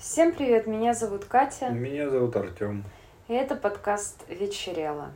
Всем 0.00 0.32
привет, 0.32 0.66
меня 0.66 0.94
зовут 0.94 1.26
Катя, 1.26 1.68
Меня 1.68 2.08
зовут 2.08 2.34
Артем. 2.34 2.84
и 3.28 3.34
это 3.34 3.54
подкаст 3.54 4.24
«Вечерело». 4.30 5.10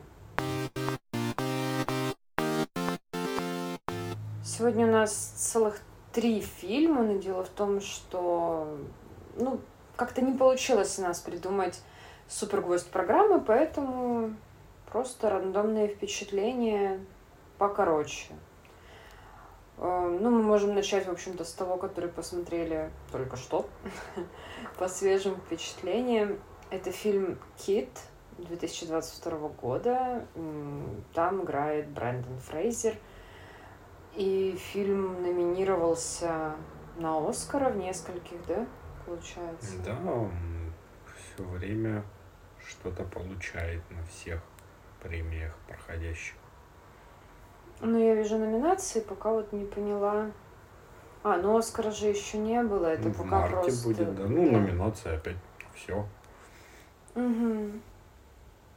Сегодня 4.43 4.85
у 4.85 4.91
нас 4.91 5.11
целых 5.11 5.79
три 6.13 6.39
фильма, 6.39 7.01
но 7.01 7.17
дело 7.17 7.43
в 7.43 7.49
том, 7.49 7.81
что 7.81 8.77
ну, 9.37 9.59
как-то 9.95 10.21
не 10.21 10.37
получилось 10.37 10.99
у 10.99 11.01
нас 11.01 11.19
придумать 11.19 11.81
супергвоздь 12.27 12.91
программы, 12.91 13.41
поэтому 13.41 14.35
просто 14.91 15.31
рандомные 15.31 15.87
впечатления 15.87 16.99
покороче. 17.57 18.33
Э, 19.77 20.17
Ну, 20.21 20.29
мы 20.29 20.41
можем 20.43 20.73
начать, 20.75 21.07
в 21.07 21.11
общем-то, 21.11 21.43
с 21.43 21.53
того, 21.53 21.77
который 21.77 22.09
посмотрели 22.09 22.89
только 23.11 23.35
что, 23.35 23.69
по 24.77 24.87
свежим 24.87 25.35
впечатлениям. 25.37 26.39
Это 26.69 26.91
фильм 26.91 27.37
«Кит» 27.57 27.89
2022 28.37 29.49
года. 29.49 30.25
Там 31.13 31.43
играет 31.43 31.89
Брэндон 31.89 32.39
Фрейзер. 32.39 32.95
И 34.15 34.57
фильм 34.57 35.21
номинировался 35.21 36.55
на 36.97 37.27
Оскара 37.27 37.69
в 37.69 37.75
нескольких, 37.75 38.45
да, 38.47 38.65
получается? 39.05 39.77
Да, 39.85 39.97
он 40.09 40.31
все 41.17 41.43
время 41.43 42.03
что-то 42.65 43.03
получает 43.03 43.81
на 43.91 44.03
всех 44.05 44.41
премиях 45.03 45.53
проходящих. 45.67 46.35
Ну, 47.81 47.99
я 47.99 48.15
вижу 48.15 48.37
номинации, 48.37 49.01
пока 49.01 49.31
вот 49.31 49.51
не 49.51 49.65
поняла. 49.65 50.31
А, 51.23 51.37
ну 51.37 51.57
Оскара 51.57 51.91
же 51.91 52.07
еще 52.07 52.37
не 52.37 52.61
было, 52.63 52.85
это 52.87 53.07
Ну, 53.07 53.09
в 53.09 53.17
пока 53.17 53.41
марте 53.41 53.55
просто... 53.55 53.87
будет, 53.87 54.15
да. 54.15 54.27
Ну, 54.27 54.51
номинация 54.51 55.17
опять. 55.17 55.37
Все. 55.73 56.05
Мгм. 57.15 57.81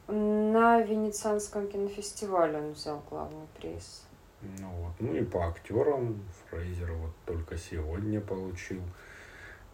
На 0.07 0.81
Венецианском 0.81 1.67
кинофестивале 1.67 2.57
он 2.57 2.71
взял 2.71 3.03
главный 3.09 3.45
приз. 3.57 4.03
Ну 4.41 4.69
вот. 4.69 4.93
Ну 4.99 5.13
и 5.13 5.23
по 5.23 5.47
актерам 5.47 6.19
Фрейзер 6.49 6.91
вот 6.93 7.11
только 7.25 7.57
сегодня 7.57 8.19
получил 8.21 8.81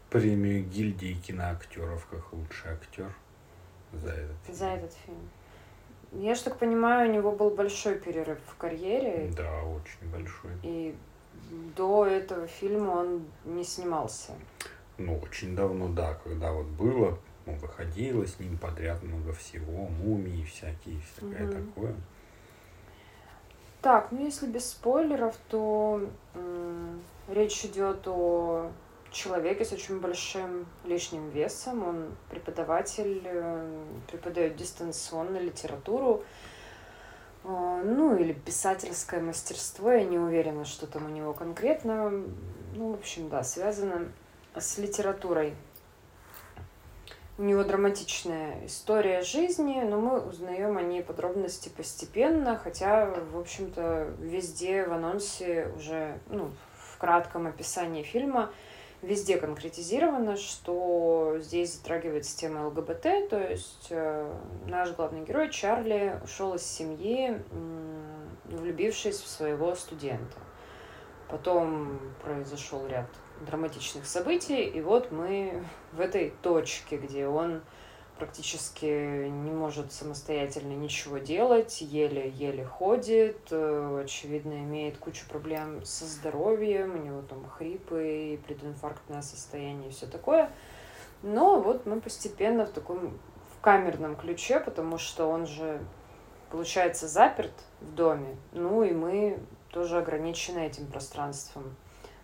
премию 0.10 0.64
гильдии 0.66 1.14
киноактеров 1.14 2.06
как 2.08 2.34
лучший 2.34 2.72
актер 2.72 3.14
за 3.94 4.10
этот 4.10 4.38
фильм. 4.46 4.58
За 4.58 4.66
этот 4.66 4.94
фильм. 5.06 5.30
Я 6.16 6.36
ж 6.36 6.44
так 6.46 6.58
понимаю, 6.58 7.10
у 7.10 7.14
него 7.14 7.32
был 7.32 7.50
большой 7.50 7.96
перерыв 7.96 8.40
в 8.48 8.56
карьере, 8.58 9.32
Да, 9.36 9.62
очень 9.64 10.10
большой. 10.12 10.52
и 10.64 10.96
до 11.76 12.06
этого 12.06 12.48
фильма 12.48 12.92
он 12.92 13.26
не 13.44 13.64
снимался. 13.64 14.32
Ну, 14.98 15.18
очень 15.20 15.56
давно, 15.56 15.90
да, 15.90 16.14
когда 16.24 16.52
вот 16.54 16.68
было, 16.68 17.18
ну, 17.46 17.54
выходило 17.56 18.26
с 18.26 18.40
ним 18.40 18.58
подряд 18.58 19.04
много 19.04 19.34
всего, 19.34 19.88
мумии 19.88 20.46
всякие, 20.46 21.00
всякое 21.02 21.48
Мгм. 21.48 21.68
такое. 21.72 21.96
Так, 23.82 24.08
ну 24.12 24.24
если 24.26 24.48
без 24.48 24.70
спойлеров, 24.70 25.36
то 25.50 26.02
м, 26.34 27.02
речь 27.28 27.66
идет 27.66 28.08
о 28.08 28.72
человеке 29.16 29.66
с 29.66 29.72
очень 29.72 30.00
большим 30.00 30.68
лишним 30.84 31.30
весом. 31.30 31.88
Он 31.88 32.16
преподаватель, 32.30 33.22
э, 33.24 33.84
преподает 34.12 34.56
дистанционно 34.58 35.38
литературу, 35.38 36.24
э, 37.44 37.48
ну 37.48 38.16
или 38.18 38.34
писательское 38.34 39.22
мастерство. 39.22 39.92
Я 39.92 40.04
не 40.04 40.20
уверена, 40.20 40.66
что 40.66 40.86
там 40.86 41.06
у 41.06 41.10
него 41.10 41.34
конкретно. 41.34 42.12
Ну, 42.76 42.92
в 42.92 42.96
общем, 42.96 43.30
да, 43.30 43.44
связано 43.44 44.12
с 44.54 44.78
литературой. 44.78 45.56
У 47.38 47.44
него 47.44 47.66
драматичная 47.66 48.66
история 48.66 49.22
жизни, 49.22 49.82
но 49.82 50.00
мы 50.00 50.22
узнаем 50.22 50.78
о 50.78 50.82
ней 50.82 51.04
подробности 51.04 51.68
постепенно, 51.68 52.58
хотя, 52.58 53.08
в 53.08 53.38
общем-то, 53.38 54.14
везде 54.20 54.86
в 54.86 54.94
анонсе 54.94 55.70
уже, 55.76 56.18
ну, 56.30 56.50
в 56.78 56.98
кратком 56.98 57.48
описании 57.48 58.04
фильма, 58.04 58.52
везде 59.06 59.38
конкретизировано, 59.38 60.36
что 60.36 61.36
здесь 61.40 61.76
затрагивается 61.76 62.38
тема 62.38 62.68
ЛГБТ, 62.68 63.30
то 63.30 63.40
есть 63.40 63.88
э, 63.90 64.34
наш 64.66 64.92
главный 64.92 65.24
герой 65.24 65.50
Чарли 65.50 66.20
ушел 66.24 66.56
из 66.56 66.64
семьи, 66.64 67.42
влюбившись 68.46 69.20
в 69.22 69.28
своего 69.28 69.76
студента. 69.76 70.38
Потом 71.30 72.00
произошел 72.24 72.86
ряд 72.88 73.08
драматичных 73.42 74.06
событий, 74.06 74.64
и 74.64 74.82
вот 74.82 75.12
мы 75.12 75.64
в 75.92 76.02
этой 76.02 76.32
точке, 76.42 76.98
где 76.98 77.28
он 77.28 77.62
практически 78.18 79.28
не 79.28 79.52
может 79.52 79.92
самостоятельно 79.92 80.74
ничего 80.74 81.18
делать, 81.18 81.82
еле-еле 81.82 82.64
ходит, 82.64 83.38
э, 83.52 84.02
очевидно, 84.04 84.54
имеет 84.54 84.98
кучу 84.98 85.28
проблем 85.28 85.84
со 85.84 86.06
здоровьем, 86.06 86.96
у 86.96 86.98
него 86.98 87.22
там 87.22 87.48
хрипы 87.50 88.40
прединфарктное 88.48 89.22
состояние 89.22 89.90
и 89.90 89.92
все 89.92 90.08
такое. 90.08 90.50
Но 91.24 91.60
вот 91.60 91.86
мы 91.86 92.00
постепенно 92.00 92.66
в 92.66 92.72
таком 92.72 93.18
в 93.58 93.62
камерном 93.62 94.16
ключе, 94.16 94.60
потому 94.60 94.98
что 94.98 95.28
он 95.28 95.48
же, 95.48 95.80
получается, 96.52 97.08
заперт 97.08 97.54
в 97.82 97.94
доме, 97.94 98.38
ну 98.54 98.84
и 98.84 98.92
мы 98.92 99.40
тоже 99.72 99.98
ограничены 99.98 100.60
этим 100.60 100.88
пространством. 100.88 101.76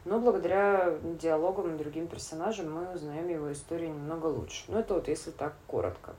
Но 0.03 0.19
благодаря 0.19 0.97
диалогам 1.19 1.75
и 1.75 1.77
другим 1.77 2.07
персонажам 2.07 2.73
мы 2.73 2.91
узнаем 2.93 3.27
его 3.29 3.51
историю 3.51 3.89
немного 3.91 4.25
лучше. 4.27 4.63
Ну, 4.67 4.79
это 4.79 4.95
вот 4.95 5.07
если 5.07 5.29
так 5.31 5.53
коротко. 5.67 6.15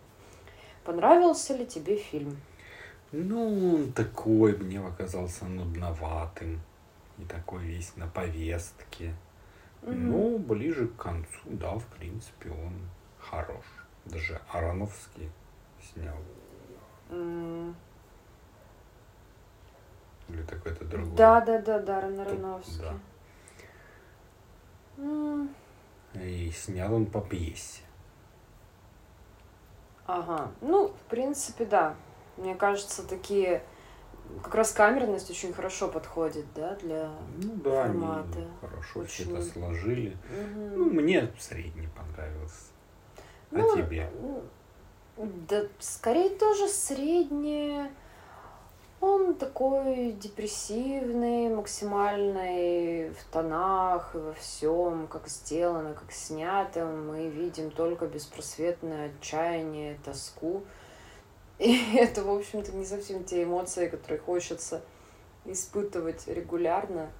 Понравился 0.85 1.57
ли 1.57 1.67
тебе 1.67 1.97
фильм? 1.97 2.37
Ну, 3.11 3.75
он 3.75 3.93
такой 3.93 4.57
мне 4.57 4.81
показался 4.81 5.47
нудноватым. 5.47 6.61
И 7.19 7.25
такой 7.25 7.63
весь 7.65 7.95
на 7.97 8.07
повестке. 8.07 9.15
Мгм. 9.83 10.11
Ну, 10.11 10.39
ближе 10.39 10.87
к 10.89 10.97
концу, 10.97 11.41
да, 11.45 11.75
в 11.75 11.85
принципе, 11.87 12.51
он 12.51 12.73
хорош. 13.19 13.65
Даже 14.05 14.41
Ароновский 14.51 15.31
снял. 15.93 16.17
Или 20.29 20.43
такой-то 20.43 20.85
другой. 20.85 21.17
Да, 21.17 21.41
да, 21.41 21.61
да, 21.61 21.79
Даррен 21.81 22.17
Тут- 22.17 22.27
Аронофски. 22.29 22.81
да. 22.81 22.95
М, 25.03 25.49
И 26.15 26.51
снял 26.51 26.95
он 26.95 27.07
по 27.07 27.21
пьесе. 27.21 27.81
Ага. 30.07 30.51
Ну, 30.61 30.89
в 30.89 31.11
принципе, 31.11 31.65
да. 31.65 31.95
Мне 32.37 32.55
кажется, 32.55 33.07
такие... 33.07 33.63
Как 34.43 34.55
раз 34.55 34.73
камерность 34.73 35.31
очень 35.31 35.53
хорошо 35.53 35.89
подходит, 35.89 36.47
да, 36.55 36.75
для... 36.77 37.11
Ну 37.43 37.55
да, 37.57 37.85
они 37.85 38.01
Форматы. 38.01 38.47
хорошо 38.61 39.05
все 39.05 39.25
Очень. 39.25 39.35
это 39.35 39.43
сложили. 39.43 40.17
Мгм. 40.31 40.79
Ну, 40.79 40.85
мне 40.91 41.29
средний 41.39 41.89
понравился. 41.89 42.71
А 43.51 43.57
Ну, 43.59 43.77
тебе? 43.77 44.11
ну, 44.21 44.43
Да, 45.49 45.65
скорее 45.81 46.31
тоже 46.31 46.69
среднее. 46.69 47.91
Такой 49.63 50.11
депрессивный, 50.11 51.49
максимальный 51.49 53.11
в 53.11 53.25
тонах 53.31 54.13
и 54.17 54.19
во 54.19 54.33
всем, 54.33 55.07
как 55.07 55.29
сделано, 55.29 55.95
как 55.95 56.11
снято. 56.11 56.85
Мы 56.85 57.29
видим 57.29 57.71
только 57.71 58.07
беспросветное 58.07 59.13
отчаяние, 59.13 60.01
тоску. 60.05 60.65
И 61.61 61.81
это, 61.97 62.25
в 62.25 62.31
общем-то, 62.31 62.73
не 62.73 62.85
совсем 62.85 63.23
те 63.23 63.45
эмоции, 63.45 63.87
которые 63.87 64.19
хочется 64.19 64.83
испытывать 65.45 66.27
регулярно. 66.27 67.13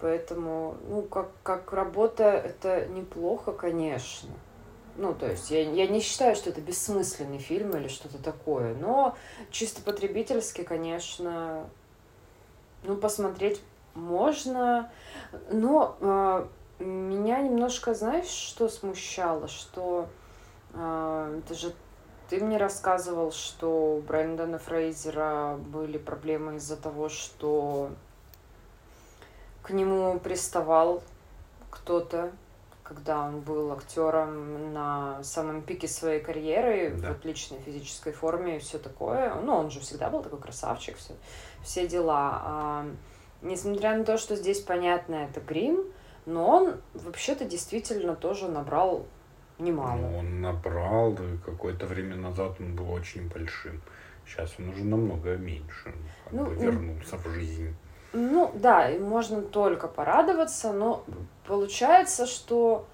Поэтому, 0.00 0.76
ну, 0.88 1.02
как, 1.02 1.30
как 1.42 1.72
работа, 1.72 2.22
это 2.22 2.86
неплохо, 2.86 3.50
конечно. 3.50 4.30
Ну, 4.96 5.12
то 5.12 5.28
есть 5.28 5.50
я, 5.50 5.68
я 5.68 5.88
не 5.88 6.00
считаю, 6.00 6.36
что 6.36 6.50
это 6.50 6.60
бессмысленный 6.60 7.38
фильм 7.38 7.76
или 7.76 7.88
что-то 7.88 8.22
такое, 8.22 8.74
но 8.74 9.16
чисто 9.50 9.82
потребительски, 9.82 10.62
конечно, 10.62 11.68
ну, 12.82 12.96
посмотреть 12.96 13.60
можно, 13.94 14.90
но 15.50 15.96
э, 16.00 16.46
меня 16.80 17.40
немножко, 17.40 17.94
знаешь, 17.94 18.28
что 18.28 18.68
смущало, 18.68 19.48
что 19.48 20.08
э, 20.74 21.40
это 21.44 21.54
же 21.54 21.72
ты 22.28 22.40
мне 22.40 22.58
рассказывал, 22.58 23.32
что 23.32 23.96
у 23.96 24.00
Брэндона 24.00 24.58
Фрейзера 24.58 25.56
были 25.58 25.98
проблемы 25.98 26.56
из-за 26.56 26.76
того, 26.76 27.08
что 27.08 27.90
к 29.62 29.70
нему 29.70 30.18
приставал 30.20 31.02
кто-то, 31.70 32.30
когда 32.84 33.20
он 33.24 33.40
был 33.40 33.72
актером 33.72 34.72
на 34.72 35.22
самом 35.22 35.62
пике 35.62 35.86
своей 35.86 36.20
карьеры, 36.20 36.90
Да. 36.96 37.08
в 37.08 37.10
отличной 37.12 37.58
физической 37.60 38.12
форме 38.12 38.56
и 38.56 38.58
все 38.60 38.78
такое. 38.78 39.34
Ну, 39.34 39.54
он 39.54 39.70
же 39.70 39.80
всегда 39.80 40.08
был 40.08 40.22
такой 40.22 40.40
красавчик, 40.40 40.96
все, 40.96 41.14
все 41.62 41.86
дела. 41.86 42.84
Несмотря 43.42 43.96
на 43.96 44.04
то, 44.04 44.18
что 44.18 44.36
здесь 44.36 44.60
понятно, 44.60 45.14
это 45.14 45.40
грим, 45.40 45.84
но 46.26 46.46
он 46.46 46.80
вообще-то 46.94 47.44
действительно 47.44 48.14
тоже 48.14 48.48
набрал 48.48 49.06
немало. 49.58 49.96
Ну, 49.96 50.18
он 50.18 50.40
набрал, 50.40 51.12
и 51.14 51.38
какое-то 51.44 51.86
время 51.86 52.16
назад 52.16 52.56
он 52.60 52.74
был 52.76 52.90
очень 52.92 53.28
большим. 53.28 53.80
Сейчас 54.26 54.54
он 54.58 54.68
уже 54.68 54.84
намного 54.84 55.36
меньше, 55.36 55.92
как 56.24 56.32
Ну, 56.32 56.44
бы 56.44 56.54
ну, 56.54 56.60
вернулся 56.60 57.16
в 57.16 57.26
жизнь. 57.28 57.74
Ну 58.12 58.52
да, 58.54 58.90
и 58.90 58.98
можно 58.98 59.40
только 59.40 59.88
порадоваться, 59.88 60.72
но 60.72 61.04
получается, 61.46 62.26
что 62.26 62.86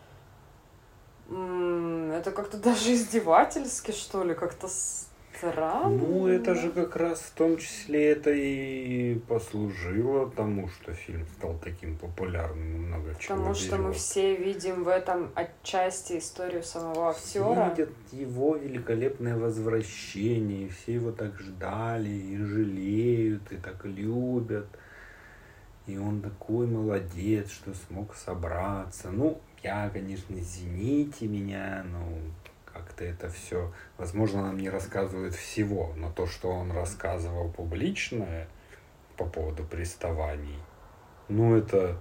это 1.28 2.30
как-то 2.34 2.56
даже 2.62 2.92
издевательски, 2.92 3.90
что 3.92 4.22
ли, 4.22 4.34
как-то 4.34 4.68
странно. 5.36 5.88
Ну, 5.88 6.26
это 6.26 6.54
же 6.54 6.70
как 6.70 6.96
раз 6.96 7.20
в 7.20 7.30
том 7.32 7.56
числе 7.58 8.12
это 8.12 8.30
и 8.30 9.18
послужило 9.28 10.30
тому, 10.30 10.68
что 10.68 10.92
фильм 10.92 11.26
стал 11.36 11.58
таким 11.62 11.96
популярным, 11.96 12.88
много 12.88 13.14
чего 13.18 13.36
Потому 13.36 13.54
что 13.54 13.76
мы 13.78 13.92
все 13.92 14.36
видим 14.36 14.84
в 14.84 14.88
этом 14.88 15.30
отчасти 15.34 16.18
историю 16.18 16.62
самого 16.62 17.10
актера. 17.10 17.70
Видят 17.70 17.90
его 18.12 18.56
великолепное 18.56 19.36
возвращение, 19.36 20.68
все 20.70 20.94
его 20.94 21.12
так 21.12 21.38
ждали, 21.38 22.08
и 22.08 22.36
жалеют, 22.38 23.52
и 23.52 23.56
так 23.56 23.84
любят. 23.84 24.66
И 25.86 25.96
он 25.98 26.20
такой 26.20 26.66
молодец, 26.66 27.50
что 27.50 27.72
смог 27.74 28.14
собраться. 28.14 29.10
Ну, 29.10 29.40
я, 29.62 29.88
конечно, 29.88 30.34
извините 30.34 31.28
меня, 31.28 31.84
но 31.92 32.00
как-то 32.96 33.04
это 33.04 33.28
все, 33.32 33.72
возможно, 33.98 34.42
нам 34.42 34.58
не 34.58 34.70
рассказывают 34.70 35.34
всего, 35.34 35.92
но 35.96 36.10
то, 36.10 36.26
что 36.26 36.48
он 36.48 36.72
рассказывал 36.72 37.50
публично 37.50 38.46
по 39.16 39.24
поводу 39.26 39.64
приставаний, 39.64 40.58
ну, 41.28 41.56
это 41.56 41.96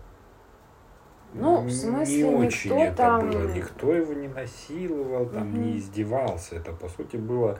Ну, 1.34 1.62
в 1.62 1.72
смысле, 1.72 2.18
не 2.18 2.24
очень 2.24 2.72
никто 2.72 2.84
это 2.86 2.96
там- 2.96 3.30
было. 3.30 3.52
Никто 3.54 3.94
его 3.94 4.14
не 4.14 4.28
насиловал, 4.30 5.26
там 5.28 5.50
Мгм. 5.52 5.62
не 5.64 5.78
издевался. 5.78 6.56
Это, 6.56 6.72
по 6.72 6.88
сути, 6.88 7.18
было 7.18 7.60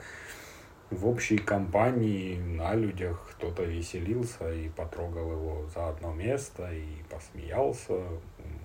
в 0.92 1.08
общей 1.08 1.38
компании 1.38 2.40
на 2.40 2.74
людях 2.76 3.32
кто-то 3.36 3.64
веселился 3.64 4.54
и 4.54 4.70
потрогал 4.70 5.32
его 5.32 5.68
за 5.74 5.90
одно 5.90 6.14
место 6.14 6.72
и 6.72 7.04
посмеялся, 7.10 7.94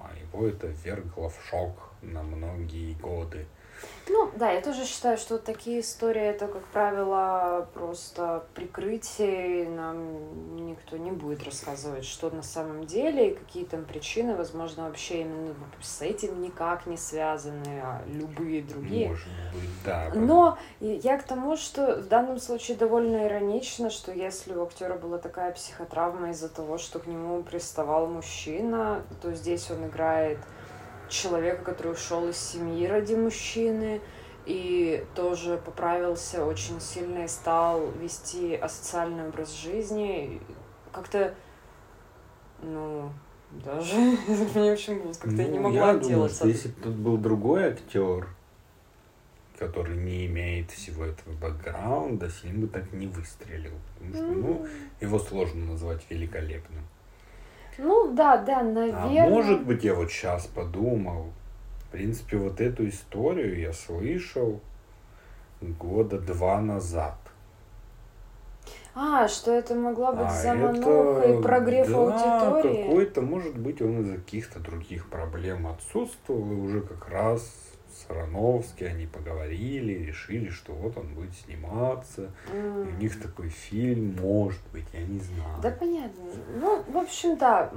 а 0.00 0.10
его 0.16 0.46
это 0.46 0.68
ввергло 0.68 1.28
в 1.28 1.40
шок 1.48 1.90
на 2.02 2.22
многие 2.22 2.92
годы. 2.94 3.46
Ну, 4.08 4.30
да, 4.36 4.50
я 4.50 4.60
тоже 4.60 4.84
считаю, 4.84 5.16
что 5.16 5.34
вот 5.34 5.44
такие 5.44 5.80
истории 5.80 6.22
это, 6.22 6.48
как 6.48 6.64
правило, 6.66 7.68
просто 7.74 8.44
прикрытие, 8.54 9.64
и 9.64 9.68
нам 9.68 10.66
никто 10.66 10.96
не 10.96 11.12
будет 11.12 11.44
рассказывать, 11.44 12.04
что 12.04 12.30
на 12.30 12.42
самом 12.42 12.86
деле, 12.86 13.30
и 13.30 13.34
какие 13.34 13.64
там 13.64 13.84
причины, 13.84 14.34
возможно, 14.34 14.84
вообще 14.84 15.22
именно 15.22 15.54
с 15.80 16.02
этим 16.02 16.40
никак 16.40 16.86
не 16.86 16.96
связаны, 16.96 17.80
а 17.82 18.02
любые 18.06 18.62
другие. 18.62 19.10
Может 19.10 19.28
быть, 19.52 19.84
да. 19.84 20.10
Но 20.14 20.58
я 20.80 21.16
к 21.18 21.22
тому, 21.22 21.56
что 21.56 21.96
в 22.00 22.08
данном 22.08 22.38
случае 22.38 22.76
довольно 22.76 23.26
иронично, 23.26 23.90
что 23.90 24.12
если 24.12 24.54
у 24.54 24.64
актера 24.64 24.96
была 24.96 25.18
такая 25.18 25.52
психотравма 25.52 26.30
из-за 26.30 26.48
того, 26.48 26.78
что 26.78 26.98
к 26.98 27.06
нему 27.06 27.42
приставал 27.42 28.08
мужчина, 28.08 29.04
то 29.22 29.32
здесь 29.32 29.70
он 29.70 29.86
играет 29.86 30.38
человека, 31.10 31.62
который 31.64 31.92
ушел 31.92 32.28
из 32.28 32.36
семьи 32.36 32.86
ради 32.86 33.14
мужчины 33.14 34.00
и 34.46 35.04
тоже 35.14 35.60
поправился 35.64 36.44
очень 36.44 36.80
сильно 36.80 37.24
и 37.24 37.28
стал 37.28 37.90
вести 38.00 38.54
асоциальный 38.54 39.28
образ 39.28 39.52
жизни. 39.52 40.40
Как-то, 40.92 41.34
ну, 42.62 43.10
даже, 43.50 43.94
мне 44.54 44.72
очень 44.72 45.00
было, 45.02 45.12
как-то 45.12 45.30
я 45.42 45.48
не 45.48 45.58
Ну, 45.58 45.64
могла 45.64 45.78
я 45.88 45.92
думаю, 45.94 46.00
отделаться. 46.00 46.36
что 46.36 46.48
если 46.48 46.68
бы 46.68 46.80
тут 46.82 46.94
был 46.94 47.16
другой 47.18 47.64
актер, 47.64 48.28
который 49.58 49.96
не 49.96 50.26
имеет 50.26 50.70
всего 50.70 51.04
этого 51.04 51.34
бэкграунда, 51.34 52.28
фильм 52.30 52.62
бы 52.62 52.66
так 52.68 52.90
не 52.92 53.06
выстрелил. 53.06 53.74
Потому 53.98 54.14
что, 54.14 54.24
ну, 54.24 54.66
его 55.00 55.18
сложно 55.18 55.66
назвать 55.72 56.02
великолепным. 56.08 56.82
Ну 57.82 58.12
да, 58.12 58.36
да, 58.36 58.60
А 58.60 58.62
наверное. 58.62 59.28
может 59.30 59.64
быть, 59.64 59.84
я 59.84 59.94
вот 59.94 60.10
сейчас 60.10 60.46
подумал, 60.46 61.26
в 61.88 61.92
принципе, 61.92 62.36
вот 62.36 62.60
эту 62.60 62.88
историю 62.88 63.58
я 63.58 63.72
слышал 63.72 64.60
года 65.60 66.18
два 66.18 66.60
назад. 66.60 67.16
А, 68.94 69.28
что 69.28 69.52
это 69.52 69.74
могла 69.74 70.12
быть 70.12 70.26
А 70.26 70.30
замануха 70.30 71.20
это, 71.20 71.38
и 71.38 71.42
прогрев 71.42 71.88
да, 71.88 71.96
аудитории? 71.96 72.82
какой-то, 72.82 73.20
может 73.22 73.56
быть, 73.56 73.80
он 73.80 74.00
из-за 74.02 74.16
каких-то 74.16 74.58
других 74.58 75.08
проблем 75.08 75.66
отсутствовал, 75.68 76.50
и 76.50 76.54
уже 76.56 76.80
как 76.80 77.08
раз 77.08 77.42
с 78.06 78.10
Ароновски 78.10 78.84
они 78.84 79.06
поговорили, 79.06 79.92
решили, 80.06 80.48
что 80.50 80.72
вот 80.72 80.96
он 80.96 81.14
будет 81.14 81.34
сниматься, 81.34 82.30
и 82.52 82.56
М. 82.56 82.88
у 82.88 82.90
них 83.00 83.20
такой 83.20 83.48
фильм, 83.48 84.16
может 84.20 84.62
быть, 84.72 84.86
я 84.92 85.02
не 85.02 85.18
знаю. 85.18 85.60
Да 85.62 85.70
понятно. 85.70 86.24
Ну, 86.56 86.82
в 86.88 86.96
общем, 86.96 87.36
да, 87.36 87.70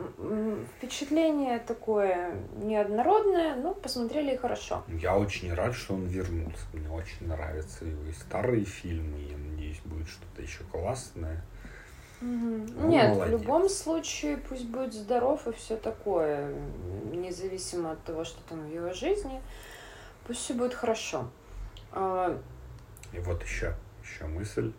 впечатление 0.77 1.59
такое 1.59 2.35
неоднородное, 2.55 3.55
но 3.55 3.73
посмотрели 3.73 4.33
и 4.33 4.37
хорошо. 4.37 4.83
Я 4.87 5.17
очень 5.17 5.53
рад, 5.53 5.75
что 5.75 5.95
он 5.95 6.05
вернулся. 6.05 6.65
Мне 6.73 6.89
очень 6.89 7.27
нравятся 7.27 7.85
его 7.85 8.03
и 8.05 8.13
старые 8.13 8.65
фильмы. 8.65 9.19
Я 9.29 9.37
надеюсь, 9.37 9.81
будет 9.85 10.07
что-то 10.07 10.41
еще 10.41 10.63
классное. 10.71 11.43
Ну, 12.21 12.87
Нет, 12.87 13.09
молодец. 13.15 13.27
в 13.27 13.31
любом 13.31 13.67
случае 13.67 14.37
пусть 14.37 14.65
будет 14.65 14.93
здоров 14.93 15.45
и 15.45 15.51
все 15.51 15.75
такое, 15.75 16.53
независимо 17.11 17.91
от 17.91 18.03
того, 18.05 18.23
что 18.23 18.39
там 18.47 18.61
в 18.65 18.73
его 18.73 18.93
жизни, 18.93 19.41
пусть 20.25 20.41
все 20.41 20.53
будет 20.53 20.73
хорошо. 20.73 21.29
А, 21.91 22.39
И 23.11 23.19
вот 23.19 23.43
еще, 23.43 23.75
еще 24.03 24.25
мысль 24.25 24.73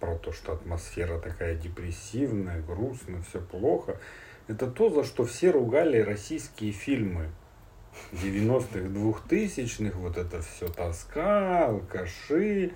про 0.00 0.16
то, 0.16 0.32
что 0.32 0.52
атмосфера 0.52 1.18
такая 1.18 1.54
депрессивная, 1.56 2.62
грустная, 2.62 3.22
все 3.22 3.40
плохо. 3.40 3.98
Это 4.48 4.66
то, 4.66 4.90
за 4.90 5.04
что 5.04 5.24
все 5.24 5.50
ругали 5.50 5.98
российские 5.98 6.72
фильмы 6.72 7.30
90-х, 8.12 8.78
2000-х. 8.78 9.98
Вот 9.98 10.16
это 10.16 10.40
все 10.42 10.68
тоска, 10.68 11.66
алкаши, 11.66 12.72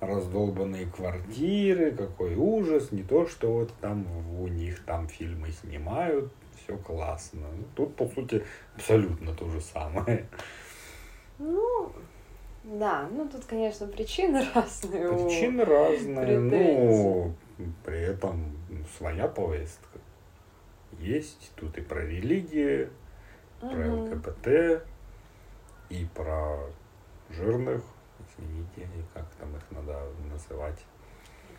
раздолбанные 0.00 0.86
квартиры, 0.86 1.92
какой 1.92 2.34
ужас. 2.34 2.92
Не 2.92 3.02
то, 3.02 3.26
что 3.26 3.52
вот 3.52 3.72
там 3.80 4.06
у 4.38 4.48
них 4.48 4.84
там 4.84 5.08
фильмы 5.08 5.50
снимают, 5.52 6.30
все 6.62 6.76
классно. 6.76 7.46
Ну, 7.56 7.64
Тут, 7.74 7.96
по 7.96 8.06
сути, 8.08 8.44
абсолютно 8.76 9.34
то 9.34 9.48
же 9.48 9.60
самое. 9.60 10.26
Ну, 11.38 11.92
да, 12.64 13.08
ну 13.10 13.28
тут, 13.28 13.44
конечно, 13.44 13.86
причины 13.86 14.44
разные. 14.54 15.08
у- 15.10 15.26
Причины 15.26 15.64
разные, 15.64 16.38
но 16.38 16.50
претензий. 16.50 17.34
при 17.84 18.00
этом 18.00 18.56
ну, 18.68 18.84
своя 18.96 19.28
повестка. 19.28 19.98
Есть 20.98 21.50
тут 21.56 21.76
и 21.76 21.80
про 21.80 22.00
религию, 22.04 22.90
про 23.60 23.68
Мгм. 23.68 24.04
ЛГБТ, 24.12 24.82
и 25.90 26.06
про 26.14 26.58
жирных, 27.30 27.82
извините, 28.38 28.82
и 28.82 29.02
как 29.12 29.26
там 29.40 29.54
их 29.56 29.62
надо 29.70 30.00
называть. 30.30 30.78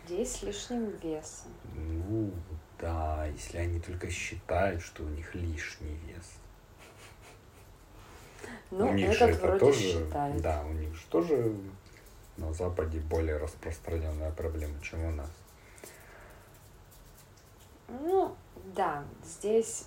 Людей 0.08 0.24
с 0.24 0.42
лишним 0.42 0.90
весом. 1.02 1.52
Ну, 1.74 2.30
да, 2.78 3.26
если 3.26 3.58
они 3.58 3.80
только 3.80 4.08
считают, 4.10 4.80
что 4.82 5.02
у 5.02 5.08
них 5.08 5.34
лишний 5.34 5.98
вес. 6.06 6.35
Ну, 8.70 8.88
у 8.90 8.92
них 8.94 9.08
этот 9.10 9.18
же 9.18 9.34
это 9.36 9.46
вроде 9.46 9.60
тоже, 9.60 9.80
считает. 9.80 10.40
да, 10.42 10.62
у 10.68 10.72
них 10.72 10.94
же 10.94 11.06
тоже 11.08 11.54
на 12.36 12.52
Западе 12.52 12.98
более 13.00 13.36
распространенная 13.38 14.30
проблема, 14.32 14.74
чем 14.82 15.04
у 15.04 15.10
нас. 15.12 15.30
Ну, 17.88 18.34
да, 18.74 19.04
здесь... 19.24 19.84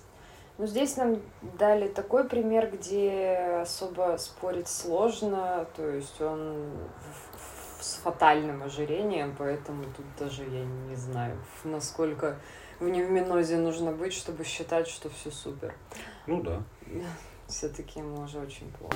Ну, 0.58 0.66
здесь 0.66 0.96
нам 0.98 1.22
дали 1.58 1.88
такой 1.88 2.28
пример, 2.28 2.70
где 2.70 3.60
особо 3.62 4.16
спорить 4.18 4.68
сложно, 4.68 5.66
то 5.74 5.88
есть 5.88 6.20
он 6.20 6.70
в- 6.70 7.78
в- 7.80 7.82
с 7.84 7.94
фатальным 7.94 8.62
ожирением, 8.62 9.34
поэтому 9.38 9.84
тут 9.84 10.04
даже 10.18 10.42
я 10.44 10.64
не 10.64 10.96
знаю, 10.96 11.38
насколько 11.64 12.36
в 12.78 12.86
невминозе 12.88 13.56
нужно 13.56 13.92
быть, 13.92 14.12
чтобы 14.12 14.44
считать, 14.44 14.86
что 14.86 15.08
все 15.08 15.30
супер. 15.30 15.74
Ну 16.26 16.42
да. 16.42 16.62
Все-таки 17.50 17.98
ему 17.98 18.22
уже 18.22 18.38
очень 18.38 18.70
плохо. 18.72 18.94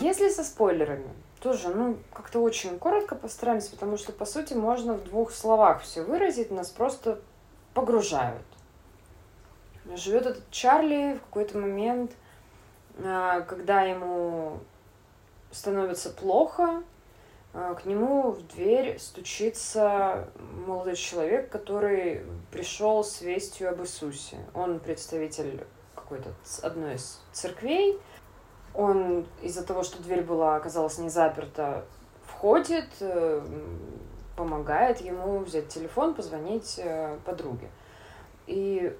Если 0.00 0.28
со 0.30 0.44
спойлерами, 0.44 1.10
тоже, 1.40 1.68
ну, 1.68 1.98
как-то 2.12 2.40
очень 2.40 2.78
коротко 2.78 3.16
постараемся, 3.16 3.72
потому 3.72 3.96
что, 3.96 4.12
по 4.12 4.24
сути, 4.24 4.54
можно 4.54 4.94
в 4.94 5.04
двух 5.04 5.32
словах 5.32 5.82
все 5.82 6.02
выразить, 6.02 6.50
нас 6.50 6.70
просто 6.70 7.20
погружают. 7.74 8.42
Живет 9.96 10.26
этот 10.26 10.50
Чарли 10.50 11.14
в 11.14 11.20
какой-то 11.26 11.58
момент, 11.58 12.12
а, 12.98 13.40
когда 13.42 13.82
ему 13.82 14.60
становится 15.50 16.10
плохо, 16.10 16.82
к 17.56 17.86
нему 17.86 18.32
в 18.32 18.46
дверь 18.48 18.98
стучится 18.98 20.28
молодой 20.66 20.94
человек, 20.94 21.48
который 21.48 22.22
пришел 22.50 23.02
с 23.02 23.22
вестью 23.22 23.70
об 23.70 23.80
Иисусе. 23.80 24.36
Он 24.52 24.78
представитель 24.78 25.66
какой-то 25.94 26.34
одной 26.62 26.96
из 26.96 27.22
церквей. 27.32 27.98
Он 28.74 29.26
из-за 29.40 29.64
того, 29.64 29.84
что 29.84 30.02
дверь 30.02 30.22
была, 30.22 30.56
оказалась 30.56 30.98
не 30.98 31.08
заперта, 31.08 31.86
входит, 32.26 32.88
э, 33.00 33.42
помогает 34.36 35.00
ему 35.00 35.38
взять 35.38 35.68
телефон, 35.68 36.14
позвонить 36.14 36.78
э, 36.78 37.18
подруге. 37.24 37.70
И 38.46 38.94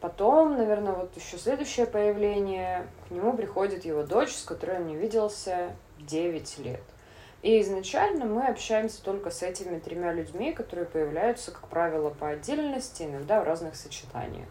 потом, 0.00 0.56
наверное, 0.56 0.92
вот 0.92 1.16
еще 1.16 1.38
следующее 1.38 1.86
появление, 1.86 2.86
к 3.08 3.10
нему 3.10 3.36
приходит 3.36 3.84
его 3.84 4.02
дочь, 4.02 4.34
с 4.34 4.44
которой 4.44 4.78
он 4.78 4.86
не 4.86 4.96
виделся 4.96 5.70
9 5.98 6.58
лет. 6.58 6.82
И 7.42 7.60
изначально 7.60 8.24
мы 8.24 8.48
общаемся 8.48 9.02
только 9.02 9.30
с 9.30 9.42
этими 9.42 9.78
тремя 9.78 10.12
людьми, 10.12 10.52
которые 10.52 10.86
появляются, 10.86 11.52
как 11.52 11.68
правило, 11.68 12.10
по 12.10 12.28
отдельности, 12.30 13.04
иногда 13.04 13.40
в 13.40 13.44
разных 13.44 13.76
сочетаниях. 13.76 14.48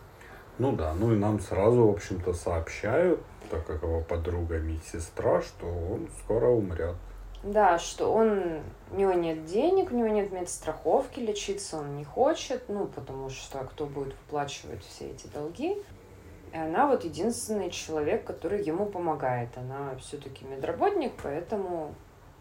Ну 0.58 0.72
да, 0.72 0.94
ну 0.94 1.14
и 1.14 1.18
нам 1.18 1.40
сразу, 1.40 1.86
в 1.86 1.92
общем-то, 1.92 2.34
сообщают, 2.34 3.22
так 3.52 3.66
как 3.66 3.84
его 3.84 4.02
подруга 4.02 4.58
медсестра, 4.58 5.42
что 5.42 5.68
он 5.68 6.08
скоро 6.24 6.48
умрет. 6.48 6.96
Да, 7.44 7.78
что 7.78 8.12
он, 8.12 8.62
у 8.92 8.96
него 8.96 9.14
нет 9.14 9.46
денег, 9.46 9.92
у 9.92 9.96
него 9.96 10.08
нет 10.08 10.32
медстраховки, 10.32 11.20
лечиться 11.20 11.78
он 11.78 11.96
не 11.96 12.06
хочет, 12.06 12.70
ну, 12.70 12.88
потому 12.88 13.30
что 13.30 13.60
кто 13.66 13.86
будет 13.86 14.14
выплачивать 14.14 14.84
все 14.86 15.12
эти 15.12 15.28
долги. 15.28 15.78
И 16.54 16.58
она 16.58 16.88
вот 16.88 17.04
единственный 17.04 17.70
человек, 17.70 18.24
который 18.24 18.64
ему 18.64 18.86
помогает. 18.86 19.50
Она 19.58 19.96
все-таки 19.98 20.46
медработник, 20.46 21.14
поэтому 21.22 21.94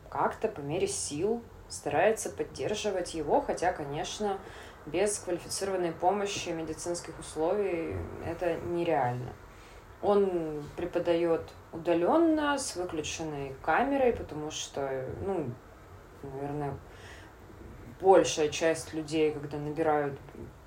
как-то 0.09 0.49
по 0.49 0.61
мере 0.61 0.87
сил 0.87 1.43
старается 1.69 2.31
поддерживать 2.31 3.15
его, 3.15 3.41
хотя, 3.41 3.73
конечно, 3.73 4.39
без 4.87 5.19
квалифицированной 5.19 5.93
помощи 5.93 6.51
медицинских 6.51 7.19
условий 7.19 7.97
это 8.25 8.55
нереально. 8.55 9.33
Он 10.01 10.63
преподает 10.77 11.43
удаленно 11.73 12.57
с 12.57 12.77
выключенной 12.77 13.57
камерой, 13.63 14.13
потому 14.13 14.53
что, 14.53 15.07
ну, 15.25 15.51
наверное, 16.23 16.75
большая 18.01 18.49
часть 18.49 18.95
людей, 18.95 19.33
когда 19.33 19.59
набирают 19.59 20.19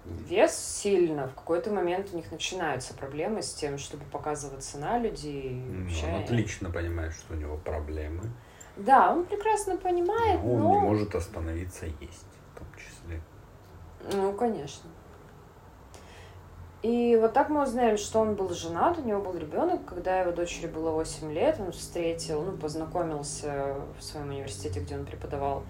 вес 0.06 0.56
сильно, 0.56 1.28
в 1.28 1.36
какой-то 1.36 1.72
момент 1.72 2.10
у 2.14 2.16
них 2.16 2.32
начинаются 2.32 2.94
проблемы 2.94 3.42
с 3.42 3.54
тем, 3.54 3.78
чтобы 3.78 4.04
показываться 4.06 4.80
на 4.80 4.98
людей. 4.98 5.52
Ну, 5.52 5.90
он 6.08 6.24
отлично 6.24 6.72
понимает, 6.72 7.14
что 7.14 7.34
у 7.34 7.38
него 7.38 7.58
проблемы. 7.58 8.24
Да, 8.78 9.12
он 9.12 9.26
прекрасно 9.26 9.78
понимает, 9.78 10.42
но... 10.42 10.54
Он 10.54 10.60
но... 10.60 10.76
не 10.76 10.82
может 10.82 11.14
остановиться 11.14 11.86
есть, 11.86 12.28
в 12.54 12.60
том 12.60 12.68
числе. 12.76 13.22
Ну, 14.14 14.34
конечно. 14.34 14.90
И 16.82 17.18
вот 17.20 17.34
так 17.34 17.50
мы 17.50 17.64
узнаем, 17.64 17.98
что 17.98 18.20
он 18.20 18.36
был 18.36 18.50
женат, 18.52 18.98
у 18.98 19.02
него 19.02 19.22
был 19.22 19.38
ребенок, 19.38 19.84
когда 19.86 20.22
его 20.22 20.32
дочери 20.32 20.68
было 20.68 20.92
8 20.92 21.32
лет, 21.34 21.58
он 21.60 21.74
встретил, 21.74 22.42
ну, 22.42 22.54
познакомился 22.54 23.76
в 23.98 24.04
своем 24.04 24.30
университете, 24.30 24.80
где 24.80 24.96
он 24.96 25.06
преподавал 25.06 25.64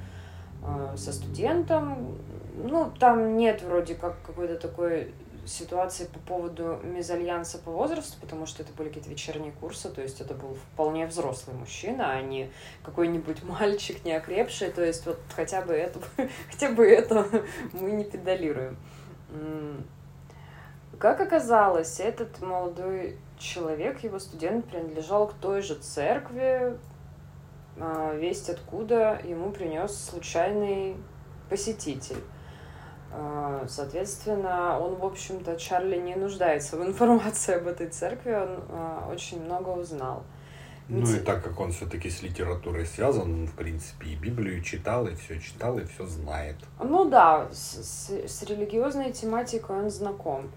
э, 0.64 0.96
со 0.98 1.12
студентом. 1.12 2.16
Ну, 2.56 2.92
там 3.00 3.38
нет 3.38 3.64
вроде 3.64 3.96
как 3.96 4.22
какой-то 4.22 4.56
такой 4.56 5.12
ситуации 5.46 6.06
по 6.06 6.20
поводу 6.20 6.80
мезальянса 6.84 7.58
по 7.58 7.72
возрасту, 7.72 8.18
потому 8.22 8.46
что 8.46 8.62
это 8.62 8.72
были 8.74 8.90
какие-то 8.90 9.10
вечерние 9.10 9.52
курсы, 9.52 9.90
то 9.90 10.04
есть 10.04 10.22
это 10.22 10.36
был 10.36 10.56
вполне 10.74 11.08
взрослый 11.08 11.56
мужчина, 11.56 12.12
а 12.12 12.22
не 12.22 12.52
какой-нибудь 12.84 13.42
мальчик 13.44 14.06
не 14.06 14.14
окрепший, 14.14 14.70
то 14.70 14.84
есть 14.84 15.08
вот 15.08 15.20
хотя 15.36 15.64
бы 15.64 15.74
это, 15.74 16.00
хотя 16.52 16.70
бы 16.72 16.86
это 16.86 17.26
мы 17.74 17.92
не 17.92 18.04
педалируем. 18.04 18.78
Как 21.00 21.22
оказалось, 21.22 22.02
этот 22.02 22.42
молодой 22.42 23.18
человек, 23.38 24.04
его 24.04 24.20
студент, 24.20 24.66
принадлежал 24.66 25.30
к 25.30 25.34
той 25.36 25.62
же 25.62 25.76
церкви, 25.76 26.78
а, 27.80 28.14
весть 28.16 28.50
откуда 28.50 29.22
ему 29.24 29.52
принес 29.52 29.96
случайный 29.96 30.98
посетитель. 31.50 32.22
А, 33.14 33.66
соответственно, 33.70 34.78
он, 34.78 34.96
в 34.96 35.06
общем-то, 35.06 35.56
Чарли 35.56 35.98
не 35.98 36.16
нуждается 36.16 36.76
в 36.76 36.86
информации 36.86 37.56
об 37.56 37.68
этой 37.68 37.88
церкви, 37.88 38.34
он 38.34 38.60
а, 38.70 39.10
очень 39.10 39.42
много 39.42 39.70
узнал. 39.70 40.24
Ну 40.90 41.10
и 41.10 41.20
так 41.20 41.44
как 41.44 41.60
он 41.60 41.72
все-таки 41.72 42.10
с 42.10 42.24
литературой 42.24 42.86
связан, 42.86 43.32
он, 43.32 43.48
в 43.48 43.54
принципе, 43.54 44.08
и 44.08 44.16
Библию 44.16 44.62
читал, 44.64 45.08
и 45.08 45.16
все 45.16 45.40
читал, 45.40 45.78
и 45.78 45.86
все 45.86 46.06
знает. 46.08 46.58
Ну 46.80 47.06
да, 47.06 47.48
с, 47.54 47.84
с, 47.84 48.10
с 48.10 48.44
религиозной 48.44 49.14
тематикой 49.14 49.78
он 49.78 49.90
знаком. 49.92 50.50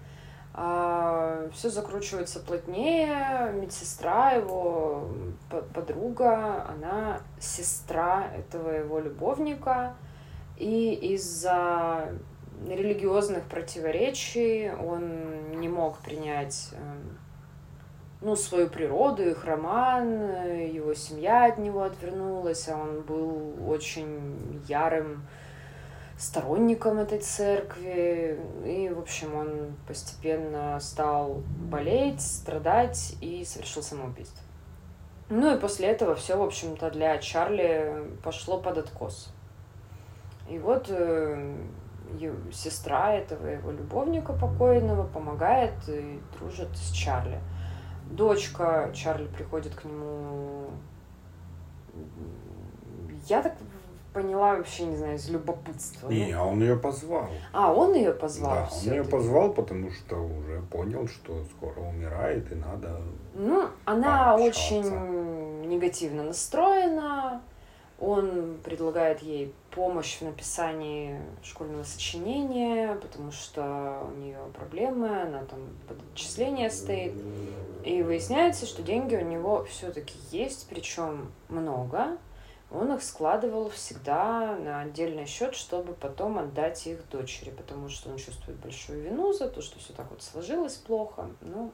А, 0.55 1.49
все 1.53 1.69
закручивается 1.69 2.39
плотнее. 2.39 3.51
Медсестра 3.53 4.31
его, 4.31 5.07
подруга, 5.73 6.67
она 6.69 7.21
сестра 7.39 8.27
этого 8.35 8.69
его 8.69 8.99
любовника. 8.99 9.95
И 10.57 10.93
из-за 11.13 12.09
религиозных 12.67 13.43
противоречий 13.45 14.71
он 14.71 15.59
не 15.59 15.67
мог 15.67 15.97
принять 15.99 16.69
эм, 16.73 17.17
ну, 18.21 18.35
свою 18.35 18.69
природу, 18.69 19.27
их 19.27 19.43
роман, 19.45 20.07
его 20.71 20.93
семья 20.93 21.45
от 21.45 21.57
него 21.57 21.81
отвернулась, 21.81 22.69
а 22.69 22.77
он 22.77 23.01
был 23.01 23.55
очень 23.67 24.63
ярым 24.67 25.23
сторонником 26.23 26.99
этой 26.99 27.19
церкви. 27.19 28.39
И, 28.65 28.89
в 28.89 28.99
общем, 28.99 29.35
он 29.35 29.75
постепенно 29.87 30.79
стал 30.79 31.43
болеть, 31.69 32.21
страдать 32.21 33.15
и 33.19 33.43
совершил 33.43 33.83
самоубийство. 33.83 34.41
Ну 35.29 35.55
и 35.55 35.59
после 35.59 35.87
этого 35.87 36.15
все, 36.15 36.37
в 36.37 36.41
общем-то, 36.41 36.91
для 36.91 37.17
Чарли 37.17 38.07
пошло 38.23 38.59
под 38.59 38.77
откос. 38.77 39.33
И 40.49 40.59
вот 40.59 40.87
э, 40.89 41.55
сестра 42.51 43.13
этого 43.13 43.47
его 43.47 43.71
любовника 43.71 44.33
покойного 44.33 45.05
помогает 45.05 45.73
и 45.87 46.21
дружит 46.37 46.69
с 46.75 46.91
Чарли. 46.91 47.39
Дочка 48.11 48.91
Чарли 48.93 49.27
приходит 49.27 49.75
к 49.75 49.85
нему. 49.85 50.67
Я 53.27 53.41
так 53.41 53.53
поняла 54.13 54.55
вообще, 54.55 54.85
не 54.85 54.95
знаю, 54.95 55.15
из 55.15 55.29
любопытства. 55.29 56.09
Не, 56.09 56.31
а 56.31 56.43
он 56.43 56.61
ее 56.61 56.77
позвал. 56.77 57.27
А, 57.51 57.73
он 57.73 57.93
ее 57.93 58.13
позвал. 58.13 58.55
Да, 58.55 58.69
он 58.71 58.91
ее 58.93 59.03
позвал, 59.03 59.53
потому 59.53 59.91
что 59.91 60.15
уже 60.17 60.61
понял, 60.71 61.07
что 61.07 61.43
скоро 61.45 61.79
умирает 61.79 62.51
и 62.51 62.55
надо. 62.55 63.01
Ну, 63.33 63.67
она 63.85 64.35
пообщаться. 64.35 64.75
очень 64.75 65.67
негативно 65.67 66.23
настроена. 66.23 67.41
Он 67.99 68.57
предлагает 68.63 69.21
ей 69.21 69.53
помощь 69.71 70.17
в 70.17 70.23
написании 70.23 71.21
школьного 71.41 71.83
сочинения, 71.83 72.95
потому 72.95 73.31
что 73.31 74.05
у 74.11 74.19
нее 74.19 74.39
проблемы, 74.53 75.21
она 75.21 75.43
там 75.45 75.59
под 75.87 75.97
отчисление 76.11 76.69
стоит. 76.69 77.13
И 77.85 78.01
выясняется, 78.01 78.65
что 78.65 78.81
деньги 78.81 79.15
у 79.15 79.23
него 79.23 79.65
все-таки 79.69 80.15
есть, 80.31 80.67
причем 80.69 81.31
много 81.49 82.17
он 82.73 82.91
их 82.91 83.03
складывал 83.03 83.69
всегда 83.69 84.57
на 84.57 84.81
отдельный 84.81 85.27
счет, 85.27 85.53
чтобы 85.55 85.93
потом 85.93 86.39
отдать 86.39 86.87
их 86.87 87.07
дочери, 87.09 87.51
потому 87.51 87.87
что 87.87 88.09
он 88.09 88.17
чувствует 88.17 88.57
большую 88.57 89.01
вину 89.01 89.31
за 89.31 89.47
то, 89.47 89.61
что 89.61 89.77
все 89.79 89.93
так 89.93 90.09
вот 90.09 90.23
сложилось 90.23 90.75
плохо. 90.75 91.29
Ну, 91.41 91.71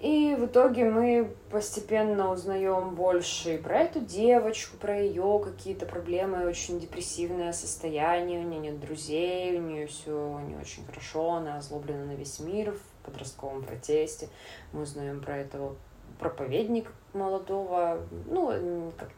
и 0.00 0.34
в 0.36 0.46
итоге 0.46 0.86
мы 0.86 1.32
постепенно 1.52 2.32
узнаем 2.32 2.96
больше 2.96 3.54
и 3.54 3.58
про 3.58 3.78
эту 3.78 4.00
девочку, 4.00 4.76
про 4.76 5.00
ее 5.00 5.40
какие-то 5.42 5.86
проблемы, 5.86 6.48
очень 6.48 6.80
депрессивное 6.80 7.52
состояние, 7.52 8.40
у 8.40 8.42
нее 8.42 8.58
нет 8.58 8.80
друзей, 8.80 9.56
у 9.56 9.62
нее 9.62 9.86
все 9.86 10.40
не 10.48 10.56
очень 10.56 10.84
хорошо, 10.84 11.34
она 11.34 11.58
озлоблена 11.58 12.06
на 12.06 12.16
весь 12.16 12.40
мир 12.40 12.72
в 12.72 13.06
подростковом 13.06 13.62
протесте. 13.62 14.28
Мы 14.72 14.82
узнаем 14.82 15.20
про 15.20 15.36
этого 15.36 15.76
проповедника 16.18 16.90
молодого, 17.14 18.00
ну, 18.26 18.92
как, 18.98 19.08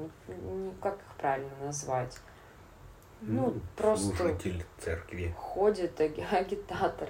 как 0.80 0.94
их 0.94 1.16
правильно 1.18 1.50
назвать? 1.62 2.18
Ну, 3.20 3.46
ну 3.46 3.60
просто 3.76 4.14
служитель 4.16 4.64
церкви. 4.78 5.34
Ходит 5.38 6.00
агитатор, 6.32 7.08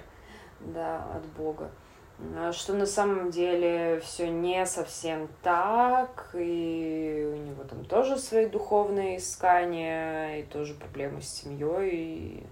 да, 0.59 1.03
от 1.15 1.25
Бога. 1.37 1.69
А 2.37 2.53
что 2.53 2.73
на 2.73 2.85
самом 2.85 3.29
деле 3.29 3.99
все 3.99 4.29
не 4.29 4.65
совсем 4.65 5.27
так, 5.43 6.29
и 6.33 7.29
у 7.33 7.35
него 7.35 7.63
там 7.65 7.83
тоже 7.83 8.17
свои 8.17 8.45
духовные 8.45 9.17
искания, 9.17 10.37
и 10.37 10.43
тоже 10.43 10.75
проблемы 10.75 11.21
с 11.21 11.27
семьей, 11.27 11.89
и 11.91 12.47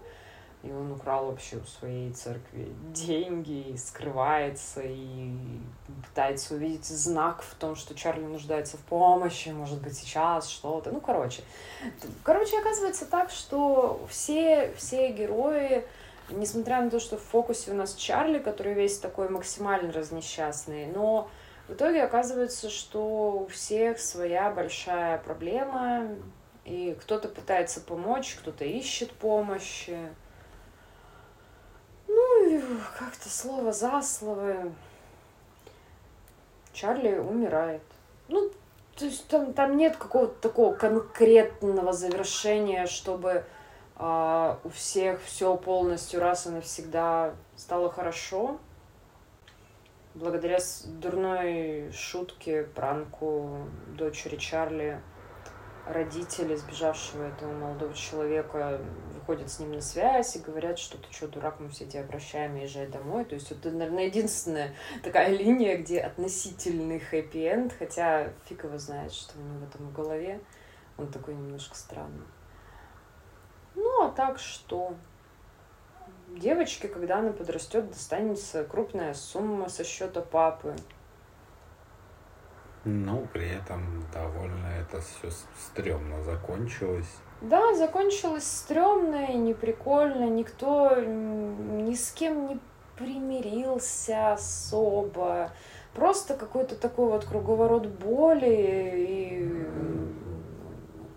и 0.64 0.72
он 0.72 0.94
украл 0.94 1.28
вообще 1.28 1.58
у 1.58 1.66
своей 1.66 2.12
церкви 2.14 2.74
деньги, 2.94 3.72
и 3.72 3.78
скрывается, 3.78 4.82
и 4.82 5.32
пытается 6.08 6.56
увидеть 6.56 6.86
знак 6.86 7.42
в 7.44 7.54
том, 7.56 7.76
что 7.76 7.94
Чарли 7.94 8.24
нуждается 8.24 8.78
в 8.78 8.82
помощи, 8.82 9.50
может 9.50 9.82
быть, 9.82 9.96
сейчас 9.96 10.50
что-то. 10.50 10.92
Ну, 10.92 11.02
короче. 11.02 11.44
Короче, 12.24 12.58
оказывается 12.58 13.06
так, 13.06 13.30
что 13.30 14.06
все, 14.10 14.74
все 14.78 15.12
герои 15.12 15.86
несмотря 16.30 16.82
на 16.82 16.90
то, 16.90 17.00
что 17.00 17.18
в 17.18 17.22
фокусе 17.22 17.72
у 17.72 17.76
нас 17.76 17.96
Чарли, 17.96 18.40
который 18.40 18.74
весь 18.74 18.98
такой 18.98 19.30
максимально 19.30 19.92
разнесчастный, 19.92 20.88
но 20.88 21.30
в 21.68 21.74
итоге 21.74 22.04
оказывается, 22.04 22.70
что 22.70 23.44
у 23.44 23.48
всех 23.48 24.00
своя 24.00 24.50
большая 24.50 25.18
проблема, 25.20 26.10
и 26.66 26.96
кто-то 27.02 27.28
пытается 27.28 27.82
помочь, 27.82 28.36
кто-то 28.36 28.64
ищет 28.64 29.12
помощи. 29.12 29.98
Как-то 32.98 33.30
слово 33.30 33.72
за 33.72 34.02
слово 34.02 34.72
Чарли 36.74 37.18
умирает. 37.18 37.82
Ну, 38.28 38.52
то 38.96 39.06
есть 39.06 39.28
там, 39.28 39.54
там 39.54 39.78
нет 39.78 39.98
какого-то 39.98 40.34
такого 40.42 40.74
конкретного 40.74 41.94
завершения, 41.94 42.86
чтобы 42.86 43.46
а, 43.96 44.60
у 44.64 44.70
всех 44.70 45.22
все 45.24 45.56
полностью 45.56 46.20
раз 46.20 46.48
и 46.48 46.50
навсегда 46.50 47.34
стало 47.56 47.92
хорошо. 47.92 48.60
Благодаря 50.16 50.60
дурной 50.86 51.92
шутке, 51.92 52.64
пранку 52.64 53.68
дочери 53.88 54.36
Чарли, 54.36 55.02
родители 55.86 56.56
сбежавшего 56.56 57.24
этого 57.24 57.52
молодого 57.52 57.94
человека 57.94 58.80
выходят 59.14 59.52
с 59.52 59.60
ним 59.60 59.74
на 59.74 59.82
связь 59.82 60.36
и 60.36 60.40
говорят, 60.40 60.80
что 60.80 60.98
ты 60.98 61.12
что, 61.12 61.28
дурак, 61.28 61.60
мы 61.60 61.70
все 61.70 61.86
тебя 61.86 62.02
обращаем, 62.02 62.56
езжай 62.56 62.88
домой. 62.88 63.26
То 63.26 63.36
есть 63.36 63.52
это, 63.52 63.70
наверное, 63.72 64.06
единственная 64.06 64.74
такая 65.04 65.30
линия, 65.30 65.78
где 65.78 66.00
относительный 66.00 67.00
хэппи-энд, 67.00 67.74
хотя 67.78 68.30
фиг 68.46 68.64
его 68.64 68.78
знает, 68.78 69.12
что 69.12 69.38
у 69.38 69.42
него 69.42 69.66
там 69.72 69.88
в 69.88 69.94
голове. 69.94 70.42
Он 70.98 71.08
такой 71.08 71.34
немножко 71.34 71.76
странный. 71.76 72.26
Ну, 73.76 74.06
а 74.06 74.12
так 74.12 74.40
что? 74.40 74.96
Девочке, 76.30 76.88
когда 76.88 77.20
она 77.20 77.32
подрастет, 77.32 77.90
достанется 77.90 78.64
крупная 78.64 79.14
сумма 79.14 79.70
со 79.70 79.84
счета 79.84 80.22
папы. 80.22 80.76
Ну, 82.86 83.28
при 83.32 83.48
этом 83.48 84.04
довольно 84.14 84.68
это 84.80 85.02
все 85.02 85.30
стрёмно 85.58 86.22
закончилось. 86.24 87.10
Да, 87.42 87.74
закончилось 87.76 88.46
стрёмно 88.46 89.32
и 89.32 89.36
неприкольно. 89.36 90.30
Никто 90.30 90.96
ни 91.00 91.94
с 91.94 92.12
кем 92.12 92.48
не 92.48 92.60
примирился 92.98 94.34
особо. 94.34 95.52
Просто 95.94 96.36
какой-то 96.36 96.76
такой 96.76 97.10
вот 97.10 97.26
круговорот 97.26 97.88
боли 97.88 98.96
и 98.96 99.68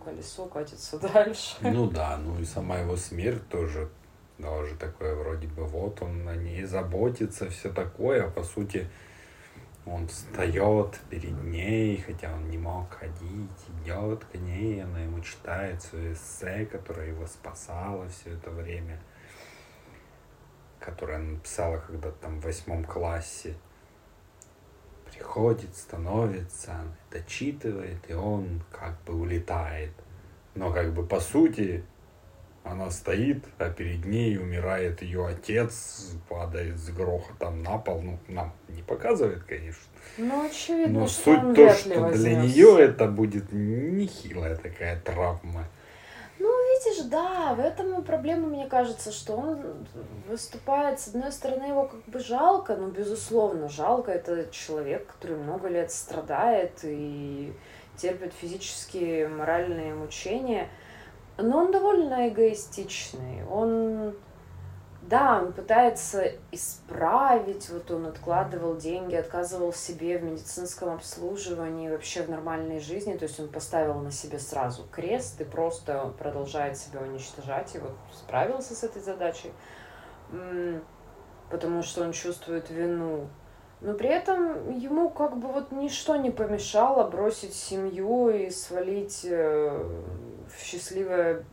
колесо 0.04 0.46
катится 0.46 0.98
дальше. 1.14 1.56
Ну 1.62 1.90
да, 1.90 2.16
ну 2.18 2.38
и 2.38 2.44
сама 2.44 2.78
его 2.78 2.96
смерть 2.96 3.48
тоже 3.48 3.88
тоже 4.40 4.74
такое 4.76 5.14
вроде 5.14 5.46
бы 5.48 5.64
вот 5.64 6.02
он 6.02 6.28
о 6.28 6.36
ней 6.36 6.64
заботится, 6.64 7.48
все 7.48 7.70
такое, 7.72 8.26
а 8.26 8.30
по 8.30 8.42
сути 8.42 8.86
он 9.86 10.08
встает 10.08 10.98
перед 11.08 11.40
ней, 11.44 11.98
хотя 11.98 12.34
он 12.34 12.50
не 12.50 12.58
мог 12.58 12.90
ходить, 12.92 13.50
идет 13.82 14.24
к 14.24 14.34
ней, 14.34 14.82
она 14.82 15.00
ему 15.00 15.20
читает 15.20 15.80
свое 15.80 16.12
эссе, 16.12 16.66
которое 16.66 17.08
его 17.08 17.24
спасало 17.26 18.08
все 18.08 18.32
это 18.32 18.50
время, 18.50 18.98
которое 20.80 21.18
она 21.18 21.32
написала 21.32 21.78
когда-то 21.78 22.16
там 22.20 22.40
в 22.40 22.44
восьмом 22.44 22.84
классе. 22.84 23.54
Приходит, 25.08 25.74
становится, 25.76 26.74
дочитывает, 27.10 28.10
и 28.10 28.12
он 28.12 28.62
как 28.72 29.00
бы 29.04 29.14
улетает. 29.14 29.92
Но 30.56 30.72
как 30.72 30.92
бы 30.92 31.06
по 31.06 31.20
сути 31.20 31.84
она 32.70 32.90
стоит, 32.90 33.44
а 33.58 33.70
перед 33.70 34.04
ней 34.04 34.38
умирает 34.38 35.02
ее 35.02 35.26
отец, 35.26 36.12
падает 36.28 36.76
с 36.78 36.90
грохотом 36.90 37.62
на 37.62 37.78
пол. 37.78 38.00
Ну, 38.02 38.18
нам 38.28 38.52
не 38.68 38.82
показывает, 38.82 39.44
конечно. 39.44 39.82
Ну, 40.18 40.46
очевидно, 40.46 41.00
Но 41.00 41.06
суть 41.08 41.54
то, 41.54 41.72
что 41.72 42.10
для 42.10 42.36
нее 42.36 42.78
это 42.80 43.06
будет 43.06 43.52
нехилая 43.52 44.56
такая 44.56 45.00
травма. 45.00 45.64
Ну, 46.38 46.48
видишь, 46.48 47.04
да, 47.04 47.54
в 47.54 47.60
этом 47.60 47.98
и 47.98 48.04
проблема, 48.04 48.46
мне 48.48 48.66
кажется, 48.66 49.10
что 49.10 49.36
он 49.36 49.86
выступает, 50.28 51.00
с 51.00 51.08
одной 51.08 51.32
стороны, 51.32 51.64
его 51.64 51.86
как 51.86 52.04
бы 52.04 52.18
жалко, 52.18 52.76
ну, 52.76 52.88
безусловно, 52.88 53.68
жалко. 53.68 54.12
Это 54.12 54.48
человек, 54.50 55.06
который 55.06 55.36
много 55.36 55.68
лет 55.68 55.90
страдает 55.90 56.80
и 56.82 57.54
терпит 57.96 58.34
физические, 58.34 59.28
моральные 59.28 59.94
мучения– 59.94 60.68
но 61.38 61.58
он 61.58 61.70
довольно 61.70 62.28
эгоистичный. 62.28 63.44
Он, 63.50 64.14
да, 65.02 65.42
он 65.42 65.52
пытается 65.52 66.32
исправить, 66.50 67.68
вот 67.68 67.90
он 67.90 68.06
откладывал 68.06 68.76
деньги, 68.76 69.14
отказывал 69.14 69.72
себе 69.72 70.18
в 70.18 70.24
медицинском 70.24 70.94
обслуживании, 70.94 71.90
вообще 71.90 72.22
в 72.22 72.30
нормальной 72.30 72.80
жизни. 72.80 73.16
То 73.16 73.24
есть 73.24 73.38
он 73.38 73.48
поставил 73.48 74.00
на 74.00 74.10
себе 74.10 74.38
сразу 74.38 74.84
крест 74.90 75.40
и 75.40 75.44
просто 75.44 76.14
продолжает 76.18 76.78
себя 76.78 77.00
уничтожать. 77.00 77.74
И 77.74 77.78
вот 77.78 77.92
справился 78.12 78.74
с 78.74 78.82
этой 78.82 79.02
задачей, 79.02 79.52
потому 81.50 81.82
что 81.82 82.02
он 82.02 82.12
чувствует 82.12 82.70
вину. 82.70 83.28
Но 83.80 83.92
при 83.92 84.08
этом 84.08 84.70
ему 84.78 85.10
как 85.10 85.36
бы 85.36 85.48
вот 85.48 85.70
ничто 85.70 86.16
не 86.16 86.30
помешало 86.30 87.08
бросить 87.08 87.54
семью 87.54 88.30
и 88.30 88.48
свалить 88.48 89.20
э, 89.24 89.84
в 90.48 90.62
счастливое, 90.62 91.44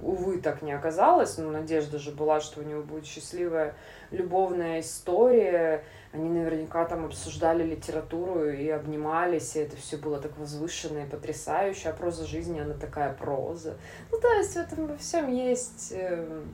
увы, 0.00 0.38
так 0.38 0.62
не 0.62 0.72
оказалось, 0.72 1.36
но 1.36 1.50
надежда 1.50 1.98
же 1.98 2.12
была, 2.12 2.40
что 2.40 2.60
у 2.60 2.62
него 2.62 2.82
будет 2.82 3.06
счастливая 3.06 3.74
любовная 4.12 4.80
история. 4.80 5.84
Они 6.12 6.28
наверняка 6.28 6.84
там 6.84 7.06
обсуждали 7.06 7.64
литературу 7.64 8.48
и 8.48 8.68
обнимались, 8.68 9.56
и 9.56 9.58
это 9.58 9.76
все 9.76 9.96
было 9.96 10.20
так 10.20 10.38
возвышенно 10.38 11.00
и 11.00 11.08
потрясающе. 11.08 11.88
А 11.88 11.92
проза 11.92 12.24
жизни, 12.24 12.60
она 12.60 12.74
такая 12.74 13.12
проза. 13.12 13.76
Ну, 14.12 14.20
то 14.20 14.32
есть 14.34 14.52
в 14.52 14.56
этом 14.56 14.86
во 14.86 14.96
всем 14.96 15.28
есть 15.30 15.92
э, 15.92 16.44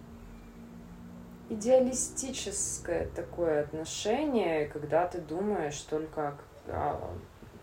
идеалистическое 1.51 3.09
такое 3.15 3.63
отношение, 3.63 4.67
когда 4.67 5.07
ты 5.07 5.19
думаешь 5.19 5.79
только 5.81 6.35
о, 6.69 7.11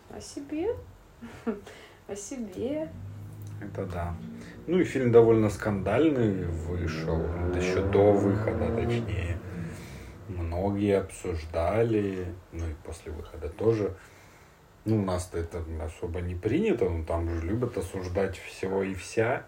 о 0.10 0.22
себе, 0.22 0.76
о 2.08 2.16
себе, 2.16 2.90
это 3.62 3.86
да. 3.86 4.16
Ну 4.68 4.80
и 4.80 4.84
фильм 4.84 5.12
довольно 5.12 5.50
скандальный 5.50 6.46
вышел, 6.46 7.22
еще 7.56 7.82
до 7.90 8.12
выхода, 8.12 8.76
точнее. 8.76 9.38
Многие 10.28 11.00
обсуждали, 11.00 12.26
ну 12.52 12.68
и 12.68 12.74
после 12.84 13.12
выхода 13.12 13.50
тоже. 13.50 13.96
Ну, 14.84 14.98
у 14.98 15.06
нас-то 15.06 15.38
это 15.38 15.64
особо 15.84 16.22
не 16.22 16.34
принято, 16.34 16.90
но 16.90 17.04
там 17.06 17.30
же 17.30 17.46
любят 17.46 17.78
осуждать 17.78 18.38
всего 18.38 18.82
и 18.82 18.96
вся. 18.96 19.46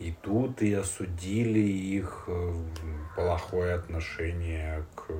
И 0.00 0.12
тут 0.22 0.62
и 0.62 0.72
осудили 0.72 1.60
их 1.60 2.24
э, 2.26 2.54
плохое 3.14 3.74
отношение 3.74 4.86
к 4.94 5.12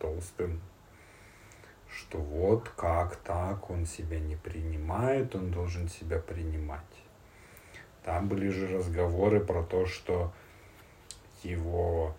толстым. 0.00 0.60
Что 1.88 2.18
вот 2.18 2.68
как 2.70 3.14
так, 3.16 3.70
он 3.70 3.86
себя 3.86 4.18
не 4.18 4.34
принимает, 4.34 5.36
он 5.36 5.52
должен 5.52 5.88
себя 5.88 6.18
принимать. 6.18 6.80
Там 8.04 8.26
были 8.26 8.48
же 8.48 8.66
разговоры 8.66 9.38
про 9.38 9.62
то, 9.62 9.86
что 9.86 10.32
его 11.44 12.16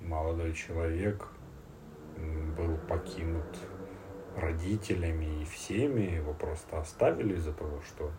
молодой 0.00 0.54
человек 0.54 1.28
был 2.56 2.76
покинут 2.88 3.60
родителями 4.36 5.42
и 5.42 5.44
всеми, 5.44 6.16
его 6.16 6.32
просто 6.32 6.80
оставили 6.80 7.36
из-за 7.36 7.52
того, 7.52 7.80
что 7.82 8.10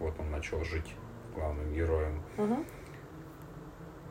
вот 0.00 0.18
он 0.18 0.32
начал 0.32 0.64
жить 0.64 0.96
главным 1.38 1.72
героем. 1.72 2.22
Угу. 2.36 2.64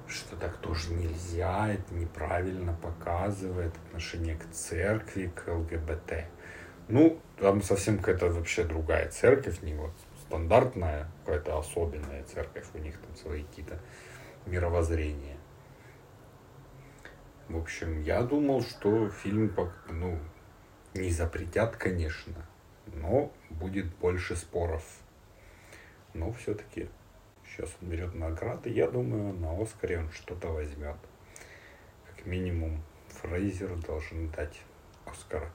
Что 0.07 0.35
так 0.37 0.57
тоже 0.57 0.93
нельзя, 0.93 1.69
это 1.69 1.93
неправильно 1.93 2.73
показывает 2.73 3.75
отношение 3.87 4.37
к 4.37 4.49
церкви, 4.51 5.31
к 5.35 5.47
ЛГБТ. 5.47 6.25
Ну, 6.87 7.19
там 7.37 7.61
совсем 7.61 7.97
какая-то 7.97 8.31
вообще 8.31 8.63
другая 8.63 9.09
церковь, 9.09 9.61
не 9.61 9.73
вот 9.73 9.91
стандартная, 10.21 11.11
какая-то 11.25 11.59
особенная 11.59 12.23
церковь, 12.23 12.65
у 12.73 12.77
них 12.77 12.97
там 12.99 13.15
свои 13.17 13.43
какие-то 13.43 13.79
мировоззрения. 14.45 15.37
В 17.49 17.57
общем, 17.57 18.01
я 18.01 18.23
думал, 18.23 18.61
что 18.61 19.09
фильм 19.09 19.53
ну, 19.89 20.19
не 20.93 21.11
запретят, 21.11 21.75
конечно, 21.75 22.45
но 22.87 23.33
будет 23.49 23.93
больше 23.95 24.35
споров. 24.35 24.83
Но 26.13 26.31
все-таки 26.33 26.89
сейчас 27.57 27.75
он 27.81 27.89
берет 27.89 28.13
награды, 28.13 28.69
я 28.69 28.87
думаю, 28.89 29.33
на 29.33 29.59
Оскаре 29.59 29.99
он 29.99 30.11
что-то 30.11 30.49
возьмет. 30.49 30.95
Как 32.05 32.25
минимум 32.25 32.83
Фрейзер 33.09 33.75
должен 33.77 34.29
дать 34.29 34.61
Оскара. 35.05 35.49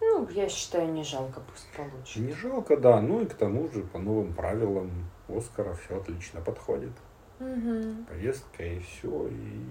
Ну, 0.00 0.28
я 0.30 0.48
считаю, 0.48 0.92
не 0.92 1.04
жалко 1.04 1.40
пусть 1.40 1.68
получит. 1.76 2.22
Не 2.22 2.32
жалко, 2.32 2.76
да. 2.76 3.00
Ну 3.00 3.22
и 3.22 3.26
к 3.26 3.34
тому 3.34 3.68
же 3.68 3.82
по 3.82 3.98
новым 3.98 4.32
правилам 4.32 4.90
Оскара 5.28 5.74
все 5.74 6.00
отлично 6.00 6.40
подходит. 6.40 6.92
Мгм. 7.38 8.06
Повестка 8.06 8.64
и 8.64 8.80
все. 8.80 9.28
И 9.28 9.64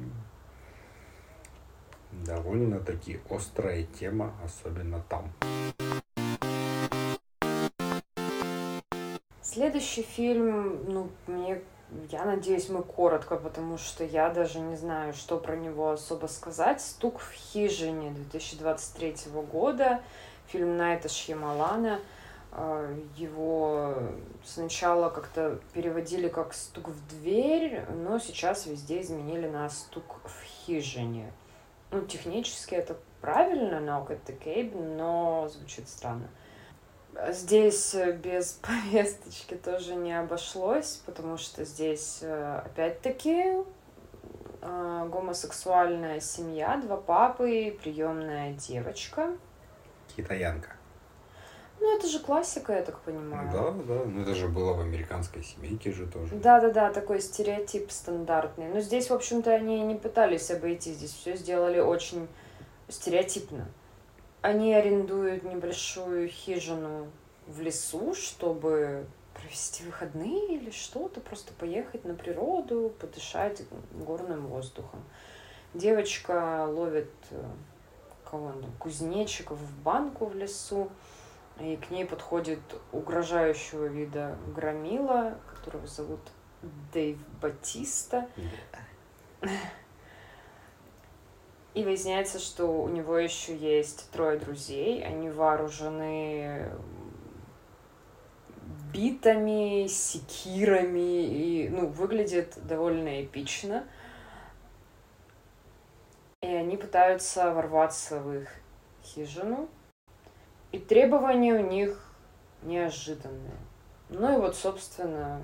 довольно-таки 2.25 3.19
острая 3.29 3.83
тема, 3.83 4.33
особенно 4.43 5.01
там. 5.09 5.33
Следующий 9.53 10.03
фильм, 10.03 10.85
ну, 10.87 11.09
мне, 11.27 11.61
я 12.09 12.23
надеюсь, 12.23 12.69
мы 12.69 12.83
коротко, 12.83 13.35
потому 13.35 13.77
что 13.77 14.05
я 14.05 14.29
даже 14.29 14.61
не 14.61 14.77
знаю, 14.77 15.11
что 15.11 15.37
про 15.37 15.57
него 15.57 15.91
особо 15.91 16.27
сказать. 16.27 16.79
«Стук 16.79 17.19
в 17.19 17.33
хижине» 17.33 18.11
2023 18.11 19.15
года, 19.51 19.99
фильм 20.47 20.77
Найта 20.77 21.09
Шьямалана. 21.09 21.99
А, 22.53 22.95
Его 23.17 23.93
сначала 24.45 25.09
как-то 25.09 25.59
переводили 25.73 26.29
как 26.29 26.53
«Стук 26.53 26.87
в 26.87 27.09
дверь», 27.09 27.83
но 27.89 28.19
сейчас 28.19 28.65
везде 28.65 29.01
изменили 29.01 29.49
на 29.49 29.69
«Стук 29.69 30.21
в 30.23 30.43
хижине». 30.45 31.29
Ну, 31.91 32.05
технически 32.05 32.75
это 32.75 32.95
правильно, 33.19 33.85
at 33.85 34.19
the 34.25 34.41
Cabin, 34.41 34.95
но 34.95 35.49
звучит 35.49 35.89
странно. 35.89 36.29
Здесь 37.29 37.93
э, 37.93 38.13
без 38.13 38.51
повесточки 38.61 39.55
тоже 39.55 39.95
не 39.95 40.17
обошлось, 40.17 41.01
потому 41.05 41.37
что 41.37 41.65
здесь, 41.65 42.19
э, 42.21 42.61
опять-таки, 42.65 43.57
э, 44.61 45.07
гомосексуальная 45.11 46.19
семья, 46.19 46.77
два 46.77 46.97
папы, 46.97 47.51
и 47.51 47.71
приемная 47.71 48.53
девочка. 48.53 49.35
Китаянка. 50.15 50.75
Ну, 51.81 51.97
это 51.97 52.07
же 52.07 52.19
классика, 52.19 52.73
я 52.73 52.83
так 52.83 52.99
понимаю. 52.99 53.49
Да, 53.51 53.71
да. 53.71 54.03
Ну 54.05 54.21
это 54.21 54.35
же 54.35 54.47
было 54.47 54.73
в 54.73 54.81
американской 54.81 55.43
семейке 55.43 55.91
же 55.91 56.05
тоже. 56.05 56.35
Да-да-да, 56.35 56.93
такой 56.93 57.19
стереотип 57.19 57.91
стандартный. 57.91 58.67
Но 58.67 58.81
здесь, 58.81 59.09
в 59.09 59.13
общем-то, 59.13 59.51
они 59.51 59.81
не 59.81 59.95
пытались 59.95 60.51
обойти, 60.51 60.93
здесь 60.93 61.11
все 61.11 61.35
сделали 61.35 61.79
очень 61.79 62.27
стереотипно. 62.87 63.67
Они 64.41 64.73
арендуют 64.73 65.43
небольшую 65.43 66.27
хижину 66.27 67.11
в 67.47 67.61
лесу, 67.61 68.15
чтобы 68.15 69.05
провести 69.33 69.83
выходные 69.83 70.55
или 70.55 70.71
что-то, 70.71 71.21
просто 71.21 71.53
поехать 71.53 72.05
на 72.05 72.15
природу, 72.15 72.93
подышать 72.99 73.61
горным 73.91 74.47
воздухом. 74.47 75.03
Девочка 75.73 76.65
ловит 76.67 77.11
э, 77.29 77.43
кого 78.31 78.47
он 78.47 78.61
там, 78.61 78.71
кузнечиков 78.79 79.57
в 79.57 79.83
банку 79.83 80.25
в 80.25 80.35
лесу, 80.35 80.89
и 81.59 81.75
к 81.75 81.91
ней 81.91 82.05
подходит 82.05 82.59
угрожающего 82.91 83.85
вида 83.85 84.37
громила, 84.55 85.37
которого 85.53 85.85
зовут 85.85 86.21
Дэйв 86.93 87.17
Батиста. 87.41 88.27
И 91.73 91.83
выясняется, 91.83 92.37
что 92.39 92.65
у 92.65 92.89
него 92.89 93.17
еще 93.17 93.55
есть 93.55 94.09
трое 94.11 94.37
друзей. 94.37 95.03
Они 95.05 95.29
вооружены 95.29 96.69
битами, 98.93 99.87
секирами. 99.87 101.23
И, 101.25 101.69
ну, 101.69 101.87
выглядит 101.87 102.57
довольно 102.67 103.23
эпично. 103.23 103.85
И 106.41 106.47
они 106.47 106.75
пытаются 106.75 107.51
ворваться 107.51 108.19
в 108.19 108.33
их 108.33 108.49
хижину. 109.03 109.69
И 110.71 110.79
требования 110.79 111.53
у 111.53 111.65
них 111.65 112.03
неожиданные. 112.63 113.57
Ну 114.09 114.37
и 114.37 114.41
вот, 114.41 114.55
собственно, 114.55 115.41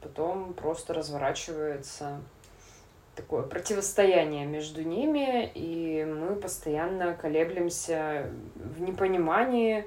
потом 0.00 0.54
просто 0.54 0.94
разворачивается 0.94 2.20
такое 3.14 3.42
противостояние 3.42 4.46
между 4.46 4.82
ними, 4.82 5.50
и 5.54 6.04
мы 6.04 6.34
постоянно 6.36 7.14
колеблемся 7.14 8.30
в 8.54 8.80
непонимании, 8.80 9.86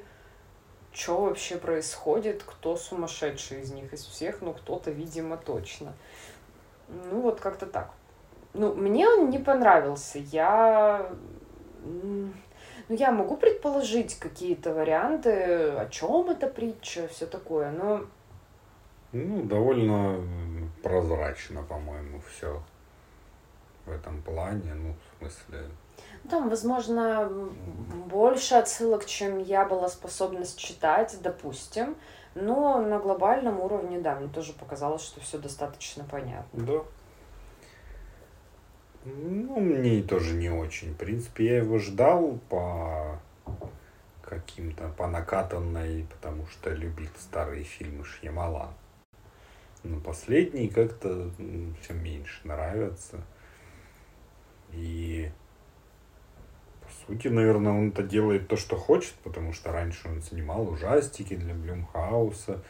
что 0.93 1.21
вообще 1.21 1.57
происходит, 1.57 2.43
кто 2.43 2.75
сумасшедший 2.77 3.61
из 3.61 3.71
них, 3.71 3.93
из 3.93 4.05
всех, 4.05 4.41
ну 4.41 4.53
кто-то, 4.53 4.91
видимо, 4.91 5.37
точно. 5.37 5.93
Ну 6.87 7.21
вот 7.21 7.39
как-то 7.39 7.65
так. 7.65 7.91
Ну, 8.53 8.73
мне 8.73 9.07
он 9.07 9.29
не 9.29 9.39
понравился. 9.39 10.19
Я... 10.19 11.11
Ну, 11.83 12.31
я 12.87 13.11
могу 13.11 13.35
предположить 13.35 14.15
какие-то 14.19 14.73
варианты, 14.73 15.71
о 15.71 15.87
чем 15.89 16.29
эта 16.29 16.47
притча, 16.47 17.07
все 17.07 17.25
такое, 17.25 17.71
но 17.71 18.05
Ну, 19.11 19.43
довольно 19.43 20.21
прозрачно, 20.83 21.63
по-моему, 21.63 22.21
все 22.29 22.61
в 23.85 23.91
этом 23.91 24.21
плане. 24.21 24.73
Ну, 24.73 24.93
в 24.93 25.19
смысле, 25.19 25.69
Там, 26.29 26.49
возможно, 26.49 27.29
больше 28.07 28.55
отсылок, 28.55 29.05
чем 29.05 29.39
я 29.39 29.65
была 29.65 29.87
способна 29.89 30.45
считать, 30.45 31.17
допустим. 31.21 31.95
Но 32.35 32.81
на 32.81 32.99
глобальном 32.99 33.61
уровне, 33.61 33.99
да, 33.99 34.15
мне 34.15 34.27
тоже 34.27 34.53
показалось, 34.53 35.03
что 35.03 35.21
все 35.21 35.37
достаточно 35.37 36.03
понятно. 36.03 36.65
да. 36.65 36.81
Ну, 39.05 39.59
мне 39.59 40.01
тоже 40.01 40.33
не 40.33 40.49
очень. 40.49 40.93
В 40.93 40.97
принципе, 40.97 41.45
я 41.45 41.57
его 41.57 41.77
ждал 41.77 42.39
по 42.49 43.19
каким-то, 44.23 44.89
по 44.97 45.07
накатанной, 45.07 46.07
потому 46.11 46.47
что 46.47 46.71
любит 46.71 47.11
старые 47.19 47.63
фильмы 47.63 48.03
Шьямалан. 48.03 48.73
Но 49.83 49.99
последние 49.99 50.69
как-то 50.69 51.29
все 51.81 51.93
меньше 51.93 52.41
нравятся. 52.45 53.17
И 54.75 55.31
по 56.81 57.13
сути, 57.13 57.27
наверное, 57.29 57.71
он 57.71 57.89
это 57.89 58.03
делает 58.03 58.47
то, 58.47 58.57
что 58.57 58.75
хочет, 58.77 59.13
потому 59.23 59.53
что 59.53 59.71
раньше 59.71 60.07
он 60.07 60.21
снимал 60.21 60.67
ужастики 60.69 61.35
для 61.35 61.53
Блюмхауса. 61.53 62.63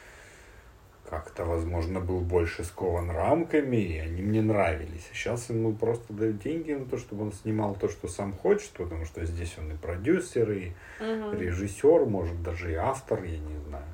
Как-то, 1.10 1.46
возможно, 1.46 2.00
был 2.00 2.22
больше 2.22 2.63
скован 2.63 3.12
рамками, 3.12 3.78
и 3.78 3.98
они 4.00 4.24
мне 4.24 4.41
нравились. 4.41 5.08
А 5.12 5.15
сейчас 5.15 5.50
ему 5.50 5.74
просто 5.74 6.13
дают 6.13 6.39
деньги 6.39 6.72
на 6.72 6.86
то, 6.86 6.98
чтобы 6.98 7.26
он 7.26 7.32
снимал 7.32 7.76
то, 7.76 7.89
что 7.89 8.08
сам 8.08 8.34
хочет, 8.34 8.72
потому 8.72 9.06
что 9.06 9.24
здесь 9.24 9.56
он 9.60 9.72
и 9.72 9.78
продюсер, 9.78 10.52
и 10.52 10.72
режиссер, 11.00 12.06
может, 12.06 12.41
даже 12.41 12.72
и 12.72 12.76
автор, 12.76 13.24
я 13.24 13.38
не 13.38 13.58
знаю. 13.68 13.86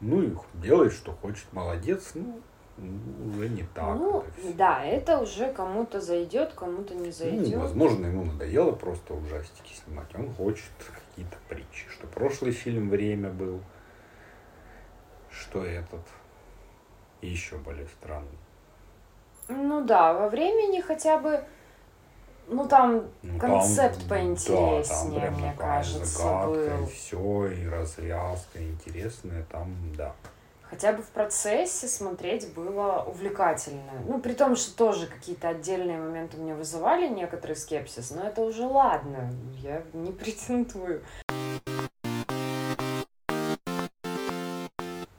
Ну 0.00 0.22
и 0.22 0.32
делает, 0.54 0.92
что 0.94 1.12
хочет, 1.12 1.44
молодец, 1.52 2.12
ну, 2.14 2.40
ну, 2.78 3.30
уже 3.30 3.48
не 3.48 3.62
так. 3.74 3.96
ну, 3.98 4.24
это 4.38 4.56
да, 4.56 4.84
это 4.84 5.18
уже 5.18 5.52
кому-то 5.52 6.00
зайдет, 6.00 6.52
кому-то 6.54 6.94
не 6.94 7.06
Ну, 7.06 7.12
зайдет. 7.12 7.58
возможно, 7.58 8.06
ему 8.06 8.24
надоело 8.24 8.72
просто 8.72 9.14
ужастики 9.14 9.72
снимать. 9.74 10.12
Он 10.14 10.32
хочет 10.34 10.64
какие-то 11.10 11.36
притчи. 11.48 11.86
Что 11.90 12.06
прошлый 12.06 12.52
фильм 12.52 12.88
«Время» 12.90 13.30
был, 13.30 13.60
что 15.30 15.64
этот. 15.64 16.00
И 17.20 17.28
еще 17.28 17.56
более 17.56 17.86
странный. 17.86 18.38
Ну 19.48 19.84
да, 19.84 20.12
во 20.14 20.28
времени 20.28 20.80
хотя 20.80 21.18
бы, 21.18 21.44
ну 22.48 22.66
там 22.66 23.04
Ну, 23.22 23.38
Концепт 23.38 23.98
там, 24.00 24.08
поинтереснее, 24.08 24.82
да, 24.82 24.88
там 24.88 25.14
прям 25.20 25.34
мне 25.34 25.54
кажется, 25.58 26.04
загадка, 26.18 26.76
был. 26.78 26.84
и 26.84 26.86
все, 26.90 27.46
и 27.48 27.66
развязка 27.66 28.62
интересная, 28.62 29.44
там, 29.50 29.74
да. 29.96 30.14
Хотя 30.72 30.94
бы 30.94 31.02
в 31.02 31.08
процессе 31.08 31.86
смотреть 31.86 32.54
было 32.54 33.04
увлекательно. 33.06 33.92
Ну, 34.08 34.18
при 34.18 34.32
том, 34.32 34.56
что 34.56 34.74
тоже 34.74 35.06
какие-то 35.06 35.50
отдельные 35.50 35.98
моменты 35.98 36.38
мне 36.38 36.54
вызывали 36.54 37.08
некоторый 37.08 37.56
скепсис, 37.56 38.10
но 38.10 38.22
это 38.22 38.40
уже 38.40 38.64
ладно, 38.64 39.30
я 39.58 39.82
не 39.92 40.12
претендую. 40.12 41.02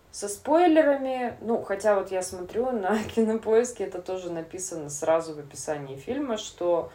Со 0.09 0.27
спойлерами, 0.27 1.37
ну, 1.41 1.61
хотя 1.61 1.99
вот 1.99 2.09
я 2.09 2.23
смотрю 2.23 2.71
на 2.71 2.97
кинопоиске, 3.15 3.83
это 3.83 4.01
тоже 4.01 4.31
написано 4.31 4.89
сразу 4.89 5.35
в 5.35 5.39
описании 5.39 5.97
фильма, 5.97 6.37
что 6.37 6.91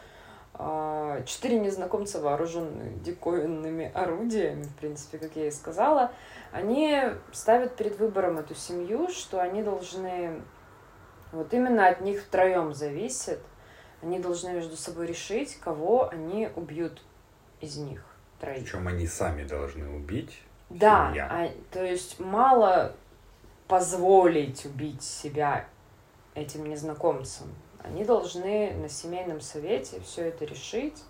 четыре 1.25 1.57
незнакомца, 1.59 2.19
вооруженные 2.19 2.91
диковинными 2.97 3.91
орудиями, 3.93 4.63
в 4.63 4.75
принципе, 4.75 5.17
как 5.17 5.35
я 5.35 5.47
и 5.47 5.51
сказала, 5.51 6.11
они 6.51 7.01
ставят 7.31 7.77
перед 7.77 7.97
выбором 7.97 8.39
эту 8.39 8.55
семью, 8.55 9.07
что 9.09 9.41
они 9.41 9.63
должны, 9.63 10.41
вот 11.31 11.53
именно 11.53 11.87
от 11.87 12.01
них 12.01 12.23
втроем 12.23 12.73
зависит, 12.73 13.39
они 14.01 14.19
должны 14.19 14.51
между 14.51 14.75
собой 14.75 15.07
решить, 15.07 15.55
кого 15.59 16.09
они 16.09 16.49
убьют 16.55 17.01
из 17.61 17.77
них 17.77 18.03
троих. 18.39 18.63
Причем 18.63 18.87
они 18.87 19.07
сами 19.07 19.43
должны 19.45 19.87
убить. 19.89 20.41
Да, 20.69 21.09
семья. 21.09 21.27
а, 21.31 21.49
то 21.71 21.83
есть 21.83 22.19
мало 22.19 22.95
позволить 23.67 24.65
убить 24.65 25.03
себя 25.03 25.65
этим 26.35 26.65
незнакомцам. 26.65 27.47
Они 27.83 28.03
должны 28.03 28.73
на 28.73 28.89
семейном 28.89 29.41
совете 29.41 29.99
все 30.01 30.27
это 30.27 30.45
решить 30.45 31.03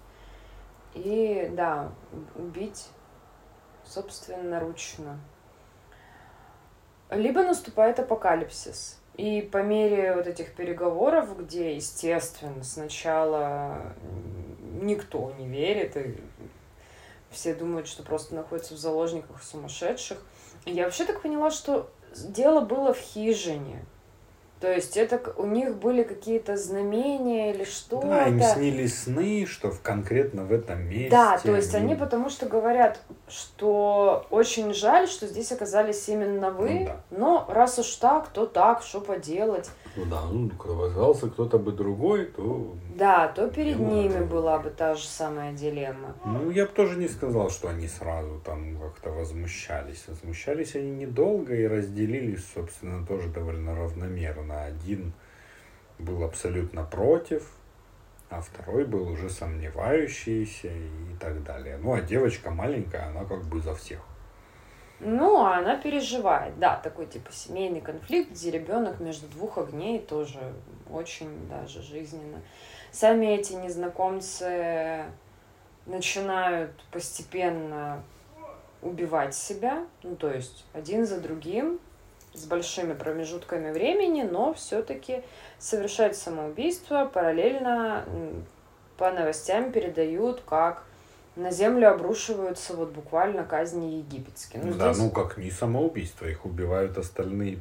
и, 0.93 1.49
да, 1.53 1.91
убить 2.35 2.89
собственноручно. 3.85 5.19
Либо 7.09 7.43
наступает 7.43 7.99
апокалипсис. 7.99 8.99
И 9.15 9.41
по 9.41 9.61
мере 9.61 10.15
вот 10.15 10.27
этих 10.27 10.53
переговоров, 10.55 11.37
где, 11.37 11.75
естественно, 11.75 12.63
сначала 12.63 13.93
никто 14.81 15.33
не 15.37 15.47
верит, 15.47 15.97
и 15.97 16.15
все 17.29 17.53
думают, 17.53 17.87
что 17.87 18.03
просто 18.03 18.35
находятся 18.35 18.75
в 18.75 18.77
заложниках 18.77 19.43
сумасшедших. 19.43 20.19
Я 20.65 20.85
вообще 20.85 21.05
так 21.05 21.21
поняла, 21.21 21.51
что 21.51 21.91
дело 22.15 22.61
было 22.61 22.93
в 22.93 22.99
хижине. 22.99 23.83
То 24.59 24.69
есть 24.73 24.97
это 24.97 25.21
у 25.37 25.45
них 25.45 25.77
были 25.77 26.03
какие-то 26.03 26.57
знамения 26.57 27.53
или 27.53 27.63
что-то. 27.63 28.07
Да, 28.07 28.27
им 28.27 28.41
снились 28.41 29.03
сны, 29.03 29.45
что 29.45 29.71
в, 29.71 29.81
конкретно 29.81 30.43
в 30.43 30.51
этом 30.51 30.83
месте. 30.83 31.09
Да, 31.09 31.37
то 31.37 31.55
есть 31.55 31.73
они... 31.73 31.93
они 31.93 31.95
потому 31.95 32.29
что 32.29 32.45
говорят, 32.45 32.99
что 33.29 34.27
очень 34.29 34.73
жаль, 34.73 35.07
что 35.07 35.27
здесь 35.27 35.53
оказались 35.53 36.09
именно 36.09 36.51
вы, 36.51 36.69
ну, 36.71 36.85
да. 36.85 36.97
но 37.11 37.45
раз 37.47 37.79
уж 37.79 37.89
так, 37.95 38.27
то 38.27 38.45
так, 38.45 38.83
что 38.83 38.99
поделать. 38.99 39.69
Ну 39.95 40.05
да, 40.05 40.21
ну, 40.31 40.51
оказался 40.57 41.29
кто-то 41.29 41.57
бы 41.57 41.71
другой, 41.71 42.25
то... 42.25 42.75
Да, 42.95 43.27
то 43.27 43.49
перед 43.49 43.79
ними 43.79 44.23
была 44.23 44.59
бы 44.59 44.69
та 44.69 44.95
же 44.95 45.05
самая 45.05 45.53
дилемма. 45.53 46.15
Ну, 46.25 46.51
я 46.51 46.65
бы 46.65 46.71
тоже 46.71 46.97
не 46.97 47.07
сказал, 47.07 47.49
что 47.49 47.69
они 47.69 47.87
сразу 47.87 48.39
там 48.45 48.77
как-то 48.77 49.11
возмущались. 49.11 50.05
Возмущались 50.07 50.75
они 50.75 50.91
недолго 50.91 51.55
и 51.55 51.65
разделились, 51.65 52.45
собственно, 52.53 53.05
тоже 53.05 53.29
довольно 53.29 53.75
равномерно. 53.75 54.63
Один 54.63 55.13
был 55.97 56.23
абсолютно 56.23 56.83
против, 56.83 57.51
а 58.29 58.41
второй 58.41 58.85
был 58.85 59.07
уже 59.09 59.29
сомневающийся 59.29 60.67
и 60.67 61.15
так 61.19 61.43
далее. 61.43 61.77
Ну, 61.81 61.93
а 61.93 62.01
девочка 62.01 62.51
маленькая, 62.51 63.07
она 63.07 63.25
как 63.25 63.43
бы 63.45 63.59
за 63.59 63.75
всех. 63.75 63.99
Ну, 64.99 65.37
а 65.41 65.57
она 65.57 65.77
переживает, 65.77 66.59
да, 66.59 66.75
такой 66.75 67.05
типа 67.05 67.31
семейный 67.31 67.79
конфликт, 67.79 68.31
где 68.31 68.51
ребенок 68.51 68.99
между 68.99 69.27
двух 69.27 69.57
огней 69.57 69.99
тоже 69.99 70.39
очень 70.91 71.47
даже 71.47 71.81
жизненно. 71.81 72.41
Сами 72.91 73.27
эти 73.27 73.53
незнакомцы 73.53 75.05
начинают 75.85 76.71
постепенно 76.91 78.03
убивать 78.81 79.35
себя, 79.35 79.85
ну 80.03 80.15
то 80.15 80.31
есть 80.31 80.65
один 80.73 81.05
за 81.05 81.19
другим, 81.19 81.79
с 82.33 82.45
большими 82.45 82.93
промежутками 82.93 83.71
времени, 83.71 84.23
но 84.23 84.53
все-таки 84.53 85.23
совершать 85.57 86.15
самоубийство 86.15 87.05
параллельно 87.05 88.05
по 88.97 89.11
новостям 89.11 89.71
передают 89.71 90.41
как 90.41 90.83
на 91.39 91.51
землю 91.51 91.89
обрушиваются 91.89 92.75
вот 92.75 92.91
буквально 92.91 93.43
казни 93.43 93.97
египетские. 93.97 94.61
Ну, 94.63 94.73
да, 94.73 94.93
здесь... 94.93 95.03
ну 95.03 95.11
как 95.11 95.37
не 95.37 95.51
самоубийство, 95.51 96.25
их 96.25 96.45
убивают 96.45 96.97
остальные 96.97 97.59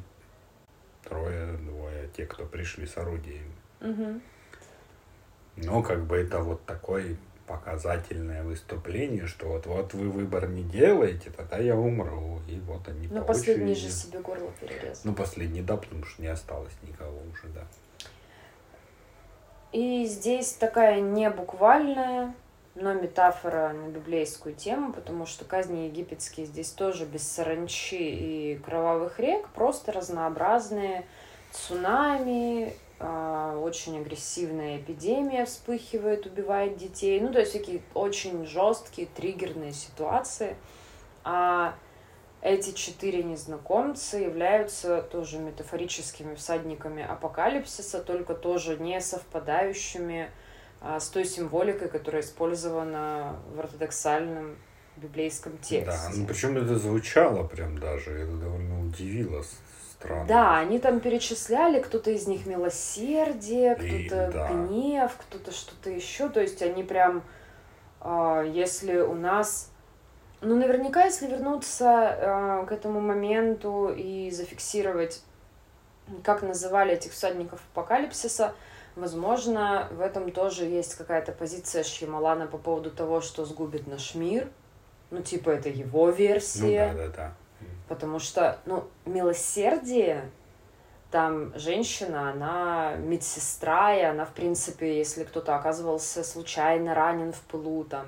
трое, 1.07 1.53
двое, 1.57 2.09
те, 2.15 2.25
кто 2.25 2.45
пришли 2.45 2.85
с 2.85 2.97
орудиями. 2.97 3.55
Угу. 3.81 4.21
Но 5.57 5.83
как 5.83 6.05
бы 6.05 6.17
это 6.17 6.39
вот 6.39 6.63
такое 6.65 7.17
показательное 7.47 8.43
выступление, 8.43 9.25
что 9.25 9.47
вот 9.47 9.65
вот 9.65 9.93
вы 9.93 10.09
выбор 10.09 10.47
не 10.47 10.63
делаете, 10.63 11.31
тогда 11.35 11.57
я 11.57 11.75
умру. 11.75 12.39
И 12.47 12.59
вот 12.59 12.87
они 12.87 13.07
Но 13.07 13.23
последний 13.23 13.73
же 13.73 13.89
себе 13.89 14.19
горло 14.19 14.51
перерезал. 14.59 15.01
Ну, 15.03 15.13
последний, 15.13 15.61
да, 15.61 15.77
потому 15.77 16.05
что 16.05 16.21
не 16.21 16.27
осталось 16.27 16.73
никого 16.83 17.17
уже, 17.31 17.47
да. 17.53 17.61
И 19.71 20.05
здесь 20.05 20.53
такая 20.53 20.99
не 21.01 21.29
буквальная 21.29 22.33
но 22.81 22.93
метафора 22.93 23.73
на 23.73 23.89
библейскую 23.89 24.55
тему, 24.55 24.93
потому 24.93 25.25
что 25.25 25.45
казни 25.45 25.87
египетские 25.87 26.45
здесь 26.45 26.71
тоже 26.71 27.05
без 27.05 27.29
саранчи 27.29 27.95
и 27.95 28.55
кровавых 28.63 29.19
рек, 29.19 29.47
просто 29.49 29.91
разнообразные 29.91 31.05
цунами, 31.51 32.73
а, 32.99 33.57
очень 33.57 33.99
агрессивная 33.99 34.77
эпидемия 34.77 35.45
вспыхивает, 35.45 36.25
убивает 36.25 36.77
детей. 36.77 37.19
Ну, 37.19 37.31
то 37.31 37.39
есть 37.39 37.53
такие 37.53 37.81
очень 37.93 38.45
жесткие, 38.45 39.07
триггерные 39.07 39.73
ситуации. 39.73 40.55
А 41.23 41.75
эти 42.41 42.71
четыре 42.71 43.23
незнакомца 43.23 44.17
являются 44.17 45.01
тоже 45.01 45.39
метафорическими 45.39 46.35
всадниками 46.35 47.03
апокалипсиса, 47.03 48.01
только 48.01 48.33
тоже 48.35 48.77
не 48.77 49.01
совпадающими 49.01 50.23
а, 50.23 50.48
с 50.81 51.09
той 51.09 51.25
символикой, 51.25 51.89
которая 51.89 52.21
использована 52.21 53.35
в 53.53 53.59
ортодоксальном 53.59 54.55
библейском 54.95 55.57
тексте. 55.57 55.85
Да, 55.85 56.09
ну 56.15 56.25
причем 56.25 56.57
это 56.57 56.77
звучало 56.77 57.45
прям 57.47 57.77
даже, 57.77 58.11
это 58.11 58.31
довольно 58.33 58.81
удивило 58.81 59.43
странно. 59.99 60.25
Да, 60.27 60.57
они 60.57 60.79
там 60.79 60.99
перечисляли, 60.99 61.81
кто-то 61.81 62.11
из 62.11 62.27
них 62.27 62.45
милосердие, 62.45 63.75
кто-то 63.75 64.31
да. 64.31 64.47
гнев, 64.49 65.11
кто-то 65.17 65.51
что-то 65.51 65.89
еще. 65.89 66.29
То 66.29 66.41
есть 66.41 66.61
они 66.61 66.83
прям, 66.83 67.23
а, 67.99 68.43
если 68.43 68.97
у 68.97 69.13
нас... 69.13 69.71
Ну, 70.41 70.55
наверняка, 70.55 71.03
если 71.03 71.27
вернуться 71.27 71.85
а, 71.89 72.65
к 72.65 72.71
этому 72.71 73.01
моменту 73.01 73.93
и 73.95 74.31
зафиксировать, 74.31 75.21
как 76.23 76.41
называли 76.41 76.93
этих 76.93 77.11
всадников 77.11 77.61
апокалипсиса, 77.73 78.53
Возможно, 78.95 79.87
в 79.91 80.01
этом 80.01 80.31
тоже 80.31 80.65
есть 80.65 80.95
какая-то 80.95 81.31
позиция 81.31 81.83
Шьямалана 81.83 82.47
по 82.47 82.57
поводу 82.57 82.91
того, 82.91 83.21
что 83.21 83.45
сгубит 83.45 83.87
наш 83.87 84.15
мир. 84.15 84.49
Ну, 85.11 85.21
типа, 85.21 85.49
это 85.49 85.69
его 85.69 86.09
версия. 86.09 86.91
Ну, 86.91 86.97
да, 86.97 87.07
да, 87.07 87.13
да. 87.13 87.33
Потому 87.87 88.19
что, 88.19 88.59
ну, 88.65 88.87
милосердие, 89.05 90.29
там 91.11 91.57
женщина, 91.57 92.29
она 92.29 92.95
медсестра, 92.97 93.95
и 93.95 94.01
она, 94.01 94.25
в 94.25 94.33
принципе, 94.33 94.97
если 94.97 95.23
кто-то 95.23 95.55
оказывался 95.55 96.23
случайно 96.23 96.93
ранен 96.93 97.33
в 97.33 97.41
пылу, 97.41 97.83
там, 97.83 98.05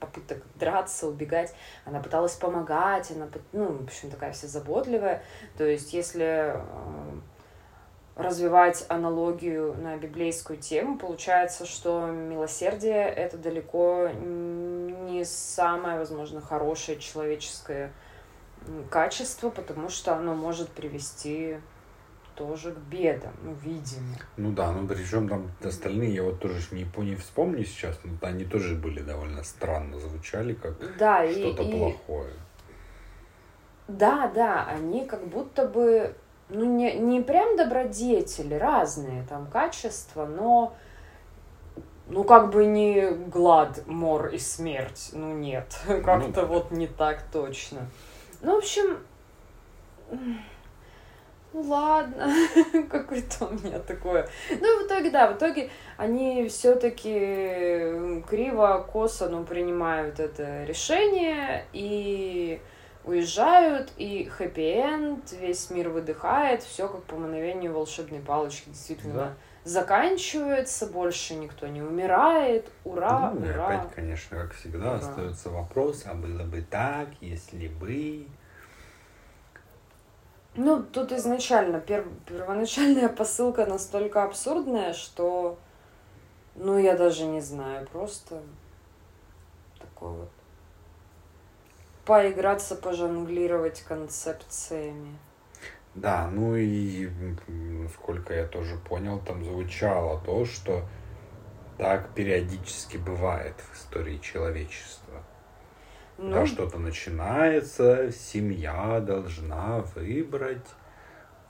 попыток 0.00 0.42
драться, 0.56 1.06
убегать, 1.06 1.54
она 1.84 2.00
пыталась 2.00 2.34
помогать, 2.34 3.10
она, 3.12 3.28
ну, 3.52 3.72
в 3.72 3.84
общем, 3.84 4.10
такая 4.10 4.32
вся 4.32 4.48
заботливая. 4.48 5.22
То 5.56 5.64
есть, 5.64 5.92
если 5.92 6.54
э, 6.56 6.60
развивать 8.16 8.86
аналогию 8.88 9.74
на 9.74 9.96
библейскую 9.96 10.58
тему, 10.58 10.98
получается, 10.98 11.66
что 11.66 12.06
милосердие— 12.06 13.08
это 13.08 13.36
далеко 13.36 14.08
не 14.08 15.24
самое, 15.24 15.98
возможно, 15.98 16.40
хорошее 16.40 16.98
человеческое 16.98 17.92
качество, 18.90 19.50
потому 19.50 19.88
что 19.88 20.14
оно 20.14 20.34
может 20.34 20.68
привести 20.70 21.56
тоже 22.34 22.72
к 22.72 22.78
бедам, 22.78 23.32
ну, 23.42 23.54
видимо. 23.62 24.16
Ну 24.36 24.52
да, 24.52 24.72
ну 24.72 24.86
причем 24.88 25.28
там 25.28 25.50
остальные, 25.62 26.14
я 26.14 26.22
вот 26.22 26.40
тоже 26.40 26.60
не, 26.72 26.86
не 27.04 27.16
вспомню 27.16 27.64
сейчас, 27.64 27.98
но 28.02 28.12
они 28.22 28.44
тоже 28.44 28.74
были 28.74 29.00
довольно 29.00 29.44
странно 29.44 30.00
звучали, 30.00 30.54
как 30.54 30.74
да, 30.98 31.30
что-то 31.30 31.62
и, 31.62 31.70
плохое. 31.70 32.32
Да, 33.86 34.30
да, 34.34 34.66
они 34.66 35.04
как 35.04 35.26
будто 35.28 35.66
бы 35.66 36.14
ну, 36.48 36.64
не, 36.64 36.94
не 36.94 37.20
прям 37.20 37.56
добродетели, 37.56 38.54
разные 38.54 39.24
там 39.28 39.46
качества, 39.46 40.26
но 40.26 40.74
ну, 42.06 42.24
как 42.24 42.50
бы 42.50 42.66
не 42.66 43.10
глад, 43.10 43.86
мор 43.86 44.28
и 44.28 44.38
смерть. 44.38 45.10
Ну, 45.12 45.32
нет. 45.32 45.78
Как-то 45.86 46.42
ну, 46.42 46.46
вот 46.46 46.70
не 46.70 46.86
так 46.86 47.22
точно. 47.32 47.86
Ну, 48.42 48.56
в 48.56 48.58
общем, 48.58 48.98
ну 51.54 51.60
ладно, 51.62 52.28
какое-то 52.90 53.46
у 53.46 53.52
меня 53.52 53.78
такое. 53.78 54.28
Ну 54.50 54.82
в 54.82 54.86
итоге, 54.86 55.10
да, 55.10 55.32
в 55.32 55.36
итоге 55.36 55.70
они 55.96 56.48
все-таки 56.48 58.22
криво, 58.28 58.86
косо, 58.92 59.28
ну, 59.28 59.44
принимают 59.44 60.18
это 60.20 60.64
решение 60.64 61.64
и 61.72 62.60
уезжают, 63.04 63.92
и 63.96 64.24
хэппи-энд, 64.24 65.32
весь 65.32 65.70
мир 65.70 65.90
выдыхает, 65.90 66.62
все 66.62 66.88
как 66.88 67.02
по 67.04 67.16
мановению 67.16 67.72
волшебной 67.72 68.20
палочки, 68.20 68.68
действительно. 68.68 69.14
Да. 69.14 69.34
Заканчивается, 69.64 70.86
больше 70.86 71.34
никто 71.34 71.66
не 71.66 71.80
умирает. 71.80 72.68
Ура, 72.84 73.32
ну, 73.34 73.46
ура. 73.46 73.68
опять, 73.68 73.94
конечно, 73.94 74.38
как 74.38 74.54
всегда, 74.54 74.90
ура. 74.90 74.94
остается 74.96 75.50
вопрос, 75.50 76.04
а 76.06 76.14
было 76.14 76.42
бы 76.44 76.62
так, 76.62 77.08
если 77.20 77.68
бы... 77.68 78.26
Ну, 80.56 80.82
тут 80.82 81.12
изначально, 81.12 81.80
перв... 81.80 82.06
первоначальная 82.26 83.08
посылка 83.08 83.66
настолько 83.66 84.22
абсурдная, 84.22 84.92
что, 84.92 85.58
ну, 86.54 86.78
я 86.78 86.96
даже 86.96 87.24
не 87.24 87.40
знаю, 87.40 87.86
просто 87.88 88.40
такой 89.80 90.12
вот 90.12 90.30
поиграться, 92.04 92.76
пожонглировать 92.76 93.82
концепциями. 93.82 95.18
Да, 95.94 96.28
ну 96.30 96.56
и 96.56 97.08
сколько 97.94 98.34
я 98.34 98.46
тоже 98.46 98.76
понял, 98.76 99.20
там 99.20 99.44
звучало 99.44 100.20
то, 100.24 100.44
что 100.44 100.82
так 101.78 102.14
периодически 102.14 102.96
бывает 102.96 103.54
в 103.58 103.76
истории 103.76 104.18
человечества. 104.18 105.22
Ну... 106.18 106.30
Когда 106.30 106.46
что-то 106.46 106.78
начинается, 106.78 108.10
семья 108.12 109.00
должна 109.00 109.80
выбрать 109.94 110.66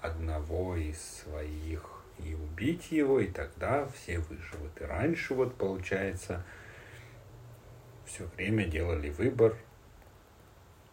одного 0.00 0.76
из 0.76 1.00
своих 1.00 1.90
и 2.18 2.34
убить 2.34 2.92
его, 2.92 3.20
и 3.20 3.26
тогда 3.26 3.86
все 3.88 4.18
выживут. 4.18 4.80
И 4.80 4.84
раньше 4.84 5.34
вот 5.34 5.54
получается 5.56 6.44
все 8.04 8.24
время 8.36 8.66
делали 8.66 9.10
выбор 9.10 9.56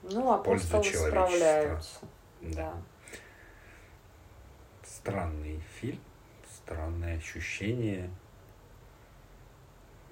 ну, 0.03 0.33
апостолы 0.33 0.83
справляются. 0.83 1.99
Да. 2.41 2.73
Странный 4.83 5.61
фильм, 5.79 5.99
странное 6.49 7.17
ощущение. 7.17 8.09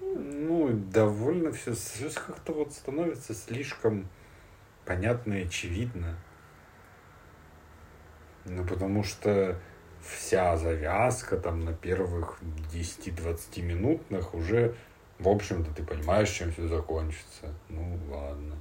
Ну, 0.00 0.70
довольно 0.72 1.52
все, 1.52 1.74
все 1.74 2.10
как-то 2.10 2.52
вот 2.52 2.72
становится 2.72 3.34
слишком 3.34 4.08
понятно 4.86 5.34
и 5.34 5.46
очевидно. 5.46 6.16
Ну, 8.44 8.64
потому 8.64 9.02
что 9.04 9.60
вся 10.02 10.56
завязка 10.56 11.36
там 11.36 11.64
на 11.64 11.74
первых 11.74 12.40
10-20 12.72 13.60
минутных 13.62 14.34
уже, 14.34 14.74
в 15.18 15.28
общем-то, 15.28 15.72
ты 15.74 15.84
понимаешь, 15.84 16.30
чем 16.30 16.50
все 16.52 16.66
закончится. 16.66 17.54
Ну, 17.68 17.98
ладно. 18.08 18.56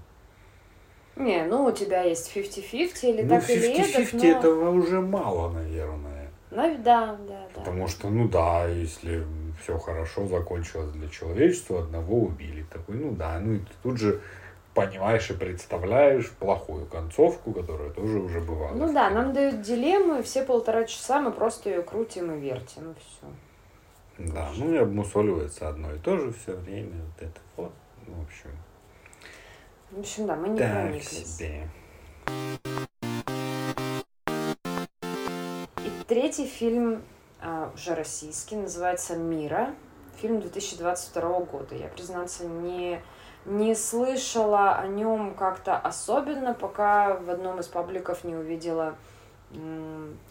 Не, 1.16 1.44
ну 1.46 1.66
у 1.66 1.72
тебя 1.72 2.04
есть 2.04 2.36
50-50 2.36 3.10
или 3.10 3.22
ну, 3.24 3.30
так 3.30 3.46
50 3.46 3.50
-50 3.50 3.60
или 3.60 4.00
эдак, 4.00 4.14
но... 4.14 4.26
этого 4.26 4.70
уже 4.70 5.02
мало, 5.02 5.52
наверное. 5.52 6.32
Ну, 6.52 6.78
да, 6.80 7.18
да, 7.28 7.48
да. 7.54 7.60
Потому 7.60 7.88
что, 7.88 8.10
ну 8.10 8.28
да, 8.28 8.66
если 8.68 9.24
все 9.62 9.78
хорошо 9.78 10.28
закончилось 10.28 10.92
для 10.92 11.10
человечества, 11.10 11.82
одного 11.82 12.22
убили. 12.22 12.64
Такой, 12.72 12.96
ну 12.96 13.12
да, 13.12 13.40
ну 13.40 13.54
и 13.54 13.60
ты 13.60 13.72
тут 13.84 13.98
же 13.98 14.22
понимаешь 14.74 15.30
и 15.30 15.34
представляешь 15.34 16.32
плохую 16.32 16.86
концовку, 16.86 17.52
которая 17.52 17.90
тоже 17.92 18.20
уже 18.20 18.40
бывала. 18.40 18.74
Ну 18.74 18.92
да, 18.94 19.10
нам 19.10 19.34
дают 19.34 19.62
дилемму, 19.62 20.20
и 20.20 20.24
все 20.24 20.44
полтора 20.44 20.86
часа 20.86 21.22
мы 21.22 21.32
просто 21.32 21.70
ее 21.70 21.84
крутим 21.84 22.32
и 22.32 22.40
вертим, 22.40 22.92
и 22.92 22.96
все. 22.96 24.32
Да, 24.34 24.50
ну 24.58 24.74
и 24.74 24.78
обмусоливается 24.78 25.70
одно 25.70 25.94
и 25.94 25.98
то 25.98 26.18
же 26.18 26.34
все 26.34 26.56
время, 26.56 26.94
вот 26.94 27.28
это 27.28 27.40
вот, 27.56 27.74
в 28.08 28.22
общем. 28.22 28.50
В 29.92 30.00
общем, 30.00 30.28
да, 30.28 30.36
мы 30.36 30.50
не 30.50 30.60
так 30.60 30.72
прониклись. 30.72 31.38
Себе. 31.38 31.68
И 35.78 36.04
третий 36.08 36.46
фильм, 36.46 37.02
а, 37.42 37.72
уже 37.74 37.96
российский, 37.96 38.56
называется 38.56 39.16
«Мира». 39.16 39.74
Фильм 40.22 40.42
2022 40.42 41.40
года. 41.40 41.76
Я, 41.76 41.88
признаться, 41.88 42.46
не, 42.46 43.02
не 43.46 43.74
слышала 43.74 44.76
о 44.76 44.86
нем 44.88 45.34
как-то 45.34 45.76
особенно, 45.76 46.54
пока 46.54 47.16
в 47.16 47.30
одном 47.30 47.60
из 47.60 47.68
пабликов 47.68 48.24
не 48.24 48.36
увидела 48.36 48.96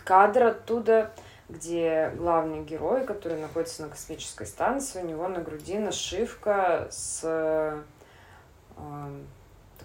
кадр 0.04 0.44
оттуда, 0.44 1.12
где 1.48 2.12
главный 2.16 2.62
герой, 2.62 3.04
который 3.04 3.40
находится 3.40 3.82
на 3.82 3.88
космической 3.88 4.46
станции, 4.46 5.02
у 5.02 5.06
него 5.06 5.26
на 5.26 5.40
груди 5.40 5.78
нашивка 5.78 6.86
с 6.90 7.82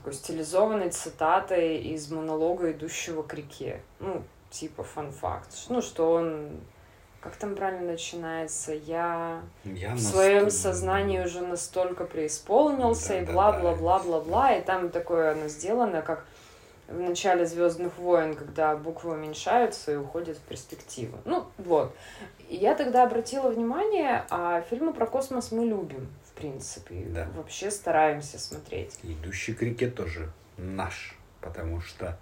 такой 0.03 0.13
стилизованной 0.13 0.89
цитатой 0.89 1.77
из 1.77 2.11
монолога 2.11 2.73
идущего 2.73 3.23
к 3.23 3.33
реке. 3.33 3.79
Ну, 4.01 4.21
типа 4.49 4.83
фан-факт. 4.83 5.47
Ну, 5.69 5.81
что 5.81 6.11
он 6.11 6.59
как 7.21 7.37
там 7.37 7.55
правильно 7.55 7.93
начинается? 7.93 8.73
Я, 8.73 9.41
я 9.63 9.95
в 9.95 9.99
своем 9.99 10.49
сознании 10.49 11.23
уже 11.23 11.39
настолько 11.39 12.03
преисполнился, 12.03 13.09
да, 13.09 13.19
и 13.19 13.25
бла-бла-бла-бла-бла. 13.25 14.47
Да. 14.49 14.55
И 14.57 14.61
там 14.61 14.89
такое 14.89 15.31
оно 15.31 15.47
сделано, 15.47 16.01
как 16.01 16.25
в 16.89 16.99
начале 16.99 17.45
Звездных 17.45 17.97
войн, 17.97 18.35
когда 18.35 18.75
буквы 18.75 19.13
уменьшаются 19.13 19.93
и 19.93 19.95
уходят 19.95 20.35
в 20.35 20.41
перспективу. 20.41 21.17
Ну, 21.23 21.45
вот. 21.59 21.95
И 22.49 22.57
я 22.57 22.75
тогда 22.75 23.03
обратила 23.03 23.49
внимание, 23.49 24.25
а 24.29 24.59
фильмы 24.69 24.93
про 24.93 25.05
космос 25.05 25.53
мы 25.53 25.63
любим 25.63 26.09
в 26.33 26.37
принципе. 26.37 27.05
Да. 27.09 27.29
Вообще 27.35 27.69
стараемся 27.69 28.39
смотреть. 28.39 28.99
Идущий 29.03 29.53
к 29.53 29.61
реке 29.61 29.89
тоже 29.89 30.31
наш, 30.57 31.15
потому 31.41 31.79
что 31.79 32.19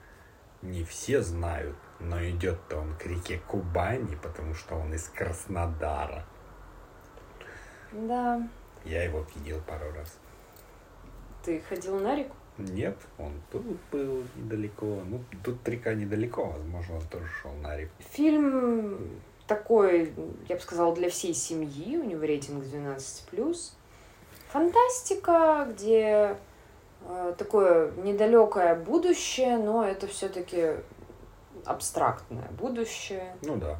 не 0.62 0.84
все 0.84 1.21
знают, 1.21 1.78
но 2.00 2.24
идет-то 2.24 2.78
он 2.78 2.95
к 2.95 3.06
реке 3.06 3.41
Кубани, 3.47 4.15
потому 4.21 4.54
что 4.54 4.76
он 4.76 4.93
из 4.93 5.08
Краснодара. 5.08 6.26
Да. 7.91 8.47
Я 8.86 9.04
его 9.04 9.26
видел 9.36 9.62
пару 9.62 9.91
раз. 9.93 10.17
Ты 11.43 11.60
ходил 11.62 12.00
на 12.00 12.15
реку? 12.15 12.36
Нет, 12.58 12.97
он 13.17 13.41
тут 13.52 13.65
был 13.91 14.24
недалеко. 14.36 15.02
Ну, 15.06 15.24
тут 15.43 15.67
река 15.67 15.93
недалеко, 15.93 16.45
возможно, 16.45 16.95
он 16.97 17.08
тоже 17.08 17.28
шел 17.41 17.54
на 17.54 17.76
реку. 17.76 17.93
Фильм 18.12 19.21
такой, 19.47 20.13
я 20.47 20.56
бы 20.56 20.62
сказала, 20.62 20.93
для 20.93 21.10
всей 21.10 21.34
семьи. 21.34 21.97
У 21.97 22.04
него 22.04 22.21
рейтинг 22.21 22.63
12+ 22.63 23.71
фантастика, 24.52 25.68
где 25.70 26.38
э, 27.08 27.34
такое 27.38 27.92
недалекое 28.04 28.76
будущее, 28.76 29.58
но 29.58 29.86
это 29.86 30.08
все-таки 30.08 30.76
абстрактное 31.66 32.50
будущее. 32.52 33.36
Ну 33.44 33.56
да. 33.56 33.78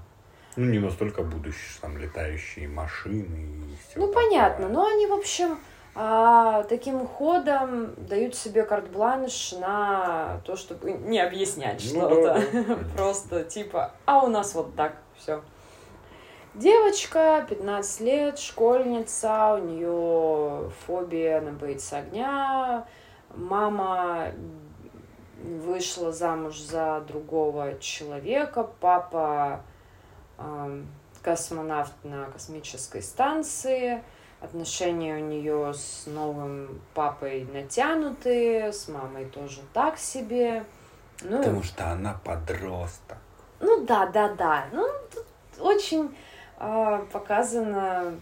Ну, 0.56 0.66
не 0.66 0.80
настолько 0.80 1.24
будущее, 1.24 1.80
там 1.82 1.98
летающие 1.98 2.68
машины 2.68 3.72
и 3.72 3.78
все. 3.88 4.00
Ну, 4.00 4.08
такое. 4.08 4.26
понятно. 4.26 4.68
Но 4.68 4.86
они, 4.86 5.08
в 5.08 5.14
общем, 5.14 5.58
а, 5.96 6.64
таким 6.64 7.06
ходом 7.08 7.94
дают 7.96 8.36
себе 8.36 8.64
карт-бланш 8.64 9.54
на 9.54 10.42
то, 10.46 10.56
чтобы 10.56 10.92
не 10.92 11.20
объяснять 11.20 11.82
ну, 11.94 12.00
что-то. 12.02 12.44
Да. 12.54 12.76
Просто 12.98 13.44
типа, 13.44 13.92
а 14.06 14.24
у 14.24 14.28
нас 14.28 14.54
вот 14.54 14.76
так 14.76 14.96
все. 15.18 15.42
Девочка, 16.54 17.46
15 17.48 18.02
лет, 18.02 18.38
школьница, 18.38 19.54
у 19.54 19.60
нее 19.60 20.70
фобия, 20.86 21.38
она 21.38 21.52
боится 21.52 22.00
огня. 22.00 22.86
Мама 23.34 24.34
вышла 25.42 26.12
замуж 26.12 26.60
за 26.60 27.06
другого 27.08 27.80
человека, 27.80 28.70
папа 28.82 29.62
э, 30.38 30.84
космонавт 31.22 31.94
на 32.04 32.26
космической 32.26 33.02
станции, 33.02 34.04
отношения 34.42 35.16
у 35.16 35.20
нее 35.20 35.74
с 35.74 36.04
новым 36.06 36.82
папой 36.94 37.48
натянутые, 37.54 38.74
с 38.74 38.90
мамой 38.90 39.24
тоже 39.24 39.62
так 39.74 39.98
себе. 39.98 40.66
Ну, 41.22 41.38
Потому 41.38 41.64
что 41.64 41.92
она 41.92 42.20
подросток. 42.26 43.20
Ну 43.62 43.86
да, 43.86 44.08
да, 44.08 44.34
да. 44.34 44.66
Ну, 44.74 44.90
очень 45.60 46.08
а, 46.08 46.31
показано 47.12 48.20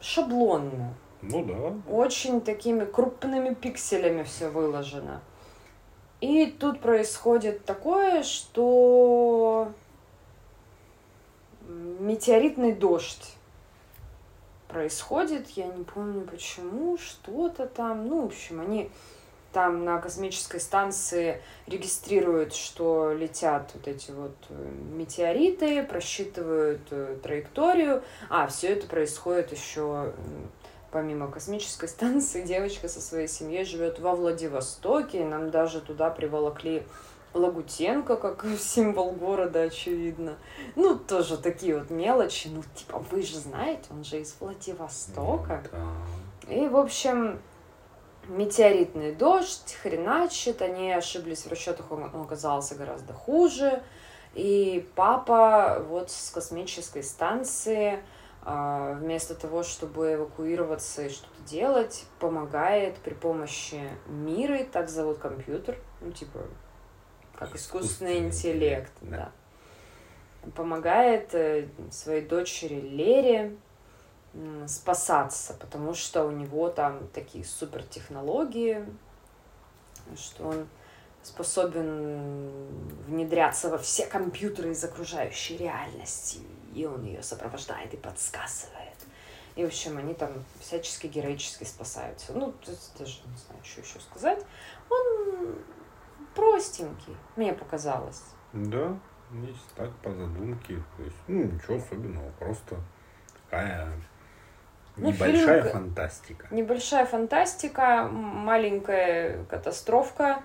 шаблонно. 0.00 0.94
Ну 1.22 1.44
да. 1.44 1.92
Очень 1.92 2.40
такими 2.40 2.84
крупными 2.84 3.54
пикселями 3.54 4.22
все 4.22 4.48
выложено. 4.48 5.20
И 6.20 6.46
тут 6.46 6.80
происходит 6.80 7.64
такое, 7.64 8.22
что 8.22 9.72
метеоритный 11.66 12.72
дождь 12.72 13.36
происходит, 14.68 15.48
я 15.50 15.66
не 15.66 15.84
помню 15.84 16.22
почему, 16.22 16.96
что-то 16.98 17.66
там, 17.66 18.06
ну, 18.06 18.22
в 18.22 18.26
общем, 18.26 18.60
они 18.60 18.90
там 19.52 19.84
на 19.84 19.98
космической 19.98 20.60
станции 20.60 21.42
регистрируют, 21.66 22.54
что 22.54 23.12
летят 23.12 23.70
вот 23.74 23.88
эти 23.88 24.10
вот 24.10 24.36
э, 24.48 24.70
метеориты, 24.92 25.82
просчитывают 25.82 26.82
э, 26.90 27.16
траекторию. 27.22 28.02
А, 28.28 28.46
все 28.46 28.68
это 28.68 28.86
происходит 28.86 29.52
еще 29.52 30.12
помимо 30.90 31.30
космической 31.30 31.88
станции, 31.88 32.42
девочка 32.42 32.88
со 32.88 33.00
своей 33.00 33.28
семьей 33.28 33.64
живет 33.64 33.98
во 33.98 34.14
Владивостоке, 34.14 35.24
нам 35.24 35.50
даже 35.50 35.80
туда 35.80 36.10
приволокли 36.10 36.84
Лагутенко, 37.32 38.16
как 38.16 38.44
символ 38.58 39.12
города, 39.12 39.62
очевидно. 39.62 40.36
Ну, 40.76 40.98
тоже 40.98 41.36
такие 41.36 41.78
вот 41.78 41.90
мелочи. 41.90 42.48
Ну, 42.48 42.62
типа, 42.74 42.98
вы 43.10 43.22
же 43.22 43.38
знаете, 43.38 43.84
он 43.90 44.04
же 44.04 44.20
из 44.20 44.34
Владивостока. 44.40 45.62
Да. 45.72 46.52
И, 46.52 46.66
в 46.66 46.76
общем, 46.76 47.38
метеоритный 48.30 49.14
дождь, 49.14 49.76
хреначит, 49.82 50.62
они 50.62 50.92
ошиблись 50.92 51.44
в 51.44 51.48
расчетах, 51.48 51.90
он 51.90 52.04
оказался 52.14 52.74
гораздо 52.74 53.12
хуже. 53.12 53.82
И 54.34 54.88
папа 54.94 55.84
вот 55.88 56.10
с 56.10 56.30
космической 56.30 57.02
станции 57.02 58.00
а, 58.42 58.94
вместо 58.94 59.34
того, 59.34 59.62
чтобы 59.62 60.14
эвакуироваться 60.14 61.02
и 61.02 61.08
что-то 61.10 61.42
делать, 61.46 62.06
помогает 62.20 62.96
при 62.98 63.14
помощи 63.14 63.80
миры, 64.06 64.64
так 64.64 64.88
зовут 64.88 65.18
компьютер, 65.18 65.76
ну 66.00 66.12
типа 66.12 66.40
как 67.34 67.56
искусственный, 67.56 68.18
искусственный 68.18 68.18
интеллект, 68.18 68.92
да. 69.02 69.32
да. 70.44 70.50
Помогает 70.52 71.34
э, 71.34 71.68
своей 71.90 72.22
дочери 72.22 72.80
Лере 72.80 73.56
спасаться, 74.66 75.54
потому 75.54 75.94
что 75.94 76.24
у 76.24 76.30
него 76.30 76.68
там 76.68 77.08
такие 77.08 77.44
супертехнологии, 77.44 78.86
что 80.16 80.48
он 80.48 80.68
способен 81.22 82.50
внедряться 83.06 83.68
во 83.68 83.78
все 83.78 84.06
компьютеры 84.06 84.70
из 84.70 84.82
окружающей 84.84 85.56
реальности, 85.56 86.40
и 86.74 86.86
он 86.86 87.04
ее 87.04 87.22
сопровождает 87.22 87.92
и 87.92 87.96
подсказывает. 87.96 88.90
И, 89.56 89.64
в 89.64 89.66
общем, 89.66 89.98
они 89.98 90.14
там 90.14 90.30
всячески 90.60 91.08
героически 91.08 91.64
спасаются. 91.64 92.32
Ну, 92.32 92.54
даже 92.98 93.18
не 93.26 93.36
знаю, 93.36 93.64
что 93.64 93.80
еще 93.80 94.00
сказать. 94.00 94.44
Он 94.88 95.58
простенький, 96.34 97.16
мне 97.36 97.52
показалось. 97.52 98.22
Да, 98.52 98.96
есть 99.32 99.74
так 99.74 99.94
по 99.96 100.12
задумке. 100.12 100.82
То 100.96 101.02
есть, 101.02 101.16
ну, 101.26 101.44
ничего 101.44 101.76
особенного, 101.76 102.30
просто 102.38 102.76
такая 103.44 103.92
ну, 105.00 105.12
небольшая 105.12 105.62
фильм, 105.62 105.72
фантастика. 105.72 106.48
Небольшая 106.50 107.06
фантастика, 107.06 108.08
маленькая 108.10 109.44
катастрофка, 109.44 110.42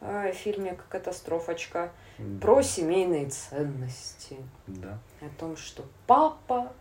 э, 0.00 0.32
фильмик 0.32 0.84
«Катастрофочка», 0.88 1.92
да. 2.18 2.40
про 2.40 2.62
семейные 2.62 3.28
ценности. 3.28 4.36
Да. 4.66 4.98
О 5.20 5.28
том, 5.38 5.56
что 5.56 5.84
папа 6.06 6.72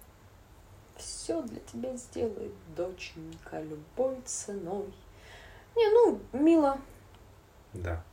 все 0.96 1.42
для 1.42 1.60
тебя 1.62 1.96
сделает, 1.96 2.52
доченька, 2.76 3.62
любой 3.62 4.18
ценой. 4.26 4.86
Не, 5.76 5.90
ну, 5.90 6.20
мило. 6.34 6.78
Да. 7.74 8.04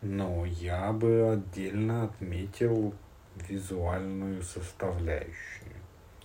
Но 0.00 0.44
я 0.46 0.92
бы 0.92 1.32
отдельно 1.32 2.04
отметил 2.04 2.94
визуальную 3.36 4.42
составляющую. 4.42 5.71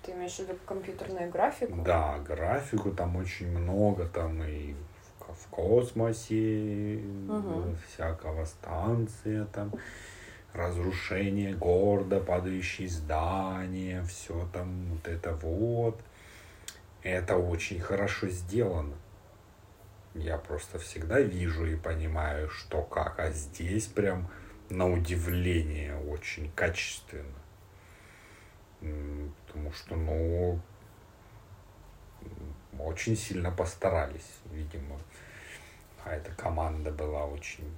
Ты 0.07 0.13
имеешь 0.13 0.35
в 0.35 0.39
виду 0.39 0.57
компьютерную 0.65 1.29
графику? 1.29 1.81
Да, 1.83 2.17
графику 2.19 2.91
там 2.91 3.17
очень 3.17 3.49
много, 3.49 4.05
там 4.05 4.41
и 4.41 4.73
в, 5.19 5.47
космосе 5.49 7.03
угу. 7.27 7.75
всякого 7.85 8.45
станция 8.45 9.43
там 9.47 9.73
разрушение 10.53 11.53
города, 11.53 12.21
падающие 12.21 12.87
здания, 12.87 14.01
все 14.03 14.47
там 14.53 14.85
вот 14.93 15.05
это 15.09 15.33
вот. 15.33 15.99
Это 17.03 17.35
очень 17.35 17.81
хорошо 17.81 18.29
сделано. 18.29 18.95
Я 20.13 20.37
просто 20.37 20.79
всегда 20.79 21.19
вижу 21.19 21.65
и 21.65 21.75
понимаю, 21.75 22.49
что 22.49 22.81
как. 22.81 23.19
А 23.19 23.31
здесь 23.31 23.87
прям 23.87 24.29
на 24.69 24.89
удивление 24.89 25.97
очень 25.97 26.49
качественно. 26.55 27.35
Потому 29.57 29.73
что, 29.73 29.95
ну, 29.95 30.59
очень 32.77 33.17
сильно 33.17 33.51
постарались, 33.51 34.29
видимо. 34.51 34.99
А 36.03 36.13
эта 36.13 36.31
команда 36.31 36.91
была 36.91 37.25
очень 37.25 37.75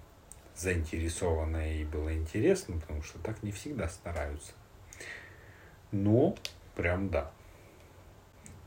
заинтересованная 0.55 1.75
и 1.75 1.85
было 1.85 2.13
интересно, 2.13 2.77
потому 2.79 3.01
что 3.01 3.17
так 3.19 3.41
не 3.43 3.51
всегда 3.53 3.87
стараются. 3.87 4.51
Но 5.91 6.35
прям 6.75 7.09
да. 7.09 7.31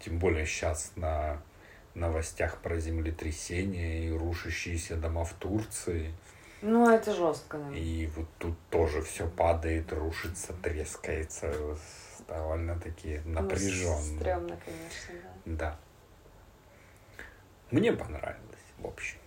Тем 0.01 0.19
более 0.19 0.47
сейчас 0.47 0.93
на 0.97 1.43
новостях 1.95 2.63
про 2.63 2.81
землетрясение 2.81 4.07
и 4.07 4.11
рушащиеся 4.11 4.97
дома 4.97 5.25
в 5.25 5.35
Турции. 5.35 6.15
Ну, 6.63 6.89
это 6.89 7.15
жестко, 7.15 7.59
да. 7.59 7.77
И 7.77 8.07
вот 8.07 8.27
тут 8.39 8.57
тоже 8.71 9.03
все 9.03 9.29
падает, 9.29 9.93
рушится, 9.93 10.55
трескается. 10.55 11.77
Довольно-таки 12.29 13.21
напряженно. 13.25 13.97
Ну, 13.97 14.19
стрёмно, 14.19 14.57
конечно, 14.65 15.15
да. 15.45 15.57
Да. 15.57 15.77
Мне 17.71 17.93
понравилось, 17.93 18.67
в 18.79 18.87
общем. 18.87 19.19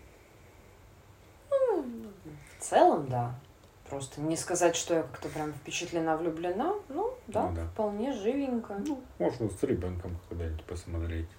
Ну, 1.50 1.86
в 2.58 2.62
целом, 2.62 3.08
да. 3.10 3.36
Просто 3.90 4.22
не 4.22 4.36
сказать, 4.36 4.76
что 4.76 4.96
я 4.96 5.02
как-то 5.04 5.30
прям 5.30 5.54
впечатлена, 5.54 6.18
влюблена. 6.18 6.74
Ну, 6.90 7.18
да, 7.28 7.50
ну, 7.50 7.56
да. 7.56 7.68
вполне 7.68 8.14
живенько. 8.14 8.76
Ну, 8.86 9.04
можно 9.20 9.50
с 9.50 9.62
ребенком 9.64 10.18
когда-нибудь 10.30 10.64
посмотреть. 10.64 11.30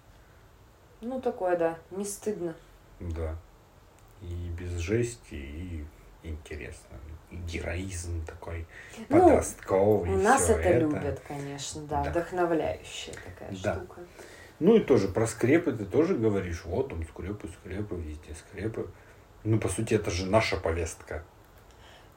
Ну, 1.01 1.21
такое, 1.21 1.57
да, 1.57 1.79
не 1.91 2.05
стыдно. 2.05 2.55
Да. 3.01 3.37
И 4.23 4.51
без 4.59 4.73
жести, 4.73 5.35
и 5.35 5.85
интересно. 6.23 6.99
Героизм 7.31 8.25
такой 8.25 8.67
ну, 9.09 9.21
подростковый. 9.21 10.11
У 10.11 10.19
нас 10.19 10.49
это, 10.49 10.61
это 10.61 10.79
любят, 10.79 11.23
конечно, 11.27 11.83
да, 11.83 12.05
да. 12.05 12.11
вдохновляющая 12.11 13.15
такая 13.15 13.51
да. 13.63 13.75
штука. 13.75 14.01
Ну 14.59 14.77
и 14.77 14.81
тоже 14.81 15.09
про 15.09 15.27
скрепы 15.27 15.73
ты 15.73 15.85
тоже 15.85 16.15
говоришь, 16.15 16.65
вот 16.65 16.93
он 16.93 17.05
скрепы, 17.05 17.49
скрепы, 17.49 17.97
везде 17.97 18.35
скрепы. 18.35 18.89
Ну, 19.45 19.59
по 19.59 19.69
сути, 19.69 19.95
это 19.95 20.11
же 20.11 20.27
наша 20.27 20.57
повестка. 20.57 21.25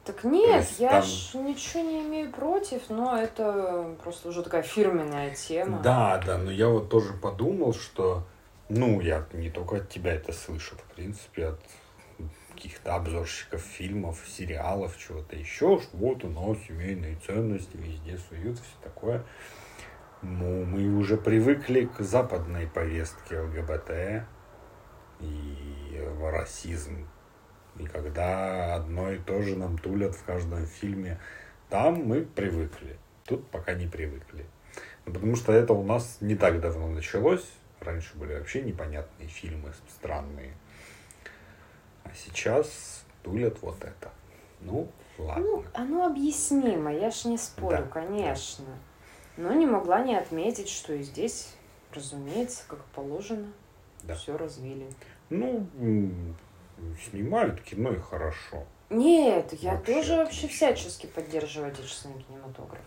Так 0.04 0.24
нет, 0.24 0.66
я 0.78 0.90
там... 0.90 1.02
ж 1.02 1.34
ничего 1.34 1.82
не 1.82 2.02
имею 2.02 2.32
против, 2.32 2.88
но 2.88 3.16
это 3.16 3.94
просто 4.02 4.30
уже 4.30 4.42
такая 4.42 4.62
фирменная 4.62 5.34
тема. 5.34 5.80
Да, 5.82 6.20
да, 6.24 6.38
но 6.38 6.50
я 6.50 6.68
вот 6.68 6.88
тоже 6.88 7.12
подумал, 7.12 7.74
что, 7.74 8.26
ну, 8.70 9.00
я 9.00 9.26
не 9.34 9.50
только 9.50 9.76
от 9.76 9.90
тебя 9.90 10.14
это 10.14 10.32
слышу, 10.32 10.76
в 10.76 10.94
принципе, 10.94 11.48
от 11.48 11.60
каких-то 12.60 12.94
обзорщиков 12.94 13.62
фильмов, 13.62 14.22
сериалов, 14.28 14.98
чего-то 14.98 15.34
еще, 15.34 15.80
вот 15.94 16.24
у 16.24 16.28
нас 16.28 16.58
семейные 16.68 17.16
ценности 17.26 17.74
везде 17.76 18.18
суют, 18.18 18.58
все 18.58 18.76
такое. 18.82 19.24
Ну, 20.20 20.66
мы 20.66 20.98
уже 20.98 21.16
привыкли 21.16 21.86
к 21.86 22.00
западной 22.00 22.66
повестке 22.66 23.40
ЛГБТ 23.40 24.26
и 25.20 26.06
расизм 26.22 27.08
и 27.78 27.86
когда 27.86 28.74
одно 28.74 29.10
и 29.10 29.18
то 29.18 29.40
же 29.42 29.56
нам 29.56 29.78
тулят 29.78 30.14
в 30.14 30.24
каждом 30.24 30.66
фильме, 30.66 31.18
там 31.70 31.94
мы 32.04 32.22
привыкли. 32.22 32.98
Тут 33.24 33.48
пока 33.50 33.72
не 33.74 33.86
привыкли. 33.86 34.44
Ну, 35.06 35.14
потому 35.14 35.36
что 35.36 35.52
это 35.52 35.72
у 35.72 35.82
нас 35.82 36.18
не 36.20 36.34
так 36.34 36.60
давно 36.60 36.88
началось. 36.88 37.46
Раньше 37.80 38.18
были 38.18 38.34
вообще 38.34 38.60
непонятные 38.60 39.28
фильмы, 39.28 39.72
странные. 39.88 40.52
А 42.04 42.10
сейчас 42.14 43.04
тулят 43.22 43.60
вот 43.62 43.82
это. 43.82 44.10
Ну, 44.60 44.88
ладно. 45.18 45.42
Ну, 45.44 45.64
оно 45.74 46.06
объяснимо, 46.06 46.92
я 46.92 47.10
ж 47.10 47.24
не 47.26 47.38
спорю, 47.38 47.84
да, 47.84 48.00
конечно. 48.00 48.64
Да. 49.36 49.42
Но 49.42 49.52
не 49.54 49.66
могла 49.66 50.02
не 50.02 50.16
отметить, 50.16 50.68
что 50.68 50.92
и 50.92 51.02
здесь, 51.02 51.54
разумеется, 51.94 52.64
как 52.68 52.84
положено, 52.86 53.52
да. 54.02 54.14
все 54.14 54.36
развили. 54.36 54.86
Ну, 55.30 55.66
снимают 57.10 57.60
кино 57.62 57.92
и 57.92 57.98
хорошо. 57.98 58.64
Нет, 58.90 59.52
я 59.54 59.76
вообще 59.76 59.94
тоже 59.94 60.16
вообще 60.16 60.48
всячески 60.48 61.06
поддерживаю 61.06 61.70
отечественный 61.70 62.24
кинематограф. 62.24 62.82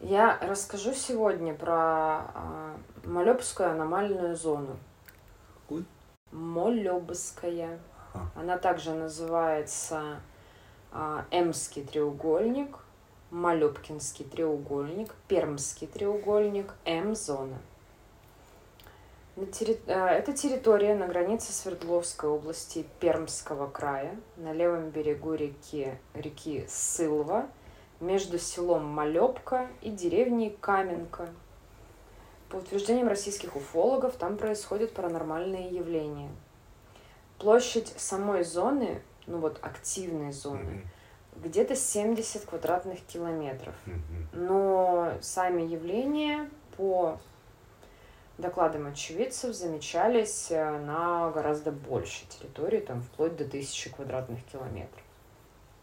Я 0.00 0.38
расскажу 0.42 0.92
сегодня 0.92 1.54
про 1.54 2.26
э, 2.34 2.74
Молебскую 3.20 3.70
аномальную 3.70 4.34
зону. 4.34 4.78
Какую? 5.54 5.84
Молебская. 6.32 7.78
А. 8.14 8.30
Она 8.34 8.56
также 8.56 8.94
называется 8.94 10.22
э, 10.90 11.24
Эмский 11.30 11.84
треугольник, 11.84 12.78
Молебкинский 13.30 14.24
треугольник, 14.24 15.14
Пермский 15.28 15.86
треугольник, 15.86 16.72
М-зона. 16.86 17.58
Э, 19.36 19.42
это 19.92 20.32
территория 20.32 20.94
на 20.94 21.06
границе 21.06 21.52
Свердловской 21.52 22.30
области 22.30 22.86
Пермского 23.00 23.66
края, 23.66 24.16
на 24.38 24.54
левом 24.54 24.88
берегу 24.88 25.34
реки, 25.34 25.92
реки 26.14 26.64
Сылва, 26.68 27.48
между 28.00 28.38
селом 28.38 28.86
Малепка 28.86 29.68
и 29.82 29.90
деревней 29.90 30.56
Каменка. 30.58 31.28
По 32.50 32.56
утверждениям 32.56 33.08
российских 33.08 33.54
уфологов, 33.54 34.16
там 34.16 34.36
происходят 34.36 34.92
паранормальные 34.92 35.70
явления. 35.70 36.30
Площадь 37.38 37.94
самой 37.96 38.42
зоны, 38.42 39.00
ну 39.26 39.38
вот 39.38 39.58
активной 39.62 40.32
зоны, 40.32 40.84
mm-hmm. 41.36 41.44
где-то 41.44 41.76
70 41.76 42.44
квадратных 42.44 43.00
километров. 43.06 43.74
Mm-hmm. 43.86 44.26
Но 44.32 45.12
сами 45.22 45.62
явления 45.62 46.50
по 46.76 47.20
докладам 48.36 48.88
очевидцев 48.88 49.54
замечались 49.54 50.48
э, 50.50 50.78
на 50.78 51.30
гораздо 51.30 51.70
большей 51.70 52.26
территории, 52.26 52.80
там 52.80 53.00
вплоть 53.00 53.36
до 53.36 53.44
тысячи 53.44 53.90
квадратных 53.90 54.44
километров. 54.46 55.02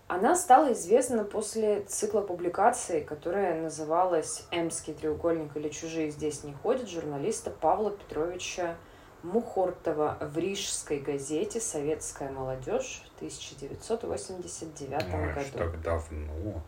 Она 0.08 0.38
стала 0.38 0.72
известна 0.72 1.26
после 1.26 1.82
цикла 1.82 2.22
публикаций, 2.22 3.02
которая 3.02 3.62
называлась 3.62 4.46
«Эмский 4.52 4.94
треугольник» 4.94 5.56
или 5.58 5.68
«Чужие 5.68 6.12
здесь 6.12 6.46
не 6.46 6.54
ходят» 6.54 6.90
журналиста 6.90 7.50
Павла 7.50 7.92
Петровича 7.92 8.78
Мухортова 9.24 10.18
в 10.22 10.38
Рижской 10.38 11.00
газете 11.00 11.60
«Советская 11.60 12.32
молодежь» 12.32 13.04
в 13.12 13.18
1989 13.18 15.06
ну, 15.12 15.34
году. 15.34 15.58
так 15.58 15.82
давно. 15.82 16.62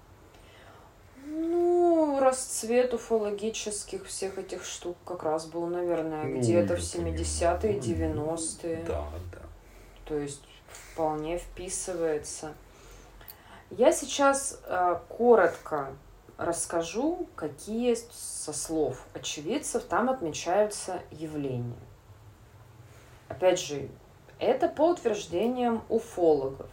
Ну, 1.26 2.20
расцвет 2.20 2.94
уфологических 2.94 4.06
всех 4.06 4.38
этих 4.38 4.66
штук 4.66 4.98
как 5.06 5.24
раз 5.24 5.46
был, 5.46 5.68
наверное, 5.68 6.24
Ну, 6.24 6.40
где-то 6.40 6.76
в 6.76 6.80
я 6.80 7.02
70-е, 7.02 7.80
понимаю. 7.80 8.38
90-е. 8.38 8.84
Да, 8.86 9.08
да. 9.32 9.40
То 10.06 10.18
есть 10.18 10.44
вполне 10.68 11.38
вписывается. 11.38 12.54
Я 13.72 13.92
сейчас 13.92 14.60
э, 14.66 15.00
коротко 15.10 15.90
расскажу, 16.38 17.28
какие 17.36 17.96
со 18.12 18.52
слов 18.52 19.06
очевидцев 19.14 19.84
там 19.84 20.10
отмечаются 20.10 21.02
явления. 21.12 21.78
Опять 23.28 23.60
же, 23.60 23.90
это 24.40 24.68
по 24.70 24.90
утверждениям 24.90 25.84
уфологов. 25.88 26.70